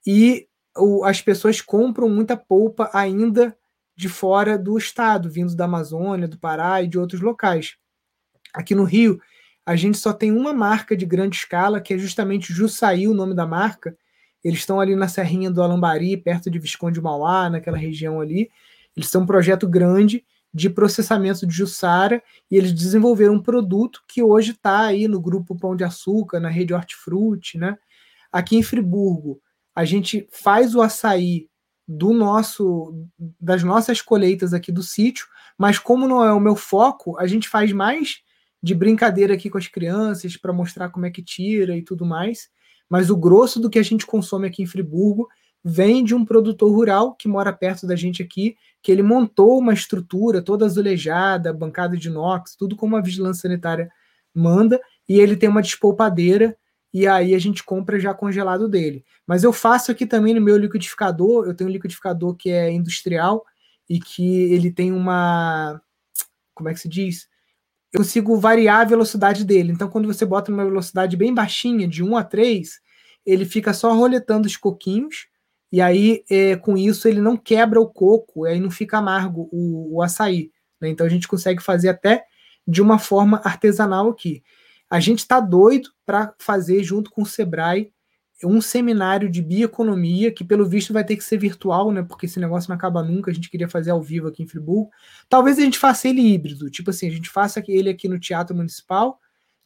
E 0.07 0.47
o, 0.77 1.05
as 1.05 1.21
pessoas 1.21 1.61
compram 1.61 2.09
muita 2.09 2.37
polpa 2.37 2.89
ainda 2.95 3.57
de 3.97 4.09
fora 4.09 4.57
do 4.57 4.79
estado, 4.79 5.29
vindo 5.29 5.55
da 5.57 5.65
Amazônia, 5.65 6.29
do 6.29 6.39
Pará 6.39 6.81
e 6.81 6.87
de 6.87 6.97
outros 6.97 7.21
locais. 7.21 7.77
Aqui 8.55 8.75
no 8.75 8.85
Rio, 8.85 9.21
a 9.67 9.75
gente 9.75 9.99
só 9.99 10.13
tem 10.13 10.31
uma 10.33 10.55
marca 10.55 10.97
de 10.97 11.05
grande 11.05 11.37
escala, 11.37 11.81
que 11.81 11.93
é 11.93 11.99
justamente 11.99 12.53
Jussaí, 12.53 13.09
o 13.09 13.15
nome 13.15 13.35
da 13.35 13.45
marca. 13.45 13.97
Eles 14.43 14.61
estão 14.61 14.81
ali 14.81 14.95
na 14.95 15.09
Serrinha 15.09 15.51
do 15.51 15.63
Alambari, 15.63 16.17
perto 16.17 16.51
de 16.51 16.59
Visconde 16.59 17.01
Mauá, 17.01 17.51
naquela 17.51 17.77
região 17.77 18.21
ali. 18.21 18.51
Eles 18.97 19.11
têm 19.11 19.21
um 19.21 19.27
projeto 19.27 19.69
grande 19.69 20.25
de 20.53 20.71
processamento 20.71 21.47
de 21.47 21.55
Jussara 21.55 22.23
e 22.51 22.57
eles 22.57 22.73
desenvolveram 22.73 23.35
um 23.35 23.43
produto 23.43 24.03
que 24.09 24.23
hoje 24.23 24.53
está 24.53 24.87
aí 24.87 25.07
no 25.07 25.21
grupo 25.21 25.57
Pão 25.57 25.77
de 25.77 25.85
Açúcar, 25.85 26.41
na 26.41 26.49
rede 26.49 26.73
Hortifruti, 26.73 27.59
né? 27.59 27.77
Aqui 28.33 28.57
em 28.57 28.63
Friburgo, 28.63 29.41
a 29.75 29.85
gente 29.85 30.27
faz 30.31 30.75
o 30.75 30.81
açaí 30.81 31.49
do 31.87 32.13
nosso 32.13 33.07
das 33.41 33.63
nossas 33.63 34.03
colheitas 34.03 34.53
aqui 34.53 34.71
do 34.71 34.83
sítio, 34.83 35.27
mas 35.57 35.79
como 35.79 36.07
não 36.07 36.25
é 36.25 36.33
o 36.33 36.41
meu 36.41 36.55
foco, 36.55 37.19
a 37.19 37.27
gente 37.27 37.49
faz 37.49 37.73
mais 37.73 38.21
de 38.63 38.75
brincadeira 38.75 39.35
aqui 39.35 39.49
com 39.49 39.57
as 39.57 39.69
crianças 39.69 40.37
para 40.37 40.53
mostrar 40.53 40.91
como 40.91 41.07
é 41.07 41.11
que 41.11 41.23
tira 41.23 41.77
e 41.77 41.83
tudo 41.83 42.05
mais. 42.05 42.51
Mas 42.89 43.11
o 43.11 43.17
grosso 43.17 43.61
do 43.61 43.71
que 43.71 43.79
a 43.79 43.83
gente 43.83 44.07
consome 44.07 44.47
aqui 44.47 44.63
em 44.63 44.67
Friburgo 44.67 45.29
vem 45.63 46.05
de 46.05 46.15
um 46.15 46.25
produtor 46.25 46.71
rural 46.73 47.15
que 47.15 47.29
mora 47.29 47.53
perto 47.53 47.87
da 47.87 47.97
gente 47.97 48.23
aqui, 48.23 48.57
que 48.83 48.91
ele 48.93 49.03
montou 49.03 49.59
uma 49.59 49.73
estrutura 49.73 50.41
toda 50.41 50.65
azulejada, 50.65 51.53
bancada 51.53 51.97
de 51.97 52.09
inox, 52.09 52.55
tudo 52.57 52.77
como 52.77 52.97
a 52.97 53.01
vigilância 53.01 53.43
sanitária 53.43 53.91
manda, 54.35 54.81
e 55.09 55.19
ele 55.19 55.37
tem 55.37 55.49
uma 55.49 55.63
despolpadeira 55.63 56.57
e 56.93 57.07
aí 57.07 57.35
a 57.35 57.39
gente 57.39 57.63
compra 57.63 58.01
já 58.01 58.15
congelado 58.15 58.69
dele. 58.69 59.05
Mas 59.27 59.45
eu 59.45 59.53
faço 59.53 59.91
aqui 59.91 60.07
também 60.07 60.33
no 60.33 60.41
meu 60.41 60.57
liquidificador, 60.57 61.47
eu 61.47 61.55
tenho 61.55 61.69
um 61.69 61.73
liquidificador 61.73 62.35
que 62.35 62.51
é 62.51 62.71
industrial 62.71 63.45
e 63.89 64.01
que 64.01 64.53
ele 64.53 64.71
tem 64.71 64.93
uma 64.93 65.81
como 66.55 66.69
é 66.69 66.75
que 66.75 66.81
se 66.81 66.89
diz? 66.89 67.29
Eu 67.93 67.99
consigo 68.01 68.37
variar 68.39 68.81
a 68.81 68.85
velocidade 68.85 69.45
dele. 69.45 69.73
Então, 69.73 69.89
quando 69.89 70.07
você 70.07 70.25
bota 70.25 70.51
numa 70.51 70.65
velocidade 70.65 71.17
bem 71.17 71.35
baixinha, 71.35 71.89
de 71.89 72.03
1 72.03 72.17
a 72.17 72.25
3, 72.25 72.81
ele 73.25 73.45
fica 73.45 73.73
só 73.73 73.93
roletando 73.95 74.47
os 74.47 74.57
coquinhos, 74.57 75.27
e 75.71 75.81
aí, 75.81 76.25
é, 76.31 76.57
com 76.57 76.77
isso, 76.77 77.09
ele 77.09 77.21
não 77.21 77.37
quebra 77.37 77.81
o 77.81 77.89
coco, 77.89 78.45
aí 78.45 78.59
não 78.59 78.71
fica 78.71 78.99
amargo 78.99 79.49
o, 79.53 79.97
o 79.97 80.03
açaí. 80.03 80.51
Né? 80.81 80.89
Então, 80.89 81.07
a 81.07 81.11
gente 81.11 81.29
consegue 81.29 81.63
fazer 81.63 81.91
até 81.91 82.25
de 82.67 82.81
uma 82.83 82.99
forma 82.99 83.41
artesanal 83.45 84.09
aqui. 84.09 84.43
A 84.91 85.01
gente 85.01 85.21
está 85.21 85.41
doido 85.41 85.91
para 86.07 86.35
fazer, 86.39 86.83
junto 86.83 87.11
com 87.11 87.23
o 87.23 87.27
Sebrae, 87.27 87.93
um 88.45 88.61
seminário 88.61 89.29
de 89.29 89.43
bioeconomia, 89.43 90.31
que 90.31 90.45
pelo 90.45 90.65
visto 90.65 90.93
vai 90.93 91.05
ter 91.05 91.17
que 91.17 91.25
ser 91.25 91.39
virtual, 91.39 91.91
né? 91.91 92.03
Porque 92.03 92.27
esse 92.27 92.39
negócio 92.39 92.69
não 92.69 92.77
acaba 92.77 93.03
nunca, 93.03 93.31
a 93.31 93.35
gente 93.35 93.51
queria 93.51 93.69
fazer 93.69 93.91
ao 93.91 94.01
vivo 94.01 94.29
aqui 94.29 94.43
em 94.43 94.47
Friburgo. 94.47 94.91
Talvez 95.29 95.59
a 95.59 95.63
gente 95.63 95.79
faça 95.79 96.09
ele 96.09 96.21
híbrido, 96.21 96.71
tipo 96.71 96.91
assim, 96.91 97.09
a 97.09 97.11
gente 97.11 97.29
faça 97.29 97.63
ele 97.67 97.91
aqui 97.91 98.09
no 98.09 98.19
Teatro 98.19 98.55
Municipal, 98.55 99.19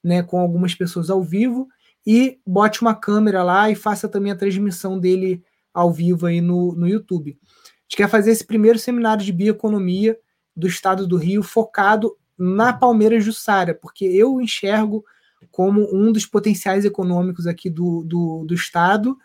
né, 0.03 0.23
com 0.23 0.39
algumas 0.39 0.75
pessoas 0.75 1.11
ao 1.11 1.23
vivo, 1.23 1.69
e 2.07 2.41
bote 2.47 2.83
uma 2.83 2.95
câmera 2.95 3.43
lá 3.43 3.71
e 3.71 3.75
faça 3.75 4.09
também 4.09 4.33
a 4.33 4.37
transmissão 4.37 4.99
dele 4.99 5.43
ao 5.73 5.93
vivo 5.93 6.27
aí 6.27 6.41
no, 6.41 6.75
no 6.75 6.89
YouTube. 6.89 7.39
A 7.43 7.83
gente 7.83 7.97
quer 7.97 8.09
fazer 8.09 8.31
esse 8.31 8.45
primeiro 8.45 8.79
seminário 8.79 9.25
de 9.25 9.33
bioeconomia 9.33 10.19
do 10.57 10.67
estado 10.67 11.07
do 11.07 11.17
Rio, 11.17 11.43
focado 11.43 12.17
na 12.37 12.73
Palmeiras 12.73 13.25
Jussara, 13.25 13.75
porque 13.75 14.05
eu 14.05 14.41
enxergo 14.41 15.05
como 15.51 15.89
um 15.95 16.13
dos 16.13 16.27
potenciais 16.27 16.85
econômicos 16.85 17.47
aqui 17.47 17.69
do, 17.69 18.03
do, 18.05 18.45
do 18.45 18.55
Estado, 18.55 19.17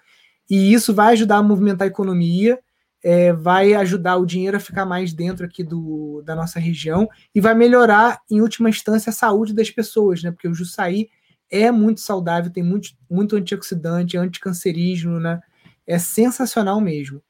e 0.50 0.74
isso 0.74 0.94
vai 0.94 1.14
ajudar 1.14 1.38
a 1.38 1.44
movimentar 1.44 1.86
a 1.86 1.92
economia, 1.92 2.60
é, 3.04 3.32
vai 3.32 3.74
ajudar 3.74 4.18
o 4.18 4.26
dinheiro 4.26 4.58
a 4.58 4.60
ficar 4.60 4.86
mais 4.86 5.14
dentro 5.14 5.46
aqui 5.46 5.64
do, 5.64 6.22
da 6.26 6.36
nossa 6.36 6.60
região 6.60 7.08
e 7.34 7.40
vai 7.40 7.54
melhorar, 7.54 8.20
em 8.30 8.42
última 8.42 8.70
instância, 8.70 9.10
a 9.12 9.14
saúde 9.14 9.54
das 9.54 9.70
pessoas, 9.70 10.24
né? 10.24 10.32
Porque 10.32 10.48
o 10.48 10.54
Jussaí 10.54 11.10
é 11.50 11.72
muito 11.72 12.02
saudável, 12.02 12.52
tem 12.52 12.64
muito, 12.64 12.90
muito 13.10 13.36
antioxidante, 13.36 14.18
anticancerígeno, 14.18 15.20
né? 15.20 15.40
É 15.86 15.98
sensacional 16.00 16.82
mesmo. 16.82 17.22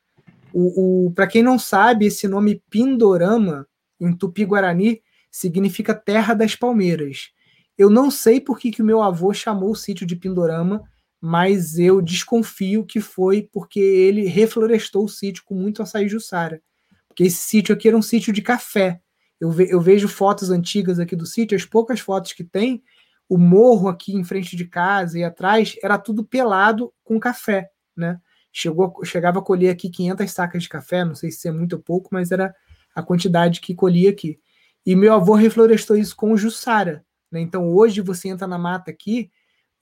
O, 0.54 1.08
o 1.08 1.12
Para 1.12 1.28
quem 1.28 1.44
não 1.44 1.60
sabe, 1.60 2.06
esse 2.06 2.28
nome 2.28 2.64
Pindorama, 2.70 3.68
em 4.00 4.14
Tupi-Guarani, 4.14 5.02
significa 5.30 5.94
terra 5.94 6.34
das 6.34 6.56
palmeiras. 6.56 7.30
Eu 7.78 7.90
não 7.90 8.10
sei 8.10 8.42
por 8.42 8.58
que, 8.58 8.72
que 8.72 8.82
o 8.82 8.86
meu 8.86 9.02
avô 9.02 9.34
chamou 9.34 9.72
o 9.72 9.76
sítio 9.76 10.06
de 10.06 10.16
Pindorama, 10.16 10.84
mas 11.22 11.78
eu 11.78 12.02
desconfio 12.02 12.86
que 12.86 13.00
foi 13.00 13.48
porque 13.52 13.80
ele 13.80 14.26
reflorestou 14.26 15.06
o 15.06 15.10
sítio 15.10 15.44
com 15.46 15.56
muito 15.56 15.82
açaí 15.82 16.08
jussara. 16.08 16.62
Porque 17.08 17.24
esse 17.24 17.38
sítio 17.38 17.74
aqui 17.74 17.88
era 17.88 17.98
um 17.98 18.02
sítio 18.02 18.32
de 18.32 18.42
café. 18.42 19.00
Eu, 19.40 19.52
ve 19.52 19.70
eu 19.70 19.80
vejo 19.80 20.08
fotos 20.08 20.50
antigas 20.50 21.00
aqui 21.00 21.16
do 21.16 21.26
sítio, 21.26 21.56
as 21.56 21.66
poucas 21.66 22.00
fotos 22.00 22.34
que 22.34 22.44
tem, 22.44 22.84
o 23.30 23.38
morro 23.38 23.88
aqui 23.88 24.16
em 24.16 24.24
frente 24.24 24.56
de 24.56 24.66
casa 24.66 25.20
e 25.20 25.24
atrás 25.24 25.76
era 25.84 25.98
tudo 25.98 26.24
pelado 26.24 26.94
com 27.04 27.20
café, 27.20 27.70
né? 27.96 28.20
Chegou, 28.52 28.94
chegava 29.04 29.40
a 29.40 29.42
colher 29.42 29.70
aqui 29.70 29.90
500 29.90 30.32
sacas 30.32 30.64
de 30.64 30.70
café, 30.70 31.06
não 31.06 31.14
sei 31.14 31.30
se 31.30 31.48
é 31.48 31.52
muito 31.52 31.74
ou 31.74 31.80
pouco, 31.80 32.10
mas 32.12 32.32
era 32.32 32.56
a 32.96 33.04
quantidade 33.04 33.62
que 33.62 33.76
colhia 33.76 34.10
aqui. 34.10 34.40
E 34.84 34.96
meu 34.96 35.14
avô 35.14 35.36
reflorestou 35.36 35.96
isso 35.96 36.16
com 36.16 36.36
jussara. 36.36 37.06
Né? 37.32 37.42
Então 37.42 37.70
hoje 37.70 38.02
você 38.02 38.30
entra 38.30 38.48
na 38.48 38.58
mata 38.58 38.92
aqui, 38.92 39.30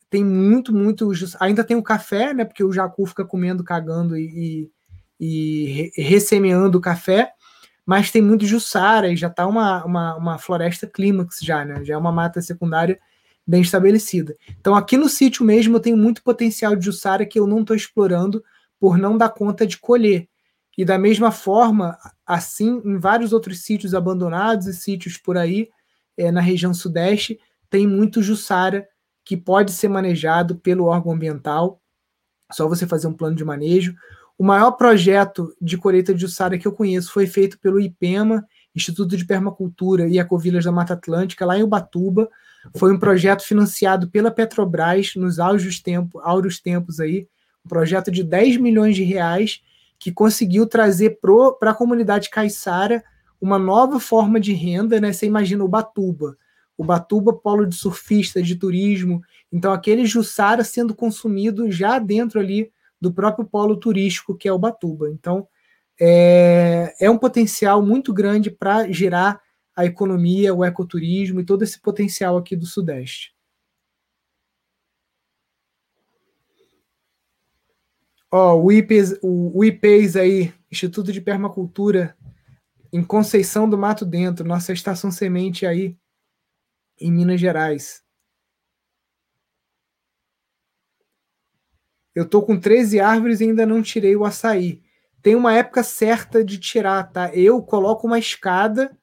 tem 0.10 0.24
muito, 0.24 0.74
muito. 0.74 1.12
Ainda 1.40 1.64
tem 1.64 1.76
o 1.76 1.84
café, 1.84 2.34
né? 2.34 2.46
Porque 2.46 2.64
o 2.64 2.72
jacu 2.72 3.06
fica 3.06 3.26
comendo, 3.26 3.64
cagando 3.64 4.18
e, 4.18 4.72
e, 5.20 5.92
e 5.98 6.02
ressemeando 6.02 6.78
o 6.78 6.82
café, 6.82 7.32
mas 7.86 8.12
tem 8.12 8.22
muito 8.22 8.46
jussara 8.46 9.12
e 9.12 9.16
já 9.16 9.28
está 9.28 9.46
uma, 9.48 9.84
uma, 9.84 10.16
uma 10.16 10.38
floresta 10.38 10.88
clímax 10.88 11.40
já, 11.42 11.66
né? 11.66 11.84
Já 11.84 11.96
é 11.96 11.98
uma 11.98 12.12
mata 12.12 12.42
secundária 12.42 13.00
bem 13.46 13.62
estabelecida. 13.62 14.36
Então 14.60 14.76
aqui 14.76 14.98
no 14.98 15.10
sítio 15.10 15.46
mesmo 15.46 15.76
eu 15.76 15.82
tenho 15.82 15.98
muito 15.98 16.24
potencial 16.24 16.76
de 16.76 16.86
jussara 16.86 17.26
que 17.26 17.40
eu 17.40 17.46
não 17.46 17.62
estou 17.62 17.76
explorando 17.76 18.44
por 18.80 18.98
não 18.98 19.18
dar 19.18 19.30
conta 19.30 19.66
de 19.68 19.78
colher. 19.78 20.28
E 20.78 20.84
da 20.84 20.98
mesma 20.98 21.32
forma, 21.32 21.98
assim, 22.26 22.82
em 22.84 22.98
vários 22.98 23.32
outros 23.32 23.62
sítios 23.62 23.94
abandonados 23.94 24.68
e 24.68 24.74
sítios 24.74 25.18
por 25.18 25.38
aí, 25.38 25.70
é, 26.18 26.32
na 26.32 26.42
região 26.42 26.74
sudeste, 26.74 27.40
tem 27.70 27.88
muito 27.88 28.22
Jussara 28.22 28.88
que 29.24 29.36
pode 29.36 29.72
ser 29.72 29.88
manejado 29.88 30.56
pelo 30.56 30.86
órgão 30.86 31.14
ambiental. 31.14 31.82
Só 32.52 32.68
você 32.68 32.86
fazer 32.86 33.08
um 33.08 33.14
plano 33.14 33.36
de 33.36 33.44
manejo. 33.44 33.96
O 34.38 34.44
maior 34.44 34.72
projeto 34.72 35.56
de 35.60 35.78
colheita 35.78 36.14
de 36.14 36.22
Jussara 36.22 36.58
que 36.58 36.68
eu 36.68 36.72
conheço 36.72 37.12
foi 37.12 37.26
feito 37.26 37.58
pelo 37.60 37.80
IPEMA, 37.80 38.46
Instituto 38.76 39.16
de 39.16 39.26
Permacultura 39.26 40.08
e 40.08 40.20
Ecovilas 40.20 40.66
da 40.66 40.72
Mata 40.72 40.94
Atlântica, 40.94 41.46
lá 41.46 41.58
em 41.58 41.64
Ubatuba. 41.64 42.30
Foi 42.76 42.94
um 42.94 43.00
projeto 43.00 43.44
financiado 43.44 44.10
pela 44.10 44.30
Petrobras 44.30 45.16
nos 45.16 45.40
áureos 45.40 45.80
tempos, 45.80 46.22
áureos 46.24 46.60
tempos 46.60 47.00
aí, 47.00 47.28
um 47.66 47.70
projeto 47.70 48.12
de 48.12 48.24
10 48.24 48.58
milhões 48.58 48.96
de 48.96 49.04
reais 49.04 49.62
que 49.98 50.12
conseguiu 50.12 50.68
trazer 50.68 51.20
para 51.60 51.72
a 51.72 51.76
comunidade 51.76 52.30
caiçara 52.30 53.04
uma 53.46 53.60
nova 53.60 54.00
forma 54.00 54.40
de 54.40 54.54
renda, 54.54 55.00
né? 55.00 55.14
Você 55.14 55.28
imagina 55.28 55.64
o 55.64 55.68
Batuba, 55.68 56.36
o 56.76 56.84
Batuba 56.84 57.32
polo 57.32 57.68
de 57.68 57.76
surfistas, 57.76 58.48
de 58.48 58.56
turismo, 58.56 59.22
então 59.54 59.72
aquele 59.72 60.04
Jussara 60.04 60.64
sendo 60.64 60.96
consumido 60.96 61.70
já 61.70 62.00
dentro 62.00 62.40
ali 62.40 62.72
do 63.00 63.14
próprio 63.14 63.46
polo 63.46 63.78
turístico 63.78 64.36
que 64.36 64.48
é 64.48 64.52
o 64.52 64.58
Batuba. 64.58 65.12
Então 65.12 65.48
é, 66.02 66.96
é 67.00 67.08
um 67.08 67.20
potencial 67.20 67.86
muito 67.86 68.12
grande 68.12 68.50
para 68.50 68.92
gerar 68.92 69.40
a 69.76 69.86
economia, 69.86 70.52
o 70.52 70.66
ecoturismo 70.66 71.40
e 71.40 71.46
todo 71.46 71.62
esse 71.62 71.80
potencial 71.80 72.38
aqui 72.38 72.56
do 72.56 72.66
Sudeste. 72.66 73.36
Ó, 78.32 78.56
o 78.56 78.72
IPES, 78.72 79.20
o, 79.22 79.60
o 79.60 79.64
IPES 79.64 80.16
aí, 80.16 80.52
Instituto 80.72 81.12
de 81.12 81.22
Permacultura, 81.22 82.18
em 82.96 83.04
Conceição 83.04 83.70
do 83.70 83.78
Mato 83.78 84.06
Dentro, 84.06 84.48
nossa 84.48 84.72
estação 84.72 85.12
semente 85.12 85.66
aí, 85.66 85.98
em 86.98 87.12
Minas 87.12 87.42
Gerais. 87.42 88.02
Eu 92.16 92.26
tô 92.26 92.42
com 92.42 92.58
13 92.58 93.02
árvores 93.02 93.42
e 93.42 93.44
ainda 93.44 93.66
não 93.66 93.82
tirei 93.82 94.16
o 94.16 94.24
açaí. 94.24 94.82
Tem 95.22 95.36
uma 95.36 95.54
época 95.54 95.84
certa 95.84 96.42
de 96.42 96.58
tirar, 96.58 97.12
tá? 97.12 97.36
Eu 97.36 97.62
coloco 97.62 98.08
uma 98.08 98.18
escada, 98.18 98.98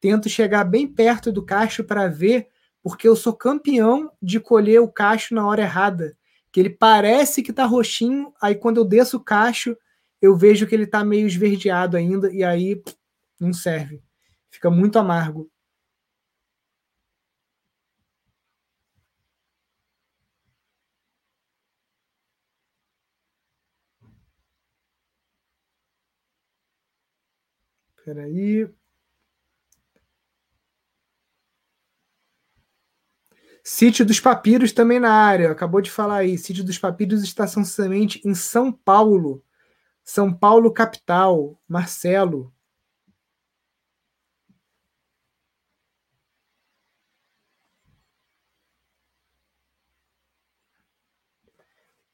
tento 0.00 0.30
chegar 0.30 0.64
bem 0.64 0.86
perto 0.86 1.30
do 1.30 1.44
cacho 1.44 1.84
para 1.84 2.08
ver, 2.08 2.48
porque 2.82 3.06
eu 3.06 3.14
sou 3.14 3.34
campeão 3.34 4.10
de 4.22 4.40
colher 4.40 4.80
o 4.80 4.90
cacho 4.90 5.34
na 5.34 5.46
hora 5.46 5.60
errada 5.60 6.16
que 6.50 6.60
ele 6.60 6.70
parece 6.70 7.42
que 7.42 7.52
tá 7.52 7.66
roxinho, 7.66 8.32
aí 8.40 8.54
quando 8.54 8.76
eu 8.76 8.84
desço 8.84 9.16
o 9.16 9.20
cacho, 9.20 9.76
eu 10.22 10.34
vejo 10.34 10.68
que 10.68 10.74
ele 10.74 10.86
tá 10.86 11.04
meio 11.04 11.26
esverdeado 11.26 11.96
ainda, 11.96 12.32
e 12.32 12.44
aí 12.44 12.80
não 13.40 13.52
serve. 13.52 14.02
Fica 14.50 14.70
muito 14.70 14.98
amargo. 14.98 15.50
Peraí. 28.04 28.68
Sítio 33.64 34.04
dos 34.04 34.20
Papiros 34.20 34.72
também 34.72 35.00
na 35.00 35.10
área. 35.10 35.50
Acabou 35.50 35.80
de 35.80 35.90
falar 35.90 36.18
aí. 36.18 36.36
Sítio 36.36 36.62
dos 36.62 36.78
Papiros, 36.78 37.22
Estação 37.22 37.64
Semente 37.64 38.20
em 38.24 38.34
São 38.34 38.70
Paulo. 38.70 39.42
São 40.04 40.32
Paulo, 40.32 40.72
capital. 40.72 41.58
Marcelo. 41.68 42.52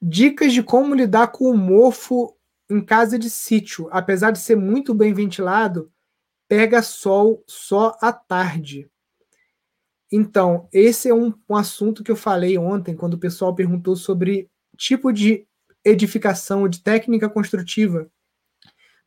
Dicas 0.00 0.52
de 0.52 0.62
como 0.62 0.94
lidar 0.94 1.28
com 1.28 1.50
o 1.50 1.56
mofo 1.56 2.36
em 2.68 2.80
casa 2.80 3.18
de 3.18 3.28
sítio. 3.28 3.88
Apesar 3.90 4.30
de 4.30 4.38
ser 4.38 4.56
muito 4.56 4.94
bem 4.94 5.12
ventilado, 5.12 5.92
pega 6.48 6.82
sol 6.82 7.44
só 7.46 7.96
à 8.00 8.12
tarde. 8.12 8.90
Então, 10.10 10.68
esse 10.72 11.08
é 11.08 11.14
um, 11.14 11.32
um 11.48 11.54
assunto 11.54 12.02
que 12.02 12.10
eu 12.10 12.16
falei 12.16 12.58
ontem, 12.58 12.96
quando 12.96 13.14
o 13.14 13.18
pessoal 13.18 13.54
perguntou 13.54 13.94
sobre 13.94 14.50
tipo 14.76 15.12
de 15.12 15.46
edificação, 15.84 16.68
de 16.68 16.82
técnica 16.82 17.28
construtiva 17.28 18.10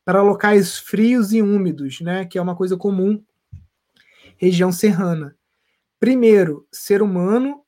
para 0.04 0.22
locais 0.22 0.78
frios 0.78 1.32
e 1.32 1.42
úmidos, 1.42 2.00
né, 2.00 2.24
que 2.24 2.38
é 2.38 2.42
uma 2.42 2.56
coisa 2.56 2.76
comum 2.76 3.22
região 4.36 4.72
serrana. 4.72 5.36
Primeiro, 6.00 6.66
ser 6.72 7.02
humano 7.02 7.62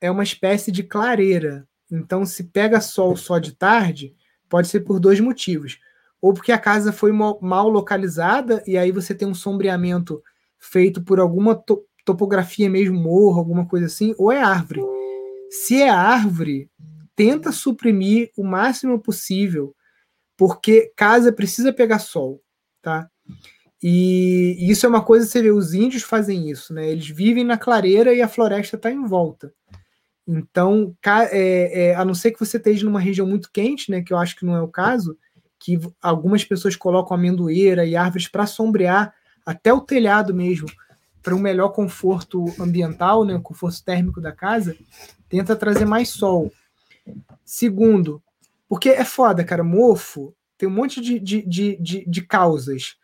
é 0.00 0.10
uma 0.10 0.22
espécie 0.22 0.72
de 0.72 0.82
clareira. 0.82 1.67
Então, 1.90 2.24
se 2.26 2.44
pega 2.44 2.80
sol 2.80 3.16
só 3.16 3.38
de 3.38 3.52
tarde, 3.52 4.14
pode 4.48 4.68
ser 4.68 4.80
por 4.80 5.00
dois 5.00 5.20
motivos. 5.20 5.78
Ou 6.20 6.34
porque 6.34 6.52
a 6.52 6.58
casa 6.58 6.92
foi 6.92 7.12
mal 7.12 7.68
localizada 7.68 8.62
e 8.66 8.76
aí 8.76 8.90
você 8.90 9.14
tem 9.14 9.28
um 9.28 9.34
sombreamento 9.34 10.22
feito 10.58 11.02
por 11.02 11.20
alguma 11.20 11.62
topografia 12.04 12.68
mesmo, 12.68 12.98
morro, 12.98 13.38
alguma 13.38 13.66
coisa 13.66 13.86
assim, 13.86 14.14
ou 14.18 14.32
é 14.32 14.40
árvore. 14.40 14.82
Se 15.50 15.80
é 15.80 15.88
árvore, 15.88 16.70
tenta 17.14 17.52
suprimir 17.52 18.30
o 18.36 18.44
máximo 18.44 18.98
possível, 18.98 19.74
porque 20.36 20.92
casa 20.96 21.32
precisa 21.32 21.72
pegar 21.72 21.98
sol, 21.98 22.42
tá? 22.82 23.08
E 23.82 24.56
isso 24.60 24.86
é 24.86 24.88
uma 24.88 25.04
coisa, 25.04 25.26
você 25.26 25.40
vê, 25.40 25.50
os 25.52 25.72
índios 25.72 26.02
fazem 26.02 26.50
isso, 26.50 26.74
né? 26.74 26.88
Eles 26.88 27.08
vivem 27.08 27.44
na 27.44 27.56
clareira 27.56 28.12
e 28.12 28.20
a 28.20 28.28
floresta 28.28 28.76
está 28.76 28.90
em 28.90 29.04
volta. 29.04 29.52
Então, 30.28 30.94
é, 31.30 31.86
é, 31.86 31.94
a 31.94 32.04
não 32.04 32.12
ser 32.12 32.32
que 32.32 32.38
você 32.38 32.58
esteja 32.58 32.84
numa 32.84 33.00
região 33.00 33.26
muito 33.26 33.50
quente, 33.50 33.90
né? 33.90 34.02
Que 34.02 34.12
eu 34.12 34.18
acho 34.18 34.36
que 34.36 34.44
não 34.44 34.54
é 34.54 34.60
o 34.60 34.68
caso, 34.68 35.16
que 35.58 35.80
algumas 36.02 36.44
pessoas 36.44 36.76
colocam 36.76 37.16
amendoeira 37.16 37.86
e 37.86 37.96
árvores 37.96 38.28
para 38.28 38.46
sombrear 38.46 39.14
até 39.44 39.72
o 39.72 39.80
telhado 39.80 40.34
mesmo, 40.34 40.68
para 41.22 41.34
um 41.34 41.38
melhor 41.38 41.70
conforto 41.70 42.44
ambiental, 42.60 43.24
né, 43.24 43.40
conforto 43.42 43.82
térmico 43.82 44.20
da 44.20 44.30
casa, 44.30 44.76
tenta 45.28 45.56
trazer 45.56 45.86
mais 45.86 46.10
sol. 46.10 46.52
Segundo, 47.44 48.22
porque 48.68 48.90
é 48.90 49.04
foda, 49.04 49.42
cara, 49.42 49.64
mofo 49.64 50.34
tem 50.58 50.68
um 50.68 50.72
monte 50.72 51.00
de, 51.00 51.20
de, 51.20 51.42
de, 51.42 51.76
de, 51.80 52.04
de 52.04 52.22
causas. 52.22 52.96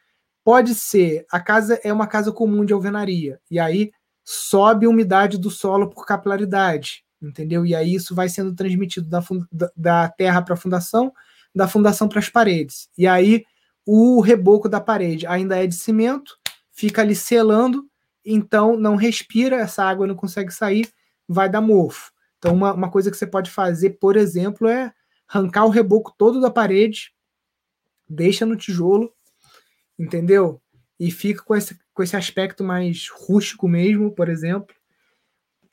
Pode 0.42 0.74
ser, 0.74 1.24
a 1.30 1.40
casa 1.40 1.80
é 1.84 1.92
uma 1.92 2.06
casa 2.06 2.32
comum 2.32 2.64
de 2.64 2.72
alvenaria, 2.72 3.40
e 3.50 3.58
aí 3.58 3.92
sobe 4.24 4.86
a 4.86 4.90
umidade 4.90 5.38
do 5.38 5.50
solo 5.50 5.88
por 5.88 6.04
capilaridade, 6.04 7.03
entendeu? 7.28 7.64
E 7.64 7.74
aí 7.74 7.94
isso 7.94 8.14
vai 8.14 8.28
sendo 8.28 8.54
transmitido 8.54 9.08
da, 9.08 9.22
da 9.76 10.08
terra 10.08 10.42
para 10.42 10.54
a 10.54 10.56
fundação, 10.56 11.12
da 11.54 11.68
fundação 11.68 12.08
para 12.08 12.18
as 12.18 12.28
paredes. 12.28 12.88
E 12.96 13.06
aí 13.06 13.44
o 13.86 14.20
reboco 14.20 14.68
da 14.68 14.80
parede 14.80 15.26
ainda 15.26 15.62
é 15.62 15.66
de 15.66 15.74
cimento, 15.74 16.36
fica 16.72 17.02
ali 17.02 17.14
selando, 17.14 17.88
então 18.24 18.76
não 18.76 18.96
respira, 18.96 19.56
essa 19.56 19.84
água 19.84 20.06
não 20.06 20.14
consegue 20.14 20.52
sair, 20.52 20.88
vai 21.28 21.48
dar 21.48 21.60
mofo. 21.60 22.10
Então, 22.38 22.54
uma, 22.54 22.72
uma 22.72 22.90
coisa 22.90 23.10
que 23.10 23.16
você 23.16 23.26
pode 23.26 23.50
fazer, 23.50 23.90
por 23.98 24.16
exemplo, 24.16 24.68
é 24.68 24.92
arrancar 25.28 25.64
o 25.64 25.70
reboco 25.70 26.14
todo 26.16 26.40
da 26.40 26.50
parede, 26.50 27.12
deixa 28.08 28.44
no 28.44 28.56
tijolo, 28.56 29.12
entendeu? 29.98 30.60
E 30.98 31.10
fica 31.10 31.42
com 31.42 31.56
esse, 31.56 31.78
com 31.92 32.02
esse 32.02 32.16
aspecto 32.16 32.62
mais 32.62 33.08
rústico 33.08 33.68
mesmo, 33.68 34.12
por 34.12 34.28
exemplo. 34.28 34.74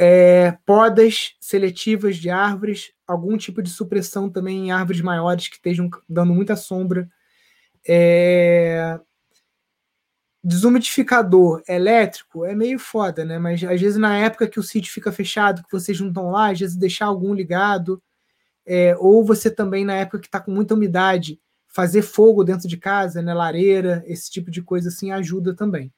É, 0.04 0.58
podas 0.66 1.36
seletivas 1.39 2.18
de 2.18 2.30
árvores, 2.32 2.91
algum 3.06 3.38
tipo 3.38 3.62
de 3.62 3.70
supressão 3.70 4.32
também 4.32 4.68
em 4.68 4.72
árvores 4.72 4.99
maiores 4.99 5.47
que 5.47 5.58
estejam 5.58 5.89
dando 6.10 6.34
muita 6.34 6.56
sombra. 6.56 7.08
É, 7.88 8.99
Desumidificador 10.43 11.62
elétrico 11.68 12.43
é 12.43 12.56
meio 12.56 12.80
foda, 12.80 13.24
né? 13.24 13.38
Mas 13.38 13.64
às 13.64 13.80
vezes 13.80 13.97
na 13.97 14.18
época 14.18 14.47
que 14.47 14.60
o 14.60 14.64
sítio 14.64 14.91
fica 14.91 15.12
fechado, 15.12 15.62
que 15.64 15.72
vocês 15.72 15.99
não 15.99 16.08
estão 16.08 16.32
lá, 16.32 16.49
às 16.52 16.60
vezes 16.60 16.76
deixar 16.76 17.06
algum 17.06 17.32
ligado, 17.32 18.02
é, 18.66 18.95
ou 18.97 19.24
você 19.24 19.52
também 19.52 19.86
na 19.86 19.93
época 19.95 20.20
que 20.20 20.28
está 20.28 20.39
com 20.39 20.52
muita 20.52 20.74
umidade, 20.74 21.39
fazer 21.68 22.02
fogo 22.02 22.43
dentro 22.43 22.68
de 22.68 22.78
casa, 22.78 23.22
né? 23.22 23.34
Lareira, 23.36 24.04
esse 24.08 24.32
tipo 24.32 24.49
de 24.49 24.64
coisa 24.64 24.89
assim 24.89 25.12
ajuda 25.12 25.56
também. 25.56 25.93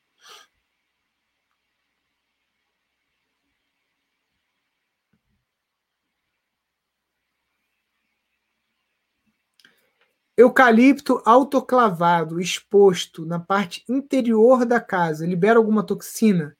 Eucalipto 10.35 11.21
autoclavado, 11.25 12.41
exposto 12.41 13.23
na 13.23 13.39
parte 13.39 13.83
interior 13.87 14.65
da 14.65 14.79
casa, 14.79 15.27
libera 15.27 15.59
alguma 15.59 15.83
toxina? 15.83 16.57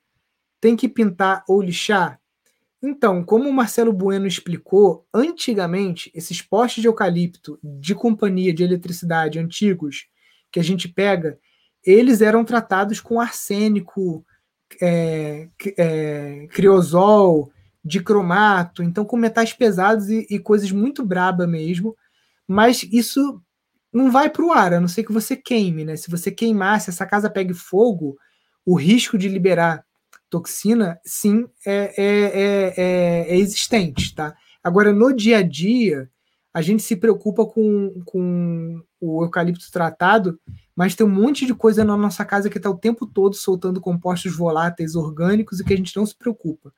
Tem 0.62 0.76
que 0.76 0.88
pintar 0.88 1.44
ou 1.48 1.60
lixar? 1.60 2.20
Então, 2.82 3.24
como 3.24 3.50
o 3.50 3.54
Marcelo 3.54 3.92
Bueno 3.92 4.28
explicou, 4.28 5.08
antigamente, 5.12 6.12
esses 6.14 6.42
postes 6.42 6.82
de 6.82 6.88
eucalipto 6.88 7.58
de 7.64 7.96
companhia 7.96 8.54
de 8.54 8.64
eletricidade 8.64 9.40
antigos 9.40 10.08
que 10.52 10.60
a 10.60 10.64
gente 10.64 10.88
pega, 10.88 11.40
eles 11.84 12.22
eram 12.22 12.46
tratados 12.46 13.00
com 13.00 13.20
arsênico, 13.20 14.24
é, 14.80 15.50
é, 15.78 16.48
criosol, 16.52 17.52
dicromato, 17.84 18.84
então 18.84 19.04
com 19.04 19.18
metais 19.18 19.52
pesados 19.52 20.10
e, 20.10 20.28
e 20.30 20.38
coisas 20.38 20.72
muito 20.72 21.06
braba 21.06 21.48
mesmo, 21.48 21.96
mas 22.48 22.84
isso 22.84 23.42
não 23.94 24.12
vai 24.12 24.30
para 24.30 24.44
o 24.44 24.52
ar, 24.52 24.74
a 24.74 24.80
não 24.80 24.88
ser 24.88 25.04
que 25.04 25.14
você 25.14 25.36
queime, 25.36 25.86
né? 25.86 25.96
Se 25.96 26.10
você 26.10 26.32
queimar, 26.32 26.82
se 26.82 26.90
essa 26.90 27.06
casa 27.06 27.30
pegue 27.30 27.54
fogo, 27.54 28.18
o 28.66 28.76
risco 28.76 29.18
de 29.18 29.30
liberar 29.30 29.86
toxina, 30.30 31.00
sim, 31.06 31.48
é, 31.66 31.94
é, 31.96 32.06
é, 32.06 32.74
é, 32.78 33.38
existente, 33.38 34.16
tá? 34.16 34.36
Agora, 34.64 34.92
no 34.92 35.14
dia 35.16 35.38
a 35.38 35.42
dia, 35.44 36.10
a 36.52 36.62
gente 36.62 36.82
se 36.82 36.96
preocupa 36.96 37.46
com, 37.46 38.02
com 38.04 38.82
o 39.00 39.24
eucalipto 39.24 39.72
tratado, 39.72 40.40
mas 40.76 40.96
tem 40.96 41.06
um 41.06 41.10
monte 41.10 41.46
de 41.46 41.54
coisa 41.54 41.84
na 41.84 41.96
nossa 41.96 42.26
casa 42.26 42.50
que 42.50 42.58
está 42.58 42.70
o 42.70 42.78
tempo 42.78 43.06
todo 43.06 43.36
soltando 43.36 43.80
compostos 43.80 44.36
voláteis 44.36 44.96
orgânicos 44.96 45.60
e 45.60 45.64
que 45.64 45.74
a 45.74 45.78
gente 45.78 45.96
não 45.96 46.06
se 46.06 46.16
preocupa. 46.16 46.74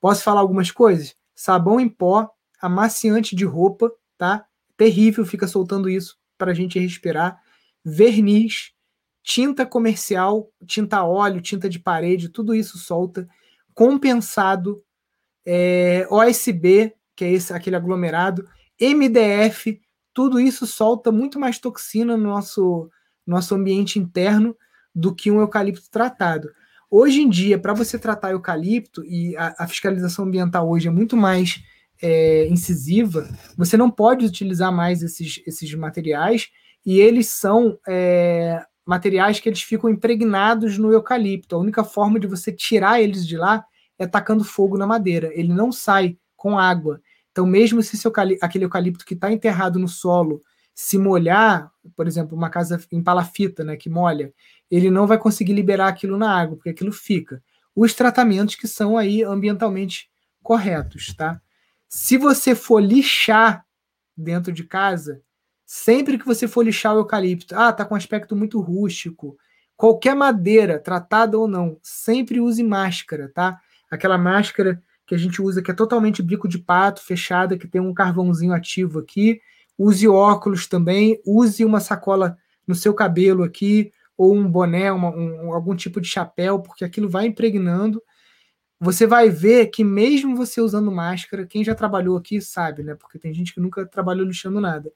Posso 0.00 0.22
falar 0.22 0.40
algumas 0.40 0.70
coisas? 0.70 1.14
Sabão 1.34 1.78
em 1.78 1.88
pó, 1.88 2.30
amaciante 2.60 3.36
de 3.36 3.44
roupa, 3.44 3.92
tá? 4.16 4.46
Terrível, 4.78 5.26
fica 5.26 5.46
soltando 5.46 5.90
isso 5.90 6.16
para 6.36 6.50
a 6.50 6.54
gente 6.54 6.78
respirar. 6.78 7.40
Verniz, 7.84 8.72
tinta 9.22 9.64
comercial, 9.64 10.50
tinta 10.66 11.04
óleo, 11.04 11.40
tinta 11.40 11.68
de 11.68 11.78
parede, 11.78 12.28
tudo 12.28 12.54
isso 12.54 12.78
solta. 12.78 13.28
Compensado, 13.72 14.82
é, 15.46 16.06
OSB, 16.10 16.94
que 17.16 17.24
é 17.24 17.32
esse, 17.32 17.52
aquele 17.52 17.76
aglomerado, 17.76 18.48
MDF, 18.80 19.80
tudo 20.12 20.40
isso 20.40 20.66
solta 20.66 21.10
muito 21.10 21.38
mais 21.38 21.58
toxina 21.58 22.16
no 22.16 22.24
nosso, 22.24 22.90
nosso 23.26 23.54
ambiente 23.54 23.98
interno 23.98 24.56
do 24.94 25.14
que 25.14 25.30
um 25.30 25.40
eucalipto 25.40 25.90
tratado. 25.90 26.48
Hoje 26.90 27.20
em 27.20 27.28
dia, 27.28 27.58
para 27.58 27.74
você 27.74 27.98
tratar 27.98 28.30
eucalipto, 28.30 29.04
e 29.04 29.36
a, 29.36 29.54
a, 29.58 29.66
fiscalização 29.66 30.24
ambiental 30.24 30.70
hoje 30.70 30.86
é 30.86 30.90
muito 30.90 31.16
mais 31.16 31.60
é, 32.02 32.46
incisiva, 32.48 33.28
você 33.56 33.76
não 33.76 33.90
pode 33.90 34.24
utilizar 34.24 34.72
mais 34.72 35.02
esses, 35.02 35.42
esses 35.46 35.74
materiais, 35.74 36.48
e 36.84 36.98
eles 37.00 37.28
são 37.28 37.78
é, 37.88 38.62
materiais 38.86 39.40
que 39.40 39.48
eles 39.48 39.62
ficam 39.62 39.88
impregnados 39.88 40.76
no 40.76 40.92
eucalipto. 40.92 41.56
A 41.56 41.58
única 41.58 41.82
forma 41.82 42.20
de 42.20 42.26
você 42.26 42.52
tirar 42.52 43.00
eles 43.00 43.26
de 43.26 43.36
lá 43.36 43.64
é 43.98 44.06
tacando 44.06 44.44
fogo 44.44 44.76
na 44.76 44.86
madeira. 44.86 45.30
Ele 45.34 45.52
não 45.52 45.72
sai 45.72 46.18
com 46.36 46.58
água. 46.58 47.00
Então, 47.32 47.46
mesmo 47.46 47.82
se 47.82 47.96
seu, 47.96 48.12
aquele 48.40 48.64
eucalipto 48.64 49.04
que 49.04 49.14
está 49.14 49.32
enterrado 49.32 49.78
no 49.78 49.88
solo 49.88 50.42
se 50.74 50.98
molhar, 50.98 51.70
por 51.96 52.06
exemplo, 52.06 52.36
uma 52.36 52.50
casa 52.50 52.80
em 52.90 53.02
palafita, 53.02 53.62
né, 53.62 53.76
que 53.76 53.88
molha, 53.88 54.32
ele 54.70 54.90
não 54.90 55.06
vai 55.06 55.16
conseguir 55.16 55.52
liberar 55.52 55.88
aquilo 55.88 56.18
na 56.18 56.36
água, 56.36 56.56
porque 56.56 56.70
aquilo 56.70 56.92
fica. 56.92 57.42
Os 57.74 57.94
tratamentos 57.94 58.56
que 58.56 58.66
são 58.66 58.98
aí 58.98 59.22
ambientalmente 59.22 60.08
corretos, 60.42 61.14
tá? 61.14 61.40
Se 61.96 62.18
você 62.18 62.56
for 62.56 62.80
lixar 62.80 63.64
dentro 64.16 64.52
de 64.52 64.64
casa, 64.64 65.22
sempre 65.64 66.18
que 66.18 66.26
você 66.26 66.48
for 66.48 66.64
lixar 66.64 66.92
o 66.92 66.98
eucalipto, 66.98 67.54
ah, 67.54 67.72
tá 67.72 67.84
com 67.84 67.94
um 67.94 67.96
aspecto 67.96 68.34
muito 68.34 68.60
rústico, 68.60 69.38
qualquer 69.76 70.16
madeira, 70.16 70.80
tratada 70.80 71.38
ou 71.38 71.46
não, 71.46 71.78
sempre 71.84 72.40
use 72.40 72.64
máscara, 72.64 73.30
tá? 73.32 73.60
Aquela 73.88 74.18
máscara 74.18 74.82
que 75.06 75.14
a 75.14 75.18
gente 75.18 75.40
usa, 75.40 75.62
que 75.62 75.70
é 75.70 75.74
totalmente 75.74 76.20
bico 76.20 76.48
de 76.48 76.58
pato, 76.58 77.00
fechada, 77.00 77.56
que 77.56 77.68
tem 77.68 77.80
um 77.80 77.94
carvãozinho 77.94 78.52
ativo 78.52 78.98
aqui. 78.98 79.40
Use 79.78 80.08
óculos 80.08 80.66
também, 80.66 81.20
use 81.24 81.64
uma 81.64 81.78
sacola 81.78 82.36
no 82.66 82.74
seu 82.74 82.92
cabelo 82.92 83.44
aqui, 83.44 83.92
ou 84.18 84.34
um 84.34 84.50
boné, 84.50 84.90
uma, 84.90 85.10
um, 85.10 85.54
algum 85.54 85.76
tipo 85.76 86.00
de 86.00 86.08
chapéu, 86.08 86.58
porque 86.58 86.84
aquilo 86.84 87.08
vai 87.08 87.26
impregnando. 87.26 88.02
Você 88.80 89.06
vai 89.06 89.30
ver 89.30 89.68
que 89.68 89.84
mesmo 89.84 90.36
você 90.36 90.60
usando 90.60 90.90
máscara, 90.90 91.46
quem 91.46 91.64
já 91.64 91.74
trabalhou 91.74 92.16
aqui 92.16 92.40
sabe, 92.40 92.82
né? 92.82 92.94
Porque 92.94 93.18
tem 93.18 93.32
gente 93.32 93.54
que 93.54 93.60
nunca 93.60 93.86
trabalhou 93.86 94.26
lixando 94.26 94.60
nada. 94.60 94.92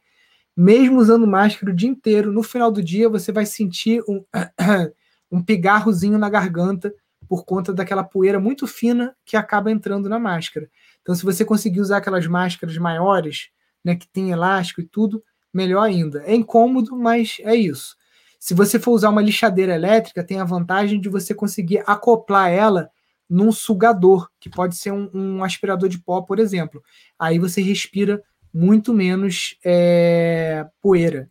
Mesmo 0.56 0.98
usando 0.98 1.26
máscara 1.26 1.72
o 1.72 1.74
dia 1.76 1.88
inteiro, 1.88 2.32
no 2.32 2.42
final 2.42 2.70
do 2.70 2.82
dia 2.82 3.08
você 3.08 3.30
vai 3.30 3.46
sentir 3.46 4.02
um, 4.08 4.24
um 5.30 5.42
pigarrozinho 5.42 6.18
na 6.18 6.28
garganta 6.28 6.92
por 7.28 7.44
conta 7.44 7.72
daquela 7.72 8.02
poeira 8.02 8.40
muito 8.40 8.66
fina 8.66 9.14
que 9.24 9.36
acaba 9.36 9.70
entrando 9.70 10.08
na 10.08 10.18
máscara. 10.18 10.68
Então, 11.02 11.14
se 11.14 11.24
você 11.24 11.44
conseguir 11.44 11.80
usar 11.80 11.98
aquelas 11.98 12.26
máscaras 12.26 12.76
maiores, 12.76 13.50
né, 13.84 13.94
que 13.94 14.08
tem 14.08 14.30
elástico 14.30 14.80
e 14.80 14.84
tudo, 14.84 15.22
melhor 15.52 15.82
ainda. 15.82 16.22
É 16.26 16.34
incômodo, 16.34 16.96
mas 16.96 17.38
é 17.42 17.54
isso. 17.54 17.96
Se 18.38 18.54
você 18.54 18.78
for 18.78 18.92
usar 18.92 19.10
uma 19.10 19.22
lixadeira 19.22 19.74
elétrica, 19.74 20.24
tem 20.24 20.40
a 20.40 20.44
vantagem 20.44 21.00
de 21.00 21.08
você 21.08 21.34
conseguir 21.34 21.82
acoplar 21.86 22.50
ela 22.50 22.90
num 23.28 23.52
sugador, 23.52 24.30
que 24.40 24.48
pode 24.48 24.76
ser 24.76 24.92
um, 24.92 25.10
um 25.14 25.44
aspirador 25.44 25.88
de 25.88 25.98
pó, 25.98 26.22
por 26.22 26.38
exemplo. 26.38 26.82
Aí 27.18 27.38
você 27.38 27.60
respira 27.62 28.22
muito 28.52 28.94
menos 28.94 29.56
é, 29.64 30.66
poeira. 30.80 31.30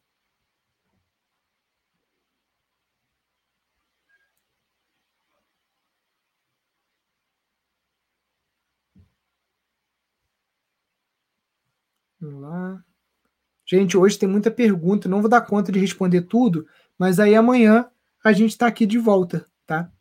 Vamos 12.19 12.41
lá. 12.41 12.83
Gente, 13.65 13.97
hoje 13.97 14.17
tem 14.17 14.29
muita 14.29 14.49
pergunta, 14.49 15.09
não 15.09 15.21
vou 15.21 15.29
dar 15.29 15.41
conta 15.41 15.71
de 15.71 15.79
responder 15.79 16.21
tudo, 16.21 16.65
mas 16.97 17.19
aí 17.19 17.35
amanhã 17.35 17.89
a 18.23 18.31
gente 18.31 18.51
está 18.51 18.67
aqui 18.67 18.85
de 18.85 18.97
volta, 18.97 19.45
tá? 19.65 19.91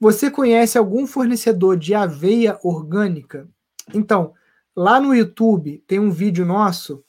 Você 0.00 0.30
conhece 0.30 0.78
algum 0.78 1.06
fornecedor 1.06 1.76
de 1.76 1.94
aveia 1.94 2.58
orgânica? 2.62 3.46
Então, 3.92 4.32
lá 4.74 4.98
no 4.98 5.14
YouTube 5.14 5.84
tem 5.86 6.00
um 6.00 6.10
vídeo 6.10 6.46
nosso 6.46 7.04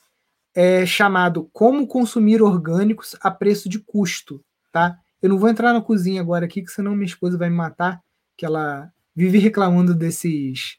é, 0.53 0.85
chamado 0.85 1.49
Como 1.53 1.87
Consumir 1.87 2.41
Orgânicos 2.41 3.15
a 3.21 3.31
Preço 3.31 3.69
de 3.69 3.79
Custo, 3.79 4.43
tá? 4.73 4.99
Eu 5.21 5.29
não 5.29 5.37
vou 5.37 5.47
entrar 5.47 5.71
na 5.71 5.79
cozinha 5.79 6.19
agora 6.19 6.45
aqui, 6.45 6.61
que 6.61 6.71
senão 6.71 6.93
minha 6.93 7.05
esposa 7.05 7.37
vai 7.37 7.49
me 7.49 7.55
matar, 7.55 8.03
que 8.35 8.45
ela 8.45 8.91
vive 9.15 9.37
reclamando 9.37 9.95
desses 9.95 10.77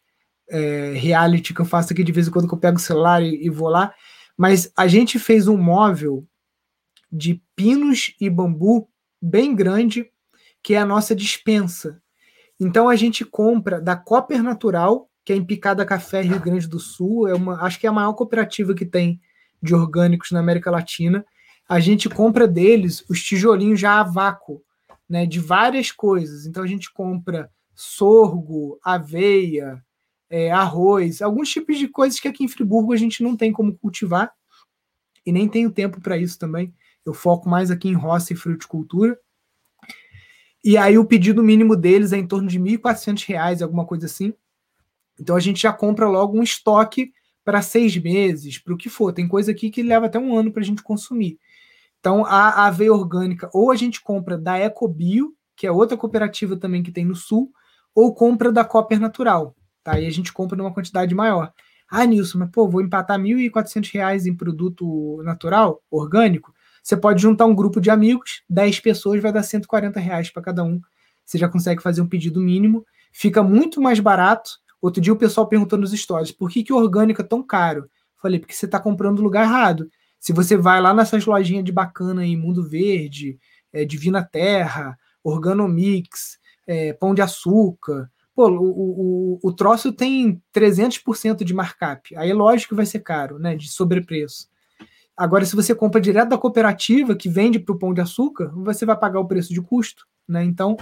é, 0.51 0.93
reality 0.93 1.55
que 1.55 1.63
eu 1.63 1.65
faço 1.65 1.95
aqui 1.95 2.05
de 2.05 2.13
vez 2.13 2.29
em 2.29 2.31
quando 2.31 2.47
que 2.47 2.53
eu 2.53 2.59
pego 2.59 2.77
o 2.77 2.81
celular 2.81 3.23
e, 3.23 3.43
e 3.43 3.49
vou 3.49 3.71
lá. 3.71 3.95
Mas 4.37 4.71
a 4.77 4.87
gente 4.87 5.19
fez 5.19 5.49
um 5.49 5.57
móvel 5.57 6.27
de 7.11 7.43
pinos 7.57 8.15
e 8.21 8.29
bambu 8.29 8.87
bem 9.21 9.55
grande, 9.55 10.11
que 10.63 10.75
é 10.75 10.79
a 10.79 10.87
nossa 10.87 11.15
dispensa. 11.15 12.02
Então 12.65 12.89
a 12.89 12.95
gente 12.95 13.25
compra 13.25 13.81
da 13.81 13.97
Copper 13.97 14.41
Natural, 14.41 15.11
que 15.25 15.33
é 15.33 15.37
em 15.37 15.45
Picada 15.45 15.85
Café, 15.85 16.23
Rio 16.23 16.39
Grande 16.39 16.69
do 16.69 16.79
Sul, 16.79 17.27
é 17.27 17.35
uma, 17.35 17.61
acho 17.63 17.79
que 17.79 17.87
é 17.87 17.91
a 17.91 17.93
maior 17.93 18.13
cooperativa 18.13 18.73
que 18.73 18.87
tem 18.87 19.21
de 19.61 19.75
orgânicos 19.75 20.31
na 20.31 20.39
América 20.39 20.71
Latina. 20.71 21.27
A 21.69 21.81
gente 21.81 22.09
compra 22.09 22.47
deles 22.47 23.05
os 23.09 23.21
tijolinhos 23.21 23.81
já 23.81 23.99
a 23.99 24.05
vácuo, 24.05 24.63
né, 25.09 25.27
de 25.27 25.41
várias 25.41 25.91
coisas. 25.91 26.47
Então 26.47 26.63
a 26.63 26.67
gente 26.67 26.93
compra 26.93 27.51
sorgo, 27.75 28.79
aveia, 28.85 29.83
é, 30.31 30.53
arroz, 30.53 31.21
alguns 31.21 31.51
tipos 31.51 31.77
de 31.77 31.89
coisas 31.89 32.21
que 32.21 32.29
aqui 32.29 32.45
em 32.45 32.49
Friburgo 32.49 32.93
a 32.93 32.97
gente 32.97 33.25
não 33.25 33.37
tem 33.37 33.53
como 33.53 33.77
cultivar 33.77 34.33
e 35.27 35.33
nem 35.33 35.49
tenho 35.49 35.71
tempo 35.71 36.01
para 36.01 36.17
isso 36.17 36.39
também. 36.39 36.73
Eu 37.05 37.13
foco 37.13 37.49
mais 37.49 37.73
aqui 37.73 37.89
em 37.89 37.95
roça 37.95 38.33
e 38.33 38.37
fruticultura. 38.37 39.19
E 40.65 40.77
aí 40.77 40.97
o 40.97 41.05
pedido 41.05 41.43
mínimo 41.43 41.77
deles 41.77 42.13
é 42.13 42.19
em 42.19 42.27
torno 42.27 42.49
de 42.49 42.59
R$ 42.59 42.79
1.400, 42.79 43.63
alguma 43.63 43.85
coisa 43.85 44.07
assim. 44.07 44.33
Então 45.19 45.37
a 45.37 45.41
gente 45.41 45.63
já 45.63 45.73
compra 45.73 46.09
logo 46.09 46.39
um 46.39 46.43
estoque 46.43 47.13
para 47.45 47.61
seis 47.61 47.97
meses, 47.97 48.59
para 48.59 48.73
o 48.73 48.77
que 48.77 48.89
for. 48.89 49.13
Tem 49.13 49.27
coisa 49.27 49.51
aqui 49.51 49.71
que 49.71 49.83
leva 49.83 50.07
até 50.07 50.19
um 50.19 50.37
ano 50.37 50.53
para 50.53 50.63
a 50.63 50.65
gente 50.65 50.83
consumir. 50.83 51.39
Então 51.99 52.25
a 52.25 52.67
aveia 52.67 52.93
orgânica 52.93 53.51
ou 53.53 53.71
a 53.71 53.77
gente 53.77 54.01
compra 54.01 54.39
da 54.39 54.59
Ecobio, 54.59 55.35
que 55.57 55.67
é 55.67 55.73
outra 55.73 55.97
cooperativa 55.97 56.57
também 56.57 56.83
que 56.83 56.93
tem 56.93 57.05
no 57.05 57.15
sul, 57.15 57.53
ou 57.95 58.15
compra 58.15 58.51
da 58.51 58.65
Copper 58.65 59.01
Natural. 59.01 59.55
Tá? 59.83 59.99
E 59.99 60.07
a 60.07 60.11
gente 60.11 60.33
compra 60.33 60.57
numa 60.57 60.73
quantidade 60.73 61.15
maior. 61.15 61.53
Ah, 61.89 62.07
Nilson, 62.07 62.39
mas 62.39 62.51
pô, 62.51 62.69
vou 62.69 62.81
empatar 62.81 63.21
R$ 63.21 63.51
1.400 63.51 64.27
em 64.27 64.35
produto 64.35 65.21
natural, 65.25 65.83
orgânico. 65.91 66.55
Você 66.83 66.97
pode 66.97 67.23
juntar 67.23 67.47
um 67.47 67.55
grupo 67.55 67.81
de 67.81 67.91
amigos, 67.91 68.43
10 68.51 68.81
pessoas, 68.81 69.23
vai 69.23 69.33
dar 69.33 69.43
140 69.43 70.01
reais 70.01 70.31
para 70.31 70.43
cada 70.43 70.65
um. 70.65 70.81
Você 71.25 71.39
já 71.39 71.49
consegue 71.49 71.83
fazer 71.83 72.01
um 72.01 72.09
pedido 72.09 72.41
mínimo. 72.41 72.85
Fica 73.13 73.43
muito 73.43 73.81
mais 73.81 74.01
barato. 74.01 74.51
Outro 74.81 75.01
dia 75.01 75.13
o 75.13 75.17
pessoal 75.17 75.47
perguntou 75.47 75.79
nos 75.79 75.93
stories, 75.93 76.33
por 76.33 76.51
que, 76.51 76.65
que 76.65 76.73
orgânico 76.73 77.21
é 77.21 77.25
tão 77.25 77.43
caro? 77.43 77.89
Falei, 78.21 78.41
porque 78.41 78.55
você 78.55 78.67
está 78.67 78.81
comprando 78.81 79.19
no 79.19 79.25
lugar 79.25 79.45
errado. 79.45 79.89
Se 80.19 80.33
você 80.33 80.57
vai 80.57 80.81
lá 80.81 80.93
nessas 80.93 81.25
lojinhas 81.25 81.65
de 81.65 81.73
bacana 81.73 82.25
em 82.25 82.37
Mundo 82.37 82.69
Verde, 82.69 83.39
é, 83.73 83.85
Divina 83.85 84.25
Terra, 84.25 84.99
Organomix, 85.23 86.39
é, 86.67 86.93
Pão 86.93 87.15
de 87.15 87.23
Açúcar, 87.23 88.11
Pô, 88.35 88.49
o, 88.49 89.35
o, 89.35 89.39
o 89.43 89.53
troço 89.53 89.93
tem 89.93 90.43
300% 90.55 91.45
de 91.45 91.53
markup. 91.53 92.17
Aí 92.17 92.31
é 92.31 92.35
lógico 92.35 92.71
que 92.71 92.77
vai 92.77 92.87
ser 92.87 93.01
caro, 93.01 93.39
né? 93.39 93.55
De 93.55 93.69
sobrepreço. 93.71 94.49
Agora, 95.17 95.45
se 95.45 95.55
você 95.55 95.75
compra 95.75 96.01
direto 96.01 96.31
da 96.31 96.39
cooperativa 96.39 97.15
que 97.15 97.29
vende 97.29 97.59
para 97.59 97.75
o 97.75 97.79
pão 97.79 97.93
de 97.95 98.01
açúcar, 98.01 98.51
você 98.55 98.87
vai 98.87 98.99
pagar 98.99 99.21
o 99.21 99.29
preço 99.29 99.53
de 99.53 99.61
custo, 99.61 100.07
né? 100.27 100.43
Então, 100.45 100.77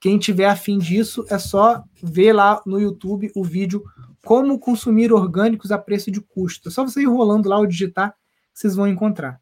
Quem 0.00 0.18
tiver 0.18 0.46
afim 0.46 0.78
disso, 0.78 1.24
é 1.30 1.38
só 1.38 1.82
ver 2.02 2.32
lá 2.32 2.62
no 2.66 2.78
YouTube 2.80 3.30
o 3.34 3.42
vídeo 3.44 3.82
Como 4.24 4.58
consumir 4.58 5.12
orgânicos 5.12 5.70
a 5.70 5.78
preço 5.78 6.10
de 6.10 6.20
custo. 6.20 6.68
É 6.68 6.72
só 6.72 6.84
você 6.84 7.02
ir 7.02 7.06
rolando 7.06 7.48
lá 7.48 7.58
ou 7.58 7.66
digitar, 7.66 8.14
vocês 8.52 8.74
vão 8.74 8.88
encontrar. 8.88 9.40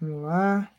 Vamos 0.00 0.22
lá. 0.22 0.73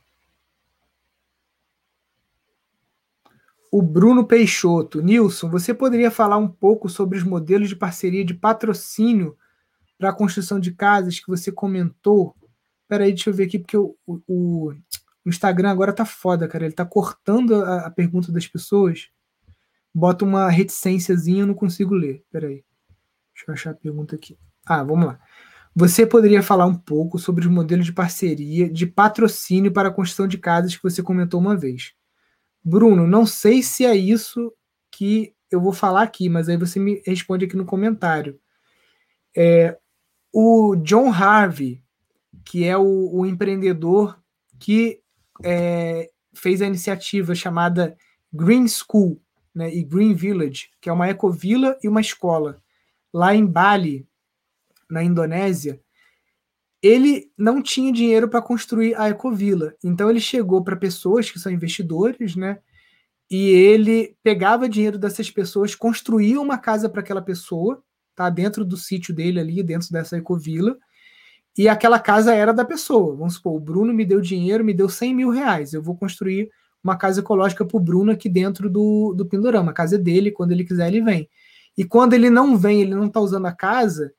O 3.77 3.81
Bruno 3.81 4.25
Peixoto. 4.25 5.01
Nilson, 5.01 5.49
você 5.49 5.73
poderia 5.73 6.09
falar 6.09 6.37
um 6.37 6.47
pouco 6.47 6.87
sobre 6.87 7.17
os 7.17 7.25
modelos 7.25 7.67
de 7.67 7.75
parceria 7.75 8.23
de 8.23 8.33
patrocínio 8.33 9.35
para 9.97 10.11
a 10.11 10.13
construção 10.13 10.61
de 10.61 10.71
casas 10.71 11.19
que 11.19 11.27
você 11.27 11.51
comentou? 11.51 12.33
Peraí, 12.87 13.11
deixa 13.11 13.29
eu 13.29 13.33
ver 13.33 13.43
aqui, 13.43 13.59
porque 13.59 13.75
o, 13.75 13.93
o, 14.07 14.71
o 15.25 15.27
Instagram 15.29 15.69
agora 15.69 15.91
tá 15.91 16.05
foda, 16.05 16.47
cara. 16.47 16.63
Ele 16.63 16.73
tá 16.73 16.85
cortando 16.85 17.53
a, 17.53 17.87
a 17.87 17.91
pergunta 17.91 18.31
das 18.31 18.47
pessoas. 18.47 19.09
Bota 19.93 20.23
uma 20.23 20.49
reticênciazinha, 20.49 21.41
eu 21.41 21.47
não 21.47 21.53
consigo 21.53 21.93
ler. 21.93 22.23
Peraí. 22.31 22.63
Deixa 23.33 23.45
eu 23.45 23.53
achar 23.53 23.71
a 23.71 23.73
pergunta 23.73 24.15
aqui. 24.15 24.37
Ah, 24.65 24.85
vamos 24.85 25.05
lá. 25.05 25.19
Você 25.75 26.05
poderia 26.07 26.41
falar 26.41 26.65
um 26.65 26.75
pouco 26.75 27.19
sobre 27.19 27.45
os 27.45 27.51
modelos 27.51 27.85
de 27.85 27.91
parceria, 27.91 28.69
de 28.69 28.87
patrocínio 28.87 29.73
para 29.73 29.89
a 29.89 29.93
construção 29.93 30.29
de 30.29 30.37
casas 30.37 30.77
que 30.77 30.83
você 30.83 31.03
comentou 31.03 31.41
uma 31.41 31.57
vez? 31.57 31.93
Bruno, 32.65 33.05
não 33.05 33.27
sei 33.27 33.61
se 33.61 33.85
é 33.85 33.95
isso 33.95 34.51
que 34.91 35.35
eu 35.51 35.61
vou 35.61 35.71
falar 35.71 36.01
aqui, 36.01 36.27
mas 36.27 36.49
aí 36.49 36.57
você 36.57 36.79
me 36.79 36.99
responde 37.05 37.45
aqui 37.45 37.55
no 37.55 37.63
comentário. 37.63 38.39
É, 39.37 39.77
o 40.33 40.75
John 40.77 41.11
Harvey, 41.11 41.83
que 42.43 42.63
é 42.63 42.75
o, 42.75 43.11
o 43.13 43.25
empreendedor 43.25 44.19
que 44.59 44.99
é, 45.43 46.09
fez 46.33 46.59
a 46.59 46.65
iniciativa 46.65 47.35
chamada 47.35 47.95
Green 48.33 48.67
School 48.67 49.21
né, 49.53 49.71
e 49.71 49.83
Green 49.83 50.15
Village, 50.15 50.71
que 50.81 50.89
é 50.89 50.93
uma 50.93 51.07
ecovila 51.07 51.77
e 51.83 51.87
uma 51.87 52.01
escola, 52.01 52.59
lá 53.13 53.35
em 53.35 53.45
Bali, 53.45 54.07
na 54.89 55.03
Indonésia, 55.03 55.79
ele 56.85 57.31
não 57.35 57.63
tinha 57.63 57.91
dinheiro 57.91 58.29
para 58.29 58.43
construir 58.43 58.93
a 58.93 59.09
ecovila. 59.09 59.73
Então 59.83 60.07
ele 60.07 60.19
chegou 60.19 60.63
para 60.63 60.75
pessoas 60.75 61.31
que 61.31 61.39
são 61.39 61.51
investidores, 61.51 62.35
né? 62.35 62.59
E 63.27 63.49
ele 63.49 64.15
pegava 64.21 64.69
dinheiro 64.69 64.99
dessas 64.99 65.31
pessoas, 65.31 65.73
construía 65.73 66.39
uma 66.39 66.59
casa 66.59 66.87
para 66.87 67.01
aquela 67.01 67.23
pessoa, 67.23 67.81
tá? 68.15 68.29
Dentro 68.29 68.63
do 68.63 68.77
sítio 68.77 69.15
dele 69.15 69.39
ali, 69.39 69.63
dentro 69.63 69.91
dessa 69.91 70.15
ecovila. 70.15 70.77
E 71.57 71.67
aquela 71.67 71.97
casa 71.97 72.35
era 72.35 72.53
da 72.53 72.63
pessoa. 72.63 73.15
Vamos 73.15 73.33
supor, 73.33 73.55
o 73.55 73.59
Bruno 73.59 73.91
me 73.91 74.05
deu 74.05 74.21
dinheiro, 74.21 74.63
me 74.63 74.73
deu 74.73 74.87
100 74.87 75.15
mil 75.15 75.31
reais. 75.31 75.73
Eu 75.73 75.81
vou 75.81 75.97
construir 75.97 76.51
uma 76.83 76.95
casa 76.95 77.21
ecológica 77.21 77.65
para 77.65 77.77
o 77.77 77.79
Bruno 77.79 78.11
aqui 78.11 78.29
dentro 78.29 78.69
do, 78.69 79.11
do 79.17 79.25
Pindorama. 79.25 79.71
A 79.71 79.73
casa 79.73 79.95
é 79.95 79.97
dele, 79.97 80.29
quando 80.29 80.51
ele 80.51 80.63
quiser, 80.63 80.89
ele 80.89 81.01
vem. 81.01 81.27
E 81.75 81.83
quando 81.83 82.13
ele 82.13 82.29
não 82.29 82.55
vem, 82.55 82.83
ele 82.83 82.93
não 82.93 83.07
está 83.07 83.19
usando 83.19 83.47
a 83.47 83.51
casa, 83.51 84.13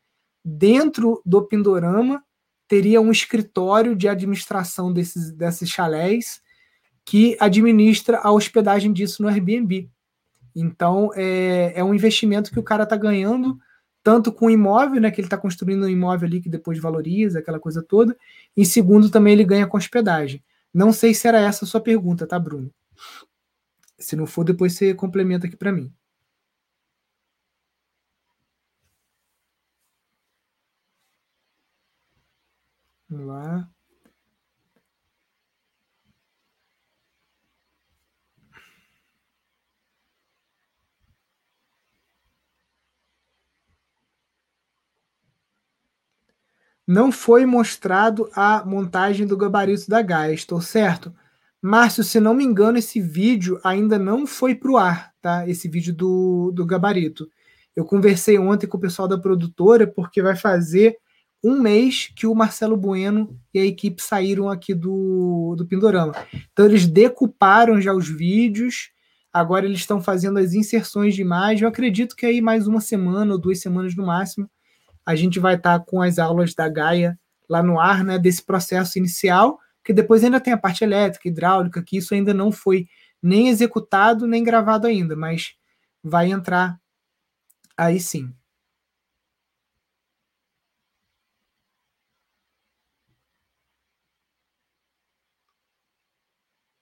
dentro 0.44 1.22
do 1.24 1.46
Pindorama 1.46 2.20
teria 2.68 3.00
um 3.00 3.10
escritório 3.10 3.94
de 3.94 4.08
administração 4.08 4.92
desses, 4.92 5.30
desses 5.32 5.68
chalés 5.68 6.40
que 7.04 7.36
administra 7.38 8.18
a 8.18 8.32
hospedagem 8.32 8.92
disso 8.92 9.22
no 9.22 9.28
Airbnb. 9.28 9.88
Então, 10.54 11.10
é, 11.14 11.72
é 11.76 11.84
um 11.84 11.94
investimento 11.94 12.50
que 12.50 12.58
o 12.58 12.62
cara 12.62 12.82
está 12.82 12.96
ganhando, 12.96 13.58
tanto 14.02 14.32
com 14.32 14.46
o 14.46 14.50
imóvel, 14.50 15.00
né, 15.00 15.10
que 15.10 15.20
ele 15.20 15.26
está 15.26 15.36
construindo 15.36 15.84
um 15.84 15.88
imóvel 15.88 16.26
ali 16.26 16.40
que 16.40 16.48
depois 16.48 16.78
valoriza, 16.78 17.38
aquela 17.38 17.60
coisa 17.60 17.82
toda, 17.82 18.16
e 18.56 18.64
segundo, 18.64 19.10
também 19.10 19.34
ele 19.34 19.44
ganha 19.44 19.66
com 19.66 19.76
hospedagem. 19.76 20.42
Não 20.72 20.92
sei 20.92 21.14
se 21.14 21.28
era 21.28 21.38
essa 21.40 21.64
a 21.64 21.68
sua 21.68 21.80
pergunta, 21.80 22.26
tá, 22.26 22.38
Bruno? 22.38 22.70
Se 23.98 24.16
não 24.16 24.26
for, 24.26 24.44
depois 24.44 24.72
você 24.74 24.92
complementa 24.92 25.46
aqui 25.46 25.56
para 25.56 25.72
mim. 25.72 25.92
Vamos 33.16 33.26
lá. 33.28 33.68
Não 46.86 47.10
foi 47.10 47.44
mostrado 47.46 48.30
a 48.34 48.64
montagem 48.64 49.26
do 49.26 49.36
gabarito 49.36 49.88
da 49.88 50.02
Gaia, 50.02 50.32
estou 50.32 50.60
certo? 50.60 51.12
Márcio, 51.60 52.04
se 52.04 52.20
não 52.20 52.32
me 52.34 52.44
engano, 52.44 52.78
esse 52.78 53.00
vídeo 53.00 53.58
ainda 53.64 53.98
não 53.98 54.26
foi 54.26 54.54
para 54.54 54.70
o 54.70 54.76
ar, 54.76 55.12
tá? 55.20 55.48
Esse 55.48 55.68
vídeo 55.68 55.92
do, 55.92 56.52
do 56.54 56.64
gabarito. 56.64 57.28
Eu 57.74 57.84
conversei 57.84 58.38
ontem 58.38 58.66
com 58.68 58.76
o 58.76 58.80
pessoal 58.80 59.08
da 59.08 59.18
produtora, 59.18 59.86
porque 59.86 60.22
vai 60.22 60.36
fazer 60.36 60.96
um 61.46 61.60
mês 61.60 62.10
que 62.16 62.26
o 62.26 62.34
Marcelo 62.34 62.76
Bueno 62.76 63.38
e 63.54 63.60
a 63.60 63.64
equipe 63.64 64.02
saíram 64.02 64.48
aqui 64.48 64.74
do, 64.74 65.54
do 65.56 65.64
Pindorama. 65.64 66.12
Então 66.52 66.64
eles 66.64 66.86
decuparam 66.86 67.80
já 67.80 67.92
os 67.94 68.08
vídeos, 68.08 68.90
agora 69.32 69.64
eles 69.64 69.78
estão 69.78 70.00
fazendo 70.00 70.40
as 70.40 70.54
inserções 70.54 71.14
de 71.14 71.22
imagem. 71.22 71.62
Eu 71.62 71.68
acredito 71.68 72.16
que 72.16 72.26
aí 72.26 72.40
mais 72.40 72.66
uma 72.66 72.80
semana 72.80 73.32
ou 73.32 73.40
duas 73.40 73.60
semanas 73.60 73.94
no 73.94 74.04
máximo 74.04 74.50
a 75.06 75.14
gente 75.14 75.38
vai 75.38 75.54
estar 75.54 75.78
tá 75.78 75.84
com 75.84 76.02
as 76.02 76.18
aulas 76.18 76.52
da 76.52 76.68
Gaia 76.68 77.16
lá 77.48 77.62
no 77.62 77.78
ar, 77.78 78.02
né, 78.02 78.18
desse 78.18 78.44
processo 78.44 78.98
inicial, 78.98 79.60
que 79.84 79.92
depois 79.92 80.24
ainda 80.24 80.40
tem 80.40 80.52
a 80.52 80.58
parte 80.58 80.82
elétrica, 80.82 81.28
hidráulica, 81.28 81.80
que 81.80 81.96
isso 81.96 82.12
ainda 82.12 82.34
não 82.34 82.50
foi 82.50 82.88
nem 83.22 83.48
executado 83.48 84.26
nem 84.26 84.42
gravado 84.42 84.84
ainda, 84.84 85.14
mas 85.14 85.54
vai 86.02 86.32
entrar 86.32 86.76
aí 87.76 88.00
sim. 88.00 88.34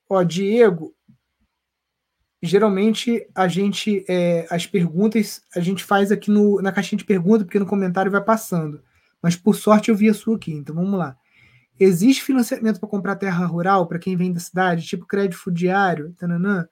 Ó, 0.08 0.22
Diego, 0.22 0.94
geralmente 2.42 3.26
a 3.34 3.48
gente, 3.48 4.04
é, 4.08 4.46
as 4.50 4.66
perguntas, 4.66 5.42
a 5.54 5.60
gente 5.60 5.82
faz 5.82 6.12
aqui 6.12 6.30
no, 6.30 6.60
na 6.60 6.72
caixinha 6.72 6.98
de 6.98 7.04
perguntas, 7.04 7.44
porque 7.44 7.58
no 7.58 7.66
comentário 7.66 8.12
vai 8.12 8.22
passando. 8.22 8.82
Mas 9.22 9.34
por 9.34 9.54
sorte 9.54 9.90
eu 9.90 9.96
vi 9.96 10.08
a 10.08 10.14
sua 10.14 10.36
aqui, 10.36 10.52
então 10.52 10.74
vamos 10.74 10.98
lá. 10.98 11.16
Existe 11.80 12.22
financiamento 12.22 12.78
para 12.78 12.88
comprar 12.88 13.16
terra 13.16 13.44
rural 13.46 13.86
para 13.86 13.98
quem 13.98 14.16
vem 14.16 14.32
da 14.32 14.38
cidade, 14.38 14.86
tipo 14.86 15.06
crédito 15.06 15.38
fudiário? 15.38 16.14
Tananã? 16.18 16.68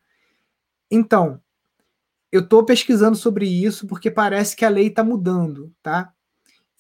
Então, 0.91 1.41
eu 2.31 2.41
estou 2.41 2.65
pesquisando 2.65 3.17
sobre 3.17 3.47
isso 3.47 3.87
porque 3.87 4.11
parece 4.11 4.55
que 4.55 4.65
a 4.65 4.69
lei 4.69 4.89
está 4.89 5.03
mudando, 5.03 5.75
tá? 5.83 6.13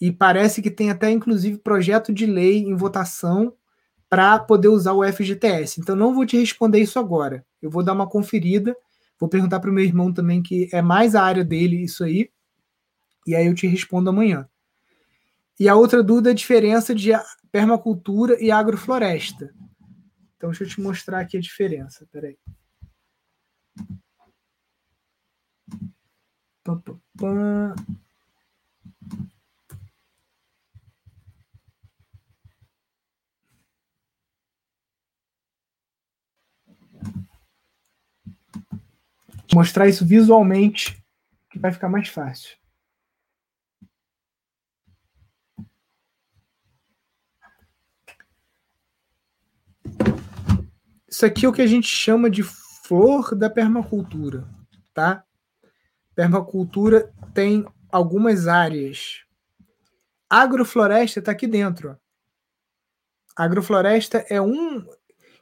E 0.00 0.12
parece 0.12 0.60
que 0.60 0.70
tem 0.70 0.90
até, 0.90 1.10
inclusive, 1.10 1.58
projeto 1.58 2.12
de 2.12 2.26
lei 2.26 2.58
em 2.58 2.74
votação 2.74 3.54
para 4.12 4.38
poder 4.38 4.68
usar 4.68 4.92
o 4.92 5.02
FGTS. 5.02 5.80
Então, 5.80 5.96
não 5.96 6.14
vou 6.14 6.26
te 6.26 6.38
responder 6.38 6.78
isso 6.78 6.98
agora. 6.98 7.46
Eu 7.62 7.70
vou 7.70 7.82
dar 7.82 7.94
uma 7.94 8.06
conferida, 8.06 8.76
vou 9.18 9.26
perguntar 9.26 9.58
para 9.58 9.70
o 9.70 9.72
meu 9.72 9.82
irmão 9.82 10.12
também, 10.12 10.42
que 10.42 10.68
é 10.70 10.82
mais 10.82 11.14
a 11.14 11.22
área 11.22 11.42
dele, 11.42 11.82
isso 11.82 12.04
aí, 12.04 12.30
e 13.26 13.34
aí 13.34 13.46
eu 13.46 13.54
te 13.54 13.66
respondo 13.66 14.10
amanhã. 14.10 14.46
E 15.58 15.66
a 15.66 15.74
outra 15.74 16.02
dúvida 16.02 16.28
é 16.28 16.32
a 16.32 16.34
diferença 16.34 16.94
de 16.94 17.12
permacultura 17.50 18.36
e 18.38 18.50
agrofloresta. 18.50 19.54
Então, 20.36 20.50
deixa 20.50 20.64
eu 20.64 20.68
te 20.68 20.78
mostrar 20.78 21.20
aqui 21.20 21.38
a 21.38 21.40
diferença. 21.40 22.06
Peraí. 22.12 22.36
Mostrar 39.54 39.88
isso 39.88 40.06
visualmente, 40.06 41.02
que 41.50 41.58
vai 41.58 41.72
ficar 41.72 41.88
mais 41.88 42.08
fácil. 42.08 42.56
Isso 51.08 51.26
aqui 51.26 51.44
é 51.44 51.48
o 51.48 51.52
que 51.52 51.60
a 51.60 51.66
gente 51.66 51.86
chama 51.86 52.30
de 52.30 52.42
flor 52.42 53.34
da 53.34 53.50
permacultura, 53.50 54.48
tá? 54.94 55.22
Permacultura 56.14 57.12
tem 57.34 57.66
algumas 57.90 58.48
áreas. 58.48 59.24
Agrofloresta 60.28 61.18
está 61.18 61.32
aqui 61.32 61.46
dentro. 61.46 61.98
Agrofloresta 63.36 64.24
é 64.30 64.40
um. 64.40 64.86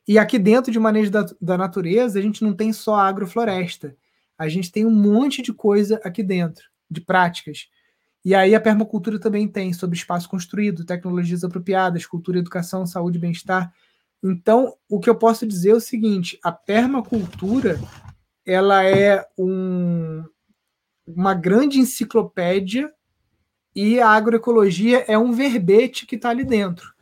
E 0.07 0.19
aqui 0.19 0.39
dentro 0.39 0.73
de 0.73 0.79
manejo 0.79 1.11
da, 1.11 1.27
da 1.41 1.57
natureza, 1.57 2.19
a 2.19 2.23
gente 2.23 2.43
não 2.43 2.53
tem 2.53 2.73
só 2.73 2.97
agrofloresta 2.97 3.97
a 4.41 4.49
gente 4.49 4.73
tem 4.73 4.87
um 4.87 4.91
monte 4.91 5.43
de 5.43 5.53
coisa 5.53 6.01
aqui 6.03 6.23
dentro, 6.23 6.65
de 6.91 7.03
práticas. 7.03 7.69
E 8.25 8.35
aí 8.35 8.55
a 8.55 8.61
permacultura 8.61 9.19
também 9.21 9.47
tem 9.47 9.71
sobre 9.75 9.99
espaço 9.99 10.31
construído, 10.31 10.83
tecnologias 10.83 11.45
apropriadas, 11.45 12.07
cultura, 12.07 12.39
educação, 12.39 12.87
saúde 12.87 13.19
bem-estar, 13.19 13.71
Então, 14.25 14.75
o 14.89 14.99
que 14.99 15.11
eu 15.11 15.15
posso 15.15 15.47
dizer 15.47 15.71
é 15.73 15.75
o 15.75 15.81
seguinte: 15.81 16.39
a 16.43 16.51
permacultura 16.51 17.79
ela 18.47 18.83
é 18.83 19.23
um, 19.37 20.25
uma 21.07 21.35
grande 21.35 21.79
enciclopédia 21.79 22.91
e 23.77 24.01
a 24.01 24.09
agroecologia 24.09 25.05
é 25.07 25.19
um 25.19 25.33
verbete 25.33 26.07
que 26.07 26.17
está 26.17 26.31
ali 26.31 26.45
dentro. 26.45 26.95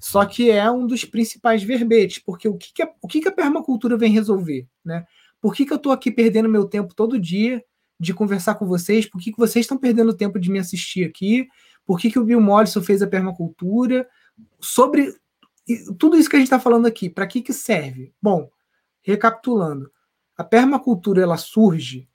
Só 0.00 0.24
que 0.24 0.50
é 0.50 0.70
um 0.70 0.86
dos 0.86 1.04
principais 1.04 1.62
verbetes, 1.62 2.18
porque 2.18 2.48
o 2.48 2.56
que, 2.56 2.72
que, 2.72 2.82
a, 2.82 2.90
o 3.02 3.08
que, 3.08 3.20
que 3.20 3.28
a 3.28 3.32
permacultura 3.32 3.96
vem 3.96 4.12
resolver? 4.12 4.66
Né? 4.84 5.06
Por 5.40 5.54
que, 5.54 5.64
que 5.64 5.72
eu 5.72 5.76
estou 5.76 5.92
aqui 5.92 6.10
perdendo 6.10 6.48
meu 6.48 6.64
tempo 6.64 6.94
todo 6.94 7.18
dia 7.18 7.64
de 7.98 8.14
conversar 8.14 8.54
com 8.54 8.66
vocês? 8.66 9.06
Por 9.06 9.20
que, 9.20 9.32
que 9.32 9.38
vocês 9.38 9.64
estão 9.64 9.76
perdendo 9.76 10.14
tempo 10.14 10.38
de 10.38 10.50
me 10.50 10.58
assistir 10.58 11.04
aqui? 11.04 11.48
Por 11.84 11.98
que, 11.98 12.10
que 12.10 12.18
o 12.18 12.24
Bill 12.24 12.40
Mollison 12.40 12.82
fez 12.82 13.02
a 13.02 13.06
permacultura? 13.06 14.08
Sobre 14.60 15.14
tudo 15.98 16.16
isso 16.16 16.28
que 16.30 16.36
a 16.36 16.38
gente 16.38 16.46
está 16.46 16.60
falando 16.60 16.86
aqui, 16.86 17.10
para 17.10 17.26
que, 17.26 17.42
que 17.42 17.52
serve? 17.52 18.12
Bom, 18.22 18.48
recapitulando, 19.02 19.90
a 20.36 20.44
permacultura 20.44 21.22
ela 21.22 21.36
surge 21.36 22.08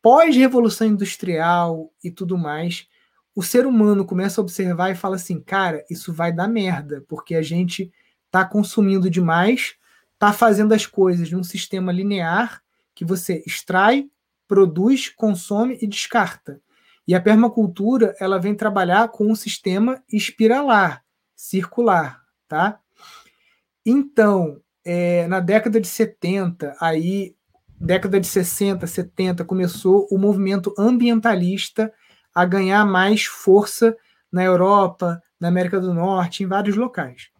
pós-revolução 0.00 0.86
industrial 0.86 1.92
e 2.02 2.10
tudo 2.10 2.36
mais, 2.36 2.88
o 3.34 3.42
ser 3.42 3.66
humano 3.66 4.04
começa 4.04 4.40
a 4.40 4.42
observar 4.42 4.90
e 4.90 4.94
fala 4.94 5.16
assim, 5.16 5.40
cara, 5.40 5.84
isso 5.90 6.12
vai 6.12 6.32
dar 6.32 6.48
merda, 6.48 7.04
porque 7.08 7.34
a 7.34 7.42
gente 7.42 7.90
está 8.26 8.44
consumindo 8.44 9.10
demais, 9.10 9.74
está 10.14 10.32
fazendo 10.32 10.72
as 10.72 10.86
coisas 10.86 11.30
num 11.30 11.42
sistema 11.42 11.92
linear 11.92 12.62
que 12.94 13.04
você 13.04 13.42
extrai, 13.46 14.08
produz, 14.46 15.08
consome 15.08 15.78
e 15.80 15.86
descarta. 15.86 16.60
E 17.06 17.14
a 17.14 17.20
permacultura 17.20 18.14
ela 18.20 18.38
vem 18.38 18.54
trabalhar 18.54 19.08
com 19.08 19.30
um 19.30 19.34
sistema 19.34 20.02
espiralar, 20.12 21.02
circular, 21.34 22.22
tá? 22.46 22.78
Então, 23.84 24.60
é, 24.84 25.26
na 25.26 25.40
década 25.40 25.80
de 25.80 25.88
70, 25.88 26.76
aí 26.80 27.34
década 27.80 28.20
de 28.20 28.26
60, 28.28 28.86
70, 28.86 29.44
começou 29.44 30.06
o 30.10 30.16
movimento 30.16 30.72
ambientalista 30.78 31.92
a 32.34 32.44
ganhar 32.44 32.84
mais 32.84 33.24
força 33.24 33.96
na 34.30 34.42
Europa, 34.42 35.22
na 35.38 35.48
América 35.48 35.78
do 35.80 35.92
Norte, 35.92 36.42
em 36.42 36.46
vários 36.46 36.76
locais. 36.76 37.30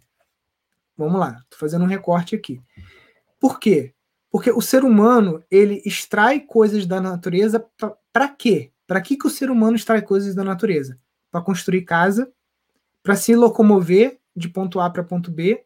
Vamos 0.96 1.18
lá, 1.18 1.38
estou 1.42 1.58
fazendo 1.58 1.84
um 1.84 1.88
recorte 1.88 2.34
aqui. 2.34 2.60
Por 3.40 3.58
quê? 3.58 3.94
Porque 4.30 4.50
o 4.50 4.60
ser 4.60 4.84
humano 4.84 5.42
ele 5.50 5.82
extrai 5.84 6.40
coisas 6.40 6.86
da 6.86 7.00
natureza 7.00 7.64
para 8.12 8.28
quê? 8.28 8.72
Para 8.86 9.00
que, 9.00 9.16
que 9.16 9.26
o 9.26 9.30
ser 9.30 9.50
humano 9.50 9.76
extrai 9.76 10.02
coisas 10.02 10.34
da 10.34 10.44
natureza? 10.44 10.98
Para 11.30 11.42
construir 11.42 11.82
casa, 11.82 12.32
para 13.02 13.16
se 13.16 13.34
locomover 13.34 14.18
de 14.34 14.48
ponto 14.48 14.80
A 14.80 14.88
para 14.90 15.02
ponto 15.02 15.30
B, 15.30 15.64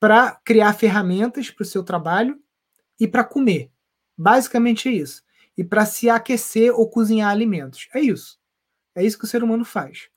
para 0.00 0.32
criar 0.44 0.72
ferramentas 0.72 1.50
para 1.50 1.62
o 1.62 1.66
seu 1.66 1.82
trabalho 1.82 2.38
e 2.98 3.06
para 3.06 3.24
comer. 3.24 3.70
Basicamente 4.16 4.88
é 4.88 4.92
isso. 4.92 5.22
E 5.56 5.64
para 5.64 5.86
se 5.86 6.10
aquecer 6.10 6.72
ou 6.72 6.88
cozinhar 6.88 7.30
alimentos. 7.30 7.88
É 7.94 8.00
isso. 8.00 8.38
É 8.94 9.04
isso 9.04 9.18
que 9.18 9.24
o 9.24 9.28
ser 9.28 9.42
humano 9.42 9.64
faz. 9.64 10.08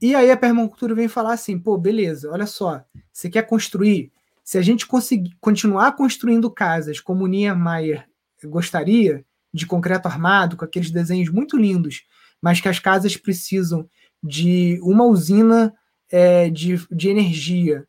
E 0.00 0.14
aí 0.14 0.30
a 0.30 0.36
permacultura 0.36 0.94
vem 0.94 1.08
falar 1.08 1.34
assim: 1.34 1.58
pô, 1.58 1.78
beleza, 1.78 2.30
olha 2.30 2.46
só, 2.46 2.84
você 3.12 3.30
quer 3.30 3.46
construir? 3.46 4.12
Se 4.42 4.58
a 4.58 4.62
gente 4.62 4.86
conseguir 4.86 5.34
continuar 5.40 5.92
construindo 5.92 6.50
casas 6.50 7.00
como 7.00 7.26
Niemeyer 7.26 8.06
gostaria, 8.44 9.24
de 9.54 9.66
concreto 9.66 10.08
armado, 10.08 10.56
com 10.56 10.64
aqueles 10.64 10.90
desenhos 10.90 11.30
muito 11.30 11.56
lindos, 11.56 12.02
mas 12.42 12.60
que 12.60 12.68
as 12.68 12.80
casas 12.80 13.16
precisam 13.16 13.88
de 14.20 14.80
uma 14.82 15.04
usina 15.04 15.72
é, 16.10 16.50
de, 16.50 16.76
de 16.90 17.08
energia 17.08 17.86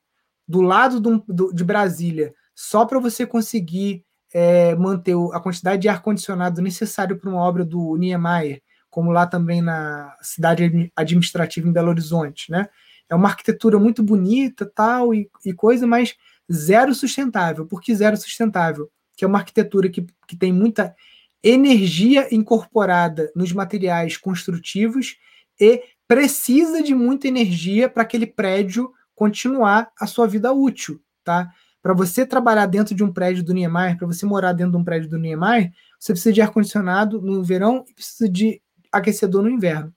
do 0.47 0.61
lado 0.61 0.99
do, 0.99 1.23
do, 1.27 1.51
de 1.51 1.63
Brasília, 1.63 2.33
só 2.53 2.85
para 2.85 2.99
você 2.99 3.25
conseguir 3.25 4.05
é, 4.31 4.75
manter 4.75 5.15
a 5.33 5.39
quantidade 5.39 5.81
de 5.81 5.89
ar-condicionado 5.89 6.61
necessário 6.61 7.17
para 7.17 7.29
uma 7.29 7.41
obra 7.41 7.65
do 7.65 7.95
Niemeyer, 7.97 8.61
como 8.95 9.11
lá 9.11 9.27
também 9.27 9.61
na 9.61 10.15
cidade 10.21 10.89
administrativa 10.95 11.67
em 11.67 11.71
Belo 11.73 11.89
Horizonte, 11.89 12.49
né? 12.49 12.69
É 13.09 13.13
uma 13.13 13.27
arquitetura 13.27 13.77
muito 13.77 14.01
bonita, 14.01 14.65
tal 14.73 15.13
e, 15.13 15.29
e 15.45 15.51
coisa, 15.51 15.85
mas 15.85 16.15
zero 16.49 16.95
sustentável. 16.95 17.65
Por 17.65 17.81
que 17.81 17.93
zero 17.93 18.15
sustentável? 18.15 18.89
Que 19.17 19.25
é 19.25 19.27
uma 19.27 19.39
arquitetura 19.39 19.89
que, 19.89 20.07
que 20.25 20.37
tem 20.37 20.53
muita 20.53 20.95
energia 21.43 22.33
incorporada 22.33 23.29
nos 23.35 23.51
materiais 23.51 24.15
construtivos 24.15 25.17
e 25.59 25.83
precisa 26.07 26.81
de 26.81 26.95
muita 26.95 27.27
energia 27.27 27.89
para 27.89 28.03
aquele 28.03 28.25
prédio 28.25 28.93
continuar 29.13 29.91
a 29.99 30.07
sua 30.07 30.25
vida 30.25 30.53
útil, 30.53 31.01
tá? 31.21 31.49
Para 31.83 31.93
você 31.93 32.25
trabalhar 32.25 32.65
dentro 32.65 32.95
de 32.95 33.03
um 33.03 33.11
prédio 33.11 33.43
do 33.43 33.53
Niemeyer, 33.53 33.97
para 33.97 34.07
você 34.07 34.25
morar 34.25 34.53
dentro 34.53 34.71
de 34.71 34.77
um 34.77 34.85
prédio 34.85 35.09
do 35.09 35.19
Niemeyer, 35.19 35.73
você 35.99 36.13
precisa 36.13 36.33
de 36.33 36.41
ar-condicionado 36.41 37.21
no 37.21 37.43
verão 37.43 37.83
e 37.89 37.93
precisa 37.93 38.29
de 38.29 38.61
aquecedor 38.97 39.43
no 39.43 39.49
inverno. 39.49 39.93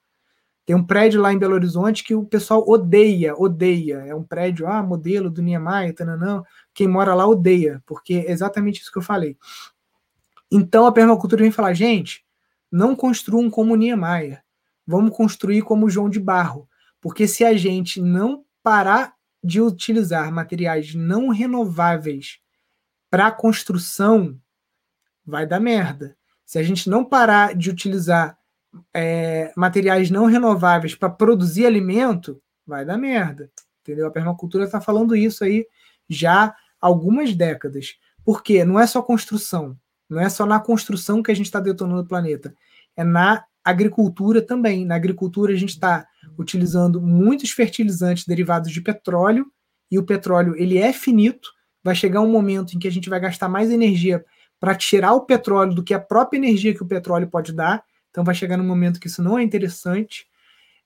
Tem 0.66 0.76
um 0.76 0.84
prédio 0.84 1.20
lá 1.22 1.32
em 1.32 1.38
Belo 1.38 1.54
Horizonte 1.54 2.04
que 2.04 2.14
o 2.14 2.26
pessoal 2.26 2.62
odeia, 2.68 3.34
odeia. 3.34 4.04
É 4.06 4.14
um 4.14 4.22
prédio, 4.22 4.66
ah, 4.66 4.82
modelo 4.82 5.30
do 5.30 5.40
Niemeyer, 5.40 5.94
tananã. 5.94 6.42
Quem 6.74 6.86
mora 6.86 7.14
lá 7.14 7.26
odeia, 7.26 7.82
porque 7.86 8.24
é 8.26 8.30
exatamente 8.30 8.82
isso 8.82 8.92
que 8.92 8.98
eu 8.98 9.02
falei. 9.02 9.38
Então 10.50 10.84
a 10.84 10.92
permacultura 10.92 11.42
vem 11.42 11.50
falar, 11.50 11.72
gente, 11.72 12.22
não 12.70 12.94
construam 12.94 13.48
como 13.50 13.76
Niemeyer. 13.76 14.42
Vamos 14.86 15.16
construir 15.16 15.62
como 15.62 15.88
João 15.88 16.10
de 16.10 16.20
Barro. 16.20 16.68
Porque 17.00 17.26
se 17.26 17.44
a 17.44 17.56
gente 17.56 18.00
não 18.00 18.44
parar 18.62 19.14
de 19.42 19.60
utilizar 19.60 20.32
materiais 20.32 20.94
não 20.94 21.28
renováveis 21.28 22.40
para 23.10 23.30
construção, 23.30 24.38
vai 25.24 25.46
dar 25.46 25.60
merda. 25.60 26.16
Se 26.44 26.58
a 26.58 26.62
gente 26.62 26.88
não 26.88 27.04
parar 27.04 27.54
de 27.54 27.70
utilizar 27.70 28.37
é, 28.94 29.52
materiais 29.56 30.10
não 30.10 30.26
renováveis 30.26 30.94
para 30.94 31.10
produzir 31.10 31.66
alimento, 31.66 32.40
vai 32.66 32.84
dar 32.84 32.98
merda. 32.98 33.50
Entendeu? 33.82 34.06
A 34.06 34.10
permacultura 34.10 34.64
está 34.64 34.80
falando 34.80 35.16
isso 35.16 35.42
aí 35.44 35.66
já 36.08 36.44
há 36.44 36.56
algumas 36.80 37.34
décadas. 37.34 37.96
Porque 38.24 38.64
não 38.64 38.78
é 38.78 38.86
só 38.86 39.00
construção, 39.00 39.76
não 40.08 40.20
é 40.20 40.28
só 40.28 40.44
na 40.44 40.60
construção 40.60 41.22
que 41.22 41.30
a 41.30 41.34
gente 41.34 41.46
está 41.46 41.60
detonando 41.60 42.02
o 42.02 42.06
planeta, 42.06 42.54
é 42.94 43.02
na 43.02 43.44
agricultura 43.64 44.42
também. 44.42 44.84
Na 44.84 44.96
agricultura, 44.96 45.52
a 45.52 45.56
gente 45.56 45.70
está 45.70 46.06
utilizando 46.38 47.00
muitos 47.00 47.50
fertilizantes 47.50 48.26
derivados 48.26 48.70
de 48.70 48.80
petróleo, 48.80 49.50
e 49.90 49.98
o 49.98 50.04
petróleo 50.04 50.54
ele 50.56 50.78
é 50.78 50.92
finito. 50.92 51.50
Vai 51.82 51.94
chegar 51.94 52.20
um 52.20 52.30
momento 52.30 52.74
em 52.74 52.78
que 52.78 52.88
a 52.88 52.90
gente 52.90 53.08
vai 53.08 53.20
gastar 53.20 53.48
mais 53.48 53.70
energia 53.70 54.24
para 54.60 54.74
tirar 54.74 55.14
o 55.14 55.24
petróleo 55.24 55.74
do 55.74 55.82
que 55.82 55.94
a 55.94 56.00
própria 56.00 56.38
energia 56.38 56.74
que 56.74 56.82
o 56.82 56.86
petróleo 56.86 57.28
pode 57.28 57.52
dar. 57.52 57.82
Então 58.10 58.24
vai 58.24 58.34
chegar 58.34 58.58
um 58.60 58.66
momento 58.66 59.00
que 59.00 59.06
isso 59.06 59.22
não 59.22 59.38
é 59.38 59.42
interessante. 59.42 60.26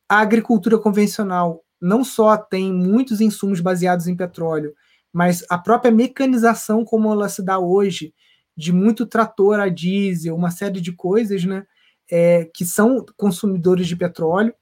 A 0.09 0.19
agricultura 0.21 0.79
convencional 0.79 1.65
não 1.81 2.05
só 2.05 2.37
tem 2.37 2.73
muitos 2.73 3.21
insumos 3.21 3.61
baseados 3.61 4.07
em 4.07 4.17
petróleo, 4.17 4.75
mas 5.13 5.45
a 5.51 5.59
própria 5.59 5.91
mecanização 5.91 6.85
como 6.85 7.11
ela 7.13 7.29
se 7.29 7.43
dá 7.43 7.59
hoje, 7.59 8.15
de 8.57 8.73
muito 8.73 9.07
trator 9.07 9.59
a 9.59 9.69
diesel, 9.69 10.37
uma 10.37 10.51
série 10.51 10.81
de 10.81 10.93
coisas, 10.93 11.45
né? 11.45 11.65
é, 12.11 12.45
que 12.55 12.65
são 12.67 13.05
consumidores 13.17 13.89
de 13.89 13.97
petróleo. 13.97 14.55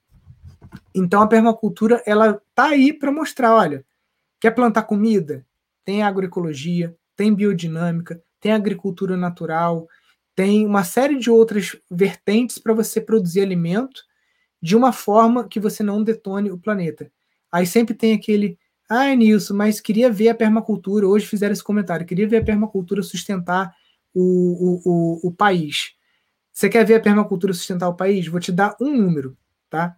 Então 0.94 1.20
a 1.20 1.26
permacultura 1.26 2.00
ela 2.06 2.40
tá 2.54 2.66
aí 2.66 2.92
para 2.92 3.10
mostrar, 3.10 3.54
olha, 3.56 3.84
quer 4.40 4.52
plantar 4.52 4.84
comida? 4.84 5.44
Tem 5.84 6.02
agroecologia, 6.02 6.94
tem 7.16 7.34
biodinâmica, 7.34 8.22
tem 8.40 8.52
agricultura 8.52 9.16
natural, 9.16 9.88
tem 10.40 10.64
uma 10.64 10.84
série 10.84 11.18
de 11.18 11.30
outras 11.30 11.76
vertentes 11.90 12.58
para 12.58 12.72
você 12.72 12.98
produzir 12.98 13.42
alimento 13.42 14.00
de 14.62 14.74
uma 14.74 14.90
forma 14.90 15.46
que 15.46 15.60
você 15.60 15.82
não 15.82 16.02
detone 16.02 16.50
o 16.50 16.56
planeta. 16.56 17.12
Aí 17.52 17.66
sempre 17.66 17.92
tem 17.92 18.14
aquele, 18.14 18.58
ah, 18.88 19.14
Nilson, 19.14 19.52
mas 19.52 19.82
queria 19.82 20.10
ver 20.10 20.30
a 20.30 20.34
permacultura, 20.34 21.06
hoje 21.06 21.26
fizeram 21.26 21.52
esse 21.52 21.62
comentário, 21.62 22.06
queria 22.06 22.26
ver 22.26 22.38
a 22.38 22.42
permacultura 22.42 23.02
sustentar 23.02 23.70
o, 24.14 24.22
o, 24.22 24.80
o, 24.86 25.28
o 25.28 25.30
país. 25.30 25.92
Você 26.54 26.70
quer 26.70 26.86
ver 26.86 26.94
a 26.94 27.00
permacultura 27.00 27.52
sustentar 27.52 27.90
o 27.90 27.94
país? 27.94 28.26
Vou 28.26 28.40
te 28.40 28.50
dar 28.50 28.74
um 28.80 28.96
número, 28.96 29.36
tá? 29.68 29.94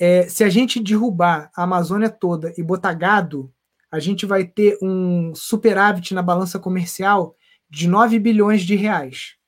É, 0.00 0.28
se 0.28 0.42
a 0.42 0.48
gente 0.48 0.80
derrubar 0.80 1.48
a 1.54 1.62
Amazônia 1.62 2.10
toda 2.10 2.52
e 2.58 2.62
botar 2.64 2.94
gado, 2.94 3.54
a 3.88 4.00
gente 4.00 4.26
vai 4.26 4.42
ter 4.44 4.76
um 4.82 5.32
superávit 5.32 6.12
na 6.12 6.22
balança 6.24 6.58
comercial 6.58 7.36
de 7.70 7.86
9 7.86 8.18
bilhões 8.18 8.62
de 8.62 8.74
reais. 8.74 9.38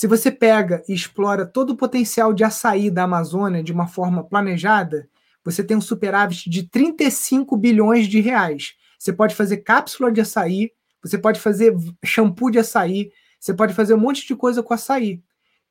Se 0.00 0.06
você 0.06 0.30
pega 0.30 0.82
e 0.88 0.94
explora 0.94 1.44
todo 1.44 1.74
o 1.74 1.76
potencial 1.76 2.32
de 2.32 2.42
açaí 2.42 2.90
da 2.90 3.02
Amazônia 3.02 3.62
de 3.62 3.70
uma 3.70 3.86
forma 3.86 4.24
planejada, 4.24 5.06
você 5.44 5.62
tem 5.62 5.76
um 5.76 5.80
superávit 5.82 6.48
de 6.48 6.62
35 6.62 7.54
bilhões 7.54 8.08
de 8.08 8.18
reais. 8.18 8.76
Você 8.98 9.12
pode 9.12 9.34
fazer 9.34 9.58
cápsula 9.58 10.10
de 10.10 10.22
açaí, 10.22 10.72
você 11.02 11.18
pode 11.18 11.38
fazer 11.38 11.76
shampoo 12.02 12.50
de 12.50 12.58
açaí, 12.58 13.12
você 13.38 13.52
pode 13.52 13.74
fazer 13.74 13.92
um 13.92 14.00
monte 14.00 14.26
de 14.26 14.34
coisa 14.34 14.62
com 14.62 14.72
açaí. 14.72 15.22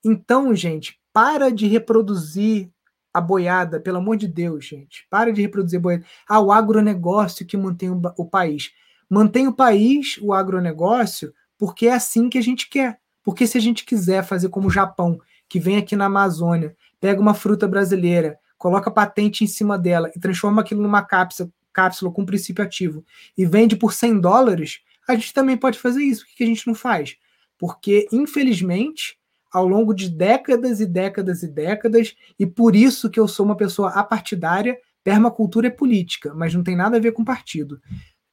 Então, 0.06 0.53
gente, 0.53 1.01
para 1.11 1.49
de 1.49 1.65
reproduzir 1.65 2.69
a 3.11 3.19
boiada, 3.19 3.80
pelo 3.80 3.97
amor 3.97 4.15
de 4.15 4.27
Deus, 4.27 4.64
gente. 4.64 5.07
Para 5.10 5.34
de 5.34 5.41
reproduzir 5.41 5.80
boiada. 5.80 6.06
Ah, 6.27 6.39
o 6.39 6.51
agronegócio 6.51 7.47
que 7.47 7.57
mantém 7.57 7.89
o, 7.89 7.99
o 8.15 8.30
país. 8.30 8.69
Mantém 9.10 9.47
o 9.47 9.56
país, 9.56 10.19
o 10.22 10.34
agronegócio, 10.34 11.34
porque 11.57 11.88
é 11.88 11.93
assim 11.93 12.30
que 12.30 12.38
a 12.38 12.43
gente 12.43 12.69
quer. 12.69 12.99
Porque 13.30 13.45
se 13.45 13.60
a 13.60 13.61
gente 13.61 13.85
quiser 13.85 14.23
fazer 14.23 14.49
como 14.49 14.69
o 14.69 14.72
Japão, 14.72 15.19
que 15.47 15.60
vem 15.60 15.77
aqui 15.77 15.95
na 15.95 16.06
Amazônia, 16.06 16.76
pega 16.99 17.22
uma 17.22 17.35
fruta 17.35 17.68
brasileira, 17.68 18.39
coloca 18.57 18.89
patente 18.89 19.43
em 19.43 19.47
cima 19.47 19.77
dela 19.77 20.11
e 20.15 20.19
transforma 20.19 20.64
aquilo 20.64 20.81
numa 20.81 21.03
cápsula, 21.03 21.47
cápsula 21.72 22.11
com 22.11 22.26
princípio 22.26 22.64
ativo 22.64 23.06
e 23.38 23.45
vende 23.45 23.76
por 23.76 23.93
100 23.93 24.19
dólares, 24.19 24.80
a 25.07 25.14
gente 25.14 25.31
também 25.31 25.56
pode 25.56 25.77
fazer 25.77 26.01
isso. 26.01 26.26
Por 26.26 26.38
que 26.38 26.43
a 26.43 26.47
gente 26.47 26.65
não 26.65 26.73
faz? 26.73 27.18
Porque, 27.56 28.07
infelizmente, 28.11 29.19
ao 29.53 29.68
longo 29.68 29.93
de 29.93 30.10
décadas 30.10 30.81
e 30.81 30.88
décadas 30.88 31.43
e 31.43 31.47
décadas, 31.47 32.15
e 32.39 32.47
por 32.47 32.76
isso 32.76 33.11
que 33.11 33.19
eu 33.19 33.27
sou 33.27 33.45
uma 33.45 33.56
pessoa 33.56 33.91
apartidária, 33.91 34.76
permacultura 35.03 35.68
é 35.68 35.69
política, 35.69 36.34
mas 36.34 36.56
não 36.56 36.64
tem 36.64 36.76
nada 36.76 36.97
a 36.97 36.99
ver 36.99 37.11
com 37.11 37.23
partido. 37.23 37.80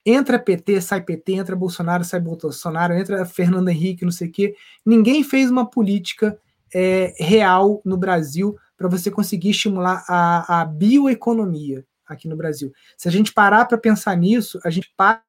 Entra 0.08 0.38
PT, 0.38 0.80
sai 0.80 1.02
PT, 1.02 1.32
entra 1.32 1.56
Bolsonaro, 1.56 2.04
sai 2.04 2.20
Bolsonaro, 2.20 2.94
entra 2.94 3.26
Fernando 3.26 3.68
Henrique, 3.68 4.04
não 4.04 4.12
sei 4.12 4.28
o 4.28 4.32
quê. 4.32 4.54
Ninguém 4.84 5.24
fez 5.24 5.50
uma 5.50 5.68
política 5.68 6.38
é, 6.72 7.12
real 7.18 7.82
no 7.84 7.96
Brasil 7.96 8.56
para 8.76 8.88
você 8.88 9.10
conseguir 9.10 9.50
estimular 9.50 10.04
a, 10.08 10.60
a 10.60 10.64
bioeconomia 10.64 11.84
aqui 12.06 12.28
no 12.28 12.36
Brasil. 12.36 12.72
Se 12.96 13.08
a 13.08 13.10
gente 13.10 13.32
parar 13.32 13.64
para 13.64 13.76
pensar 13.78 14.16
nisso, 14.16 14.60
a 14.64 14.70
gente 14.70 14.92
para 14.96 15.22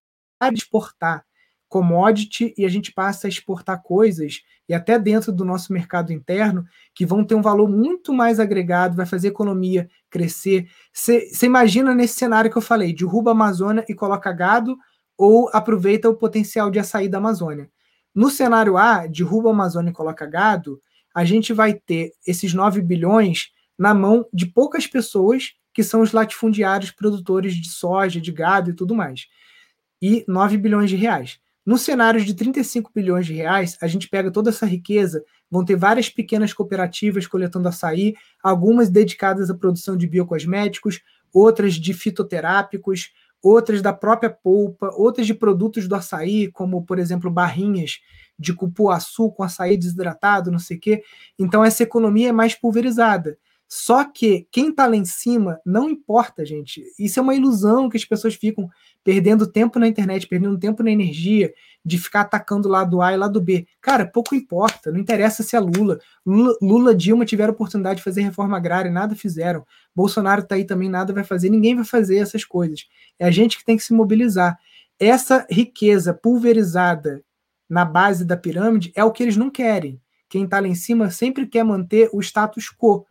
de 0.52 0.60
exportar 0.60 1.26
commodity 1.68 2.54
e 2.58 2.66
a 2.66 2.70
gente 2.70 2.92
passa 2.92 3.28
a 3.28 3.30
exportar 3.30 3.82
coisas 3.82 4.42
e 4.70 4.74
até 4.74 5.00
dentro 5.00 5.32
do 5.32 5.46
nosso 5.46 5.72
mercado 5.72 6.12
interno 6.12 6.66
que 6.94 7.06
vão 7.06 7.24
ter 7.24 7.36
um 7.36 7.42
valor 7.42 7.70
muito 7.70 8.14
mais 8.14 8.40
agregado, 8.40 8.96
vai 8.96 9.06
fazer 9.06 9.28
a 9.28 9.32
economia 9.32 9.90
crescer. 10.10 10.70
Você 10.92 11.46
imagina 11.46 11.94
nesse 11.94 12.16
cenário 12.16 12.52
que 12.52 12.58
eu 12.58 12.62
falei, 12.62 12.94
derruba 12.94 13.32
a 13.32 13.34
Amazônia 13.34 13.86
e 13.88 13.94
coloca 13.94 14.32
gado 14.32 14.78
ou 15.18 15.50
aproveita 15.54 16.10
o 16.10 16.16
potencial 16.16 16.70
de 16.70 16.80
açaí 16.80 17.08
da 17.08 17.18
Amazônia. 17.18 17.70
No 18.14 18.30
cenário 18.30 18.78
A, 18.78 19.08
derruba 19.08 19.50
a 19.50 19.54
Amazônia 19.54 19.92
e 19.92 19.94
coloca 19.94 20.26
gado, 20.26 20.80
a 21.14 21.24
gente 21.24 21.54
vai 21.54 21.74
ter 21.74 22.12
esses 22.26 22.54
9 22.54 22.82
bilhões 22.82 23.52
na 23.78 23.94
mão 23.94 24.26
de 24.34 24.46
poucas 24.46 24.86
pessoas 24.86 25.54
que 25.74 25.84
são 25.84 26.02
os 26.02 26.12
latifundiários 26.12 26.92
produtores 26.92 27.56
de 27.56 27.70
soja, 27.70 28.20
de 28.20 28.32
gado 28.32 28.72
e 28.72 28.74
tudo 28.74 28.96
mais. 28.96 29.28
E 30.02 30.26
9 30.28 30.58
bilhões 30.58 30.90
de 30.90 30.96
reais. 30.96 31.40
No 31.68 31.78
cenário 31.78 32.24
de 32.24 32.34
35 32.34 32.92
bilhões 32.96 33.26
de 33.26 33.34
reais, 33.34 33.78
a 33.82 33.88
gente 33.88 34.08
pega 34.08 34.32
toda 34.32 34.52
essa 34.52 34.66
riqueza, 34.66 35.22
vão 35.52 35.66
ter 35.66 35.76
várias 35.76 36.08
pequenas 36.08 36.54
cooperativas 36.54 37.28
coletando 37.28 37.68
açaí, 37.68 38.16
algumas 38.42 38.90
dedicadas 38.90 39.50
à 39.50 39.54
produção 39.54 39.98
de 39.98 40.08
biocosméticos, 40.08 41.02
outras 41.34 41.74
de 41.74 41.94
fitoterápicos, 41.94 43.12
outras 43.44 43.82
da 43.82 43.92
própria 43.92 44.30
polpa, 44.30 44.92
outras 44.94 45.28
de 45.28 45.34
produtos 45.34 45.90
do 45.90 45.96
açaí, 45.96 46.50
como, 46.54 46.86
por 46.86 47.00
exemplo, 47.00 47.30
barrinhas 47.30 48.00
de 48.40 48.54
cupuaçu 48.54 49.30
com 49.32 49.44
açaí 49.44 49.76
desidratado, 49.76 50.50
não 50.50 50.60
sei 50.60 50.78
o 50.78 50.80
quê. 50.80 51.04
Então, 51.38 51.66
essa 51.66 51.84
economia 51.84 52.30
é 52.30 52.32
mais 52.32 52.56
pulverizada. 52.56 53.38
Só 53.70 54.06
que 54.06 54.48
quem 54.50 54.70
está 54.70 54.88
lá 54.88 54.96
em 54.96 55.04
cima 55.04 55.60
não 55.66 55.90
importa, 55.90 56.46
gente. 56.46 56.84
Isso 56.98 57.20
é 57.20 57.22
uma 57.22 57.36
ilusão 57.36 57.90
que 57.90 57.98
as 57.98 58.06
pessoas 58.06 58.36
ficam 58.36 58.70
perdendo 59.04 59.46
tempo 59.46 59.78
na 59.78 59.88
internet, 59.88 60.26
perdendo 60.26 60.58
tempo 60.58 60.82
na 60.82 60.92
energia 60.92 61.54
de 61.84 61.98
ficar 61.98 62.22
atacando 62.22 62.70
lado 62.70 63.02
A 63.02 63.14
e 63.14 63.18
lado 63.18 63.42
B. 63.42 63.68
Cara, 63.82 64.06
pouco 64.06 64.36
importa, 64.36 64.92
não 64.92 65.00
interessa 65.00 65.44
se 65.44 65.56
é 65.56 65.60
Lula. 65.60 66.00
Lula, 66.26 66.58
Lula 66.62 66.96
Dilma 66.96 67.26
tiveram 67.26 67.54
oportunidade 67.54 67.98
de 67.98 68.04
fazer 68.04 68.22
reforma 68.22 68.56
agrária, 68.56 68.90
nada 68.90 69.16
fizeram. 69.16 69.66
Bolsonaro 69.94 70.42
está 70.42 70.56
aí 70.56 70.64
também, 70.64 70.90
nada 70.90 71.12
vai 71.12 71.24
fazer, 71.26 71.50
ninguém 71.50 71.76
vai 71.76 71.86
fazer 71.86 72.18
essas 72.18 72.46
coisas. 72.46 72.88
É 73.20 73.26
a 73.26 73.32
gente 73.32 73.58
que 73.58 73.66
tem 73.66 73.76
que 73.76 73.84
se 73.84 73.94
mobilizar. 73.94 74.58
Essa 75.00 75.46
riqueza 75.50 76.14
pulverizada 76.14 77.22
na 77.70 77.84
base 77.84 78.24
da 78.24 78.38
pirâmide 78.38 78.92
é 78.96 79.04
o 79.04 79.12
que 79.12 79.24
eles 79.24 79.36
não 79.36 79.50
querem. 79.50 80.02
Quem 80.30 80.46
está 80.46 80.60
lá 80.60 80.68
em 80.68 80.76
cima 80.76 81.10
sempre 81.10 81.46
quer 81.46 81.64
manter 81.64 82.10
o 82.14 82.22
status 82.22 82.70
quo. 82.70 83.06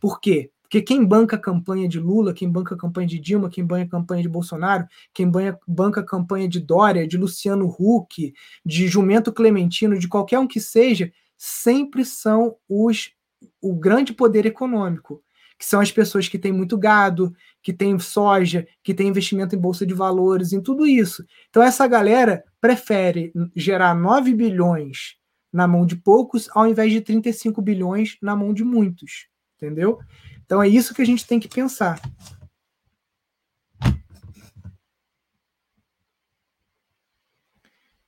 Por 0.00 0.20
quê? 0.20 0.50
Porque 0.70 0.82
quem 0.82 1.04
banca 1.04 1.34
a 1.34 1.38
campanha 1.38 1.88
de 1.88 1.98
Lula, 1.98 2.32
quem 2.32 2.48
banca 2.48 2.76
a 2.76 2.78
campanha 2.78 3.08
de 3.08 3.18
Dilma, 3.18 3.50
quem 3.50 3.64
banca 3.64 3.82
a 3.84 3.90
campanha 3.90 4.22
de 4.22 4.28
Bolsonaro, 4.28 4.86
quem 5.12 5.28
banca 5.66 6.00
a 6.00 6.06
campanha 6.06 6.48
de 6.48 6.60
Dória, 6.60 7.08
de 7.08 7.16
Luciano 7.16 7.66
Huck, 7.66 8.32
de 8.64 8.86
Jumento 8.86 9.32
Clementino, 9.32 9.98
de 9.98 10.06
qualquer 10.06 10.38
um 10.38 10.46
que 10.46 10.60
seja, 10.60 11.12
sempre 11.36 12.04
são 12.04 12.54
os 12.68 13.10
o 13.60 13.74
grande 13.74 14.12
poder 14.12 14.46
econômico, 14.46 15.22
que 15.58 15.66
são 15.66 15.80
as 15.80 15.90
pessoas 15.90 16.28
que 16.28 16.38
têm 16.38 16.52
muito 16.52 16.78
gado, 16.78 17.34
que 17.62 17.72
têm 17.72 17.98
soja, 17.98 18.64
que 18.82 18.94
têm 18.94 19.08
investimento 19.08 19.56
em 19.56 19.58
bolsa 19.58 19.84
de 19.84 19.94
valores, 19.94 20.52
em 20.52 20.60
tudo 20.60 20.86
isso. 20.86 21.24
Então 21.48 21.62
essa 21.62 21.86
galera 21.88 22.44
prefere 22.60 23.32
gerar 23.56 23.92
9 23.94 24.32
bilhões 24.34 25.16
na 25.52 25.66
mão 25.66 25.84
de 25.84 25.96
poucos 25.96 26.48
ao 26.54 26.66
invés 26.66 26.92
de 26.92 27.00
35 27.00 27.60
bilhões 27.60 28.16
na 28.22 28.36
mão 28.36 28.54
de 28.54 28.62
muitos 28.62 29.29
entendeu? 29.60 30.00
Então 30.44 30.62
é 30.62 30.68
isso 30.68 30.94
que 30.94 31.02
a 31.02 31.04
gente 31.04 31.26
tem 31.26 31.38
que 31.38 31.48
pensar. 31.48 32.00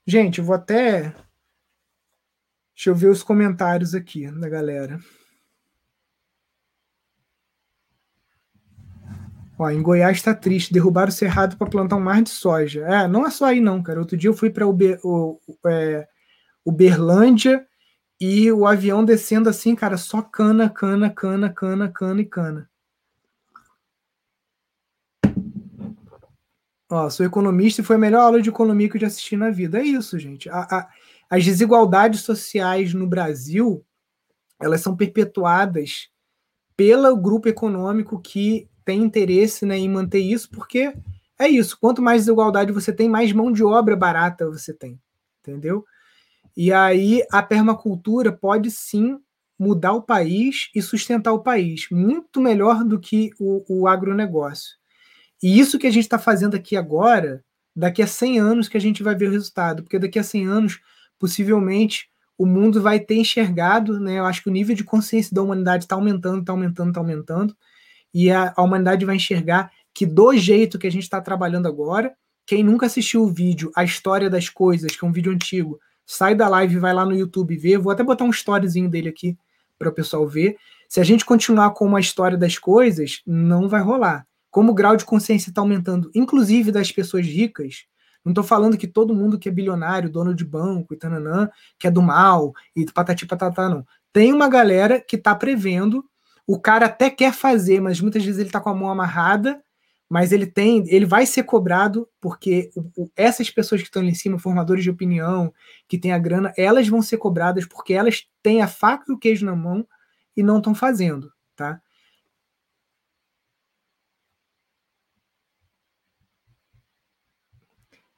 Gente, 0.07 0.39
eu 0.39 0.45
vou 0.45 0.57
até. 0.57 1.15
Deixa 2.75 2.91
eu 2.91 2.95
ver 2.95 3.09
os 3.09 3.23
comentários 3.23 3.95
aqui 3.95 4.29
da 4.33 4.49
galera. 4.49 4.99
Ó, 9.59 9.71
em 9.71 9.83
Goiás 9.83 10.17
está 10.17 10.35
triste, 10.35 10.73
derrubaram 10.73 11.11
o 11.11 11.13
cerrado 11.13 11.57
para 11.57 11.71
plantar 11.71 11.97
um 11.97 12.01
mar 12.01 12.23
de 12.23 12.31
soja. 12.31 12.85
É, 12.85 13.07
não 13.07 13.25
é 13.25 13.31
só 13.31 13.45
aí 13.45 13.61
não, 13.61 13.81
cara. 13.81 14.01
Outro 14.01 14.17
dia 14.17 14.29
eu 14.29 14.35
fui 14.35 14.51
para 14.51 14.67
Uber, 14.67 14.99
é, 15.67 16.09
Uberlândia 16.65 17.65
e 18.21 18.51
o 18.53 18.67
avião 18.67 19.05
descendo 19.05 19.49
assim, 19.49 19.75
cara, 19.75 19.97
só 19.97 20.23
cana, 20.23 20.69
cana, 20.71 21.11
cana, 21.11 21.53
cana, 21.53 21.89
cana 21.89 22.21
e 22.21 22.25
cana. 22.25 22.71
Ó, 26.89 27.09
sou 27.09 27.25
economista 27.25 27.81
e 27.81 27.85
foi 27.85 27.97
a 27.97 27.99
melhor 27.99 28.21
aula 28.21 28.43
de 28.43 28.51
economia 28.51 28.89
que 28.89 28.97
eu 28.97 29.01
já 29.01 29.07
assisti 29.07 29.35
na 29.35 29.51
vida. 29.51 29.81
É 29.81 29.83
isso, 29.83 30.19
gente. 30.19 30.51
A, 30.51 30.61
a, 30.61 30.89
as 31.31 31.43
desigualdades 31.43 32.21
sociais 32.21 32.93
no 32.93 33.07
Brasil, 33.07 33.83
elas 34.61 34.83
são 34.83 34.95
perpetuadas 34.95 36.11
pelo 36.77 37.17
grupo 37.17 37.49
econômico 37.49 38.21
que 38.21 38.69
tem 38.85 39.03
interesse 39.03 39.65
né, 39.65 39.79
em 39.79 39.89
manter 39.89 40.19
isso, 40.19 40.51
porque 40.51 40.93
é 41.39 41.49
isso. 41.49 41.79
Quanto 41.81 42.03
mais 42.03 42.23
desigualdade 42.23 42.73
você 42.73 42.93
tem, 42.93 43.09
mais 43.09 43.33
mão 43.33 43.51
de 43.51 43.65
obra 43.65 43.97
barata 43.97 44.51
você 44.51 44.75
tem. 44.75 45.01
Entendeu? 45.41 45.85
E 46.57 46.73
aí 46.73 47.23
a 47.31 47.43
permacultura 47.43 48.33
pode 48.33 48.71
sim 48.71 49.19
mudar 49.59 49.93
o 49.93 50.03
país 50.03 50.69
e 50.75 50.83
sustentar 50.83 51.33
o 51.33 51.43
país, 51.43 51.87
muito 51.91 52.41
melhor 52.41 52.85
do 52.85 52.99
que 52.99 53.31
o, 53.39 53.65
o 53.69 53.87
agronegócio. 53.87 54.77
E 55.43 55.59
isso 55.59 55.79
que 55.79 55.87
a 55.87 55.91
gente 55.91 56.05
está 56.05 56.19
fazendo 56.19 56.57
aqui 56.57 56.77
agora, 56.77 57.45
daqui 57.75 58.03
a 58.03 58.07
100 58.07 58.39
anos 58.39 58.69
que 58.69 58.77
a 58.77 58.81
gente 58.81 59.03
vai 59.03 59.15
ver 59.15 59.29
o 59.29 59.33
resultado, 59.33 59.83
porque 59.83 59.99
daqui 59.99 60.19
a 60.19 60.25
100 60.25 60.47
anos, 60.47 60.81
possivelmente, 61.19 62.09
o 62.37 62.47
mundo 62.47 62.83
vai 62.83 62.99
ter 62.99 63.17
enxergado, 63.17 64.01
né? 64.01 64.19
Eu 64.19 64.25
acho 64.25 64.43
que 64.43 64.49
o 64.49 64.53
nível 64.53 64.75
de 64.75 64.85
consciência 64.85 65.35
da 65.35 65.43
humanidade 65.43 65.85
está 65.85 65.95
aumentando, 65.95 66.41
está 66.41 66.53
aumentando, 66.53 66.89
está 66.89 67.01
aumentando, 67.01 67.57
e 68.13 68.31
a, 68.31 68.53
a 68.57 68.63
humanidade 68.63 69.05
vai 69.05 69.17
enxergar 69.17 69.71
que 69.95 70.07
do 70.07 70.35
jeito 70.37 70.79
que 70.79 70.87
a 70.87 70.91
gente 70.91 71.05
está 71.05 71.21
trabalhando 71.21 71.69
agora, 71.69 72.15
quem 72.47 72.63
nunca 72.63 72.87
assistiu 72.87 73.23
o 73.23 73.33
vídeo 73.33 73.71
A 73.77 73.85
História 73.85 74.29
das 74.29 74.49
Coisas, 74.49 74.97
que 74.97 75.05
é 75.05 75.09
um 75.09 75.13
vídeo 75.13 75.33
antigo, 75.33 75.79
sai 76.07 76.35
da 76.35 76.49
live, 76.49 76.79
vai 76.79 76.93
lá 76.93 77.05
no 77.05 77.15
YouTube 77.15 77.57
ver. 77.57 77.79
Vou 77.79 77.93
até 77.93 78.03
botar 78.03 78.25
um 78.25 78.31
storyzinho 78.31 78.89
dele 78.89 79.09
aqui 79.09 79.37
para 79.79 79.89
o 79.89 79.93
pessoal 79.93 80.27
ver. 80.27 80.57
Se 80.89 81.01
a 81.01 81.05
gente 81.05 81.25
continuar 81.25 81.71
com 81.71 81.87
uma 81.87 82.01
história 82.01 82.37
das 82.37 82.59
coisas, 82.59 83.23
não 83.27 83.69
vai 83.69 83.81
rolar. 83.81 84.27
Como 84.51 84.73
o 84.73 84.75
grau 84.75 84.97
de 84.97 85.05
consciência 85.05 85.51
está 85.51 85.61
aumentando, 85.61 86.11
inclusive 86.15 86.71
das 86.71 86.93
pessoas 86.93 87.27
ricas, 87.27 87.87
não 88.25 88.31
estou 88.31 88.45
falando 88.45 88.77
que 88.77 88.87
todo 88.87 89.15
mundo 89.15 89.39
que 89.39 89.49
é 89.49 89.53
bilionário, 89.53 90.11
dono 90.11 90.35
de 90.35 90.45
banco 90.45 90.95
e 90.95 90.97
tananã, 90.97 91.49
que 91.79 91.87
é 91.87 91.91
do 91.91 92.03
mal 92.03 92.53
e 92.77 92.85
patati 92.85 93.27
patatá, 93.27 93.69
não. 93.69 93.87
Tem 94.13 94.33
uma 94.33 94.49
galera 94.49 95.01
que 95.01 95.17
está 95.17 95.35
prevendo, 95.35 96.05
o 96.47 96.61
cara 96.61 96.87
até 96.87 97.09
quer 97.09 97.33
fazer, 97.33 97.81
mas 97.81 98.01
muitas 98.01 98.23
vezes 98.23 98.39
ele 98.39 98.49
está 98.49 98.61
com 98.61 98.69
a 98.69 98.75
mão 98.75 98.91
amarrada 98.91 99.61
mas 100.13 100.31
ele 100.31 100.45
tem, 100.47 100.85
ele 100.89 101.07
vai 101.07 101.25
ser 101.25 101.43
cobrado 101.45 102.07
porque 102.21 102.71
essas 103.17 103.49
pessoas 103.49 103.81
que 103.81 103.89
estão 103.89 104.03
ali 104.03 104.11
em 104.11 104.15
cima, 104.15 104.39
formadores 104.39 104.85
de 104.85 104.91
opinião, 104.91 105.51
que 105.89 105.97
têm 105.97 106.13
a 106.13 106.19
grana, 106.19 106.53
elas 106.55 106.87
vão 106.87 107.01
ser 107.01 107.17
cobradas 107.17 107.65
porque 107.67 107.95
elas 107.95 108.29
têm 108.43 108.61
a 108.61 108.69
faca 108.69 109.07
e 109.09 109.15
o 109.15 109.19
queijo 109.19 109.47
na 109.47 109.57
mão 109.57 109.89
e 110.37 110.43
não 110.43 110.59
estão 110.59 110.75
fazendo, 110.75 111.33
tá? 111.57 111.81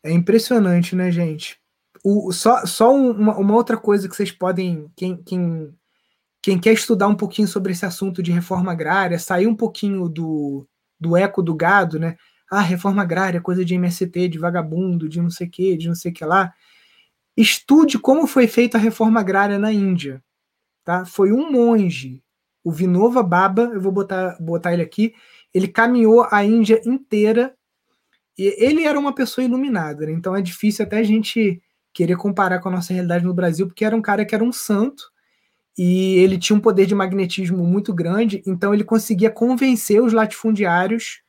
É 0.03 0.11
impressionante, 0.11 0.97
né, 0.97 1.13
gente? 1.13 1.61
O, 2.03 2.33
só 2.33 2.67
só 2.67 2.93
uma, 2.93 3.39
uma 3.39 3.55
outra 3.55 3.77
coisa 3.77 4.09
que 4.09 4.17
vocês 4.17 4.33
podem, 4.33 4.91
quem, 4.97 5.17
quem, 5.23 5.73
quem 6.43 6.61
quer 6.61 6.73
estudar 6.73 7.07
um 7.07 7.15
pouquinho 7.17 7.47
sobre 7.47 7.71
esse 7.71 7.87
assunto 7.87 8.21
de 8.21 8.33
reforma 8.33 8.73
agrária, 8.73 9.17
sair 9.17 9.47
um 9.47 9.55
pouquinho 9.55 10.09
do, 10.09 10.67
do 11.05 11.17
eco 11.17 11.43
do 11.43 11.55
gado, 11.55 11.99
né? 11.99 12.17
Ah, 12.51 12.61
reforma 12.61 13.03
agrária, 13.03 13.41
coisa 13.41 13.65
de 13.65 13.75
MST, 13.75 14.29
de 14.29 14.39
vagabundo, 14.39 15.09
de 15.09 15.21
não 15.21 15.31
sei 15.31 15.47
o 15.47 15.51
que, 15.51 15.77
de 15.77 15.89
não 15.89 15.95
sei 15.95 16.11
o 16.11 16.15
que 16.15 16.25
lá. 16.25 16.53
Estude 17.37 17.99
como 17.99 18.27
foi 18.27 18.47
feita 18.47 18.79
a 18.79 18.81
reforma 18.81 19.21
agrária 19.21 19.59
na 19.59 19.73
Índia. 19.73 20.23
Tá? 20.83 21.05
Foi 21.05 21.33
um 21.33 21.51
monge, 21.51 22.23
o 22.63 22.71
Vinova 22.71 23.23
Baba, 23.23 23.71
eu 23.75 23.81
vou 23.81 23.93
botar, 23.93 24.37
botar 24.41 24.73
ele 24.73 24.83
aqui, 24.83 25.15
ele 25.53 25.69
caminhou 25.69 26.27
a 26.31 26.45
Índia 26.45 26.81
inteira 26.87 27.55
e 28.39 28.55
ele 28.59 28.85
era 28.85 28.99
uma 28.99 29.15
pessoa 29.15 29.45
iluminada, 29.45 30.07
né? 30.07 30.13
então 30.13 30.35
é 30.35 30.43
difícil 30.43 30.85
até 30.85 30.99
a 30.99 31.03
gente 31.03 31.63
querer 31.93 32.17
comparar 32.17 32.59
com 32.61 32.69
a 32.69 32.73
nossa 32.73 32.93
realidade 32.93 33.25
no 33.25 33.33
Brasil, 33.33 33.67
porque 33.67 33.85
era 33.85 33.95
um 33.95 34.03
cara 34.03 34.25
que 34.25 34.35
era 34.35 34.43
um 34.43 34.53
santo 34.53 35.14
e 35.77 36.17
ele 36.17 36.39
tinha 36.39 36.57
um 36.57 36.61
poder 36.61 36.87
de 36.87 36.95
magnetismo 36.95 37.65
muito 37.65 37.93
grande, 37.93 38.43
então 38.47 38.73
ele 38.73 38.85
conseguia 38.85 39.31
convencer 39.31 40.03
os 40.03 40.13
latifundiários 40.13 41.21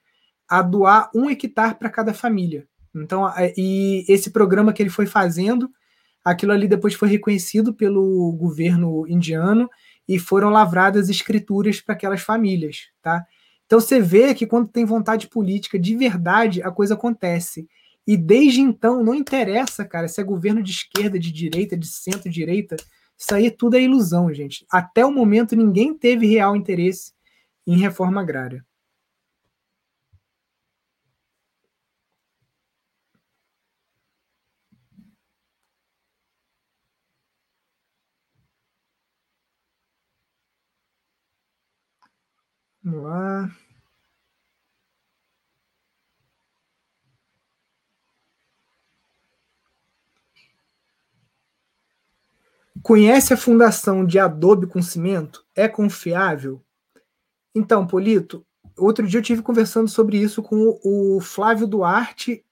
a 0.47 0.61
doar 0.61 1.09
um 1.15 1.29
hectare 1.29 1.75
para 1.75 1.89
cada 1.89 2.13
família. 2.13 2.67
Então, 2.95 3.31
e 3.57 4.05
esse 4.07 4.29
programa 4.29 4.71
que 4.71 4.81
ele 4.81 4.89
foi 4.89 5.05
fazendo, 5.05 5.69
aquilo 6.23 6.51
ali 6.51 6.67
depois 6.67 6.93
foi 6.93 7.09
reconhecido 7.09 7.73
pelo 7.73 8.31
governo 8.33 9.07
indiano 9.07 9.69
e 10.07 10.19
foram 10.19 10.49
lavradas 10.49 11.09
escrituras 11.09 11.81
para 11.81 11.95
aquelas 11.95 12.21
famílias, 12.21 12.87
tá? 13.01 13.25
Então 13.65 13.79
você 13.79 13.99
vê 13.99 14.33
que 14.35 14.45
quando 14.45 14.67
tem 14.67 14.85
vontade 14.85 15.27
política 15.27 15.79
de 15.79 15.95
verdade, 15.95 16.61
a 16.61 16.69
coisa 16.69 16.93
acontece. 16.93 17.67
E 18.07 18.15
desde 18.15 18.61
então 18.61 19.03
não 19.03 19.15
interessa, 19.15 19.83
cara, 19.83 20.07
se 20.07 20.21
é 20.21 20.23
governo 20.23 20.61
de 20.61 20.71
esquerda, 20.71 21.17
de 21.17 21.31
direita, 21.31 21.75
de 21.75 21.87
centro-direita, 21.87 22.75
isso 23.17 23.33
aí 23.33 23.49
tudo 23.51 23.75
é 23.77 23.81
ilusão, 23.81 24.33
gente. 24.33 24.65
Até 24.71 25.05
o 25.05 25.11
momento, 25.11 25.55
ninguém 25.55 25.93
teve 25.97 26.27
real 26.27 26.55
interesse 26.55 27.13
em 27.67 27.77
reforma 27.77 28.21
agrária. 28.21 28.65
Vamos 42.83 43.03
lá. 43.03 43.64
Conhece 52.85 53.33
a 53.33 53.37
fundação 53.37 54.05
de 54.05 54.19
Adobe 54.19 54.67
com 54.67 54.79
cimento? 54.79 55.43
É 55.55 55.67
confiável? 55.67 56.63
Então, 57.55 57.87
Polito, 57.87 58.45
outro 58.77 59.07
dia 59.07 59.17
eu 59.17 59.23
tive 59.23 59.41
conversando 59.41 59.87
sobre 59.87 60.19
isso 60.19 60.43
com 60.43 60.79
o 60.83 61.19
Flávio 61.19 61.65
Duarte 61.65 62.45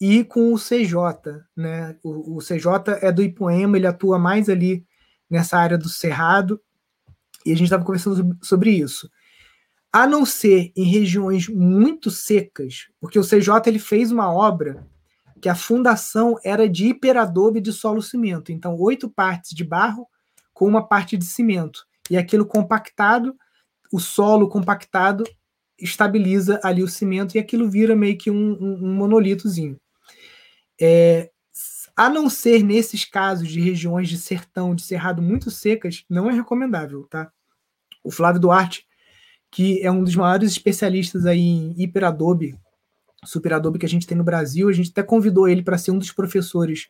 e 0.00 0.24
com 0.24 0.54
o 0.54 0.58
CJ, 0.58 1.42
né? 1.54 1.94
O, 2.02 2.36
o 2.36 2.38
CJ 2.38 3.02
é 3.02 3.12
do 3.12 3.22
Ipoema, 3.22 3.76
ele 3.76 3.86
atua 3.86 4.18
mais 4.18 4.48
ali 4.48 4.82
nessa 5.28 5.58
área 5.58 5.76
do 5.76 5.90
cerrado, 5.90 6.58
e 7.44 7.52
a 7.52 7.54
gente 7.54 7.64
estava 7.64 7.84
conversando 7.84 8.34
sobre 8.40 8.70
isso. 8.70 9.10
A 9.92 10.06
não 10.06 10.24
ser 10.24 10.72
em 10.74 10.84
regiões 10.84 11.50
muito 11.50 12.10
secas, 12.10 12.88
porque 12.98 13.18
o 13.18 13.28
CJ 13.28 13.60
ele 13.66 13.78
fez 13.78 14.10
uma 14.10 14.32
obra 14.32 14.86
que 15.40 15.48
a 15.48 15.54
fundação 15.54 16.36
era 16.44 16.68
de 16.68 16.88
hiperadobe 16.88 17.60
de 17.60 17.72
solo 17.72 18.02
cimento. 18.02 18.52
Então, 18.52 18.76
oito 18.78 19.08
partes 19.08 19.54
de 19.54 19.64
barro 19.64 20.08
com 20.52 20.66
uma 20.66 20.86
parte 20.86 21.16
de 21.16 21.24
cimento. 21.24 21.86
E 22.10 22.16
aquilo 22.16 22.46
compactado, 22.46 23.36
o 23.92 23.98
solo 23.98 24.48
compactado 24.48 25.24
estabiliza 25.78 26.58
ali 26.62 26.82
o 26.82 26.88
cimento 26.88 27.34
e 27.34 27.38
aquilo 27.38 27.68
vira 27.68 27.94
meio 27.94 28.16
que 28.16 28.30
um, 28.30 28.52
um, 28.52 28.84
um 28.84 28.94
monolitozinho. 28.94 29.78
É, 30.80 31.30
a 31.94 32.08
não 32.08 32.28
ser 32.28 32.62
nesses 32.62 33.04
casos 33.04 33.48
de 33.48 33.60
regiões 33.60 34.08
de 34.08 34.18
sertão, 34.18 34.74
de 34.74 34.82
cerrado 34.82 35.22
muito 35.22 35.50
secas, 35.50 36.04
não 36.08 36.30
é 36.30 36.34
recomendável, 36.34 37.06
tá? 37.08 37.30
O 38.04 38.10
Flávio 38.10 38.40
Duarte, 38.40 38.86
que 39.50 39.82
é 39.82 39.90
um 39.90 40.04
dos 40.04 40.14
maiores 40.14 40.50
especialistas 40.50 41.26
aí 41.26 41.40
em 41.40 41.74
hiperadobe 41.82 42.58
Super 43.26 43.54
Adobe 43.54 43.78
que 43.78 43.86
a 43.86 43.88
gente 43.88 44.06
tem 44.06 44.16
no 44.16 44.24
Brasil. 44.24 44.68
A 44.68 44.72
gente 44.72 44.90
até 44.90 45.02
convidou 45.02 45.48
ele 45.48 45.62
para 45.62 45.78
ser 45.78 45.90
um 45.90 45.98
dos 45.98 46.12
professores 46.12 46.88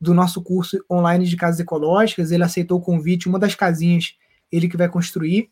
do 0.00 0.14
nosso 0.14 0.42
curso 0.42 0.82
online 0.90 1.26
de 1.26 1.36
casas 1.36 1.60
ecológicas. 1.60 2.30
Ele 2.30 2.44
aceitou 2.44 2.78
o 2.78 2.82
convite, 2.82 3.28
uma 3.28 3.38
das 3.38 3.54
casinhas 3.54 4.16
ele 4.50 4.68
que 4.68 4.76
vai 4.76 4.88
construir. 4.88 5.50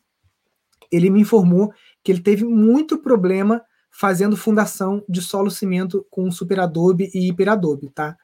Ele 0.91 1.09
me 1.09 1.21
informou 1.21 1.73
que 2.03 2.11
ele 2.11 2.21
teve 2.21 2.43
muito 2.43 2.97
problema 2.97 3.61
fazendo 3.91 4.35
fundação 4.35 5.03
de 5.07 5.21
solo 5.21 5.51
cimento 5.51 6.05
com 6.09 6.31
Super 6.31 6.59
Adobe 6.59 7.11
e 7.13 7.29
Hiper 7.29 7.49
Adobe, 7.49 7.89
tá? 7.89 8.17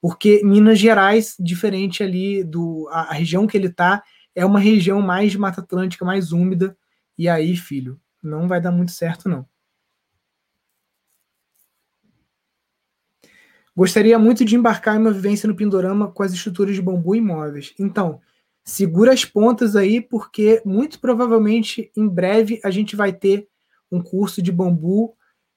Porque 0.00 0.42
Minas 0.44 0.78
Gerais, 0.78 1.34
diferente 1.40 2.02
ali 2.04 2.44
do 2.44 2.88
a, 2.90 3.10
a 3.10 3.12
região 3.14 3.46
que 3.46 3.56
ele 3.56 3.68
tá, 3.68 4.02
é 4.34 4.46
uma 4.46 4.60
região 4.60 5.02
mais 5.02 5.32
de 5.32 5.38
Mata 5.38 5.60
Atlântica, 5.60 6.04
mais 6.04 6.30
úmida, 6.30 6.76
e 7.18 7.28
aí, 7.28 7.56
filho, 7.56 8.00
não 8.22 8.46
vai 8.46 8.60
dar 8.60 8.70
muito 8.70 8.92
certo 8.92 9.28
não. 9.28 9.44
Gostaria 13.78 14.18
muito 14.18 14.44
de 14.44 14.56
embarcar 14.56 14.96
em 14.96 14.98
uma 14.98 15.12
vivência 15.12 15.46
no 15.46 15.54
Pindorama 15.54 16.10
com 16.10 16.24
as 16.24 16.32
estruturas 16.32 16.74
de 16.74 16.82
bambu 16.82 17.14
imóveis. 17.14 17.72
Então, 17.78 18.20
segura 18.64 19.12
as 19.12 19.24
pontas 19.24 19.76
aí, 19.76 20.00
porque 20.00 20.60
muito 20.64 20.98
provavelmente 20.98 21.88
em 21.96 22.08
breve 22.08 22.60
a 22.64 22.72
gente 22.72 22.96
vai 22.96 23.12
ter 23.12 23.46
um 23.88 24.02
curso 24.02 24.42
de 24.42 24.50
bambu 24.50 25.14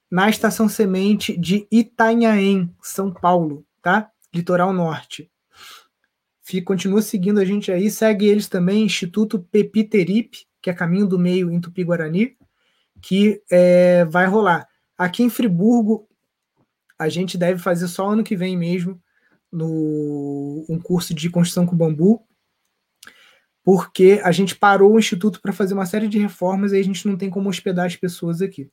na 0.08 0.30
Estação 0.30 0.68
Semente 0.68 1.36
de 1.36 1.66
Itanhaém, 1.68 2.72
São 2.80 3.12
Paulo, 3.12 3.66
tá? 3.82 4.08
Litoral 4.32 4.72
Norte. 4.72 5.28
Fique, 6.44 6.62
continua 6.62 7.02
seguindo 7.02 7.40
a 7.40 7.44
gente 7.44 7.72
aí, 7.72 7.90
segue 7.90 8.26
eles 8.26 8.46
também, 8.46 8.84
Instituto 8.84 9.40
Pepiteripe, 9.50 10.46
que 10.62 10.70
é 10.70 10.72
Caminho 10.72 11.08
do 11.08 11.18
Meio 11.18 11.50
em 11.50 11.60
Tupi-Guarani, 11.60 12.36
que 13.00 13.42
é, 13.50 14.04
vai 14.04 14.26
rolar. 14.26 14.68
Aqui 14.96 15.24
em 15.24 15.28
Friburgo, 15.28 16.06
a 17.02 17.08
gente 17.08 17.36
deve 17.36 17.60
fazer 17.60 17.88
só 17.88 18.08
ano 18.08 18.24
que 18.24 18.36
vem 18.36 18.56
mesmo 18.56 19.00
no 19.50 20.64
um 20.68 20.78
curso 20.80 21.12
de 21.12 21.28
construção 21.28 21.66
com 21.66 21.76
bambu, 21.76 22.26
porque 23.62 24.20
a 24.24 24.32
gente 24.32 24.56
parou 24.56 24.94
o 24.94 24.98
instituto 24.98 25.40
para 25.40 25.52
fazer 25.52 25.74
uma 25.74 25.86
série 25.86 26.08
de 26.08 26.18
reformas 26.18 26.72
e 26.72 26.78
a 26.78 26.82
gente 26.82 27.06
não 27.06 27.16
tem 27.16 27.30
como 27.30 27.48
hospedar 27.48 27.86
as 27.86 27.96
pessoas 27.96 28.40
aqui. 28.40 28.70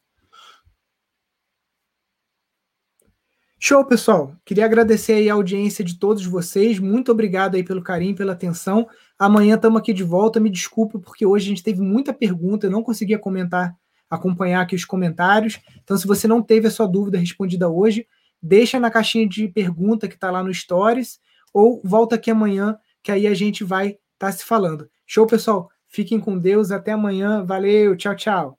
Show, 3.62 3.84
pessoal. 3.86 4.38
Queria 4.46 4.64
agradecer 4.64 5.30
a 5.30 5.34
audiência 5.34 5.84
de 5.84 6.00
todos 6.00 6.26
vocês. 6.26 6.80
Muito 6.80 7.12
obrigado 7.12 7.56
aí 7.56 7.64
pelo 7.64 7.84
carinho, 7.84 8.16
pela 8.16 8.32
atenção. 8.32 8.88
Amanhã 9.18 9.56
estamos 9.56 9.82
aqui 9.82 9.92
de 9.92 10.02
volta. 10.02 10.40
Me 10.40 10.50
desculpe 10.50 10.98
porque 10.98 11.26
hoje 11.26 11.46
a 11.46 11.50
gente 11.50 11.62
teve 11.62 11.82
muita 11.82 12.14
pergunta, 12.14 12.68
eu 12.68 12.72
não 12.72 12.82
conseguia 12.82 13.20
comentar, 13.20 13.76
acompanhar 14.10 14.62
aqui 14.62 14.78
os 14.78 14.86
comentários. 14.86 15.60
Então, 15.84 15.98
se 15.98 16.08
você 16.08 16.26
não 16.26 16.42
teve 16.42 16.68
a 16.68 16.72
sua 16.72 16.88
dúvida 16.88 17.18
respondida 17.18 17.70
hoje, 17.70 18.08
deixa 18.42 18.80
na 18.80 18.92
caixinha 18.92 19.28
de 19.28 19.48
pergunta 19.48 20.08
que 20.08 20.16
está 20.16 20.32
lá 20.32 20.44
no 20.44 20.54
Stories, 20.54 21.20
ou 21.54 21.82
volta 21.84 22.16
aqui 22.16 22.32
amanhã, 22.32 22.78
que 23.04 23.12
aí 23.12 23.28
a 23.28 23.34
gente 23.34 23.64
vai 23.64 23.88
estar 23.88 24.00
tá 24.20 24.32
se 24.32 24.44
falando. 24.44 24.90
Show, 25.06 25.26
pessoal? 25.26 25.70
Fiquem 25.88 26.20
com 26.20 26.38
Deus, 26.38 26.72
até 26.72 26.92
amanhã. 26.92 27.44
Valeu, 27.44 27.96
tchau, 27.98 28.16
tchau. 28.16 28.59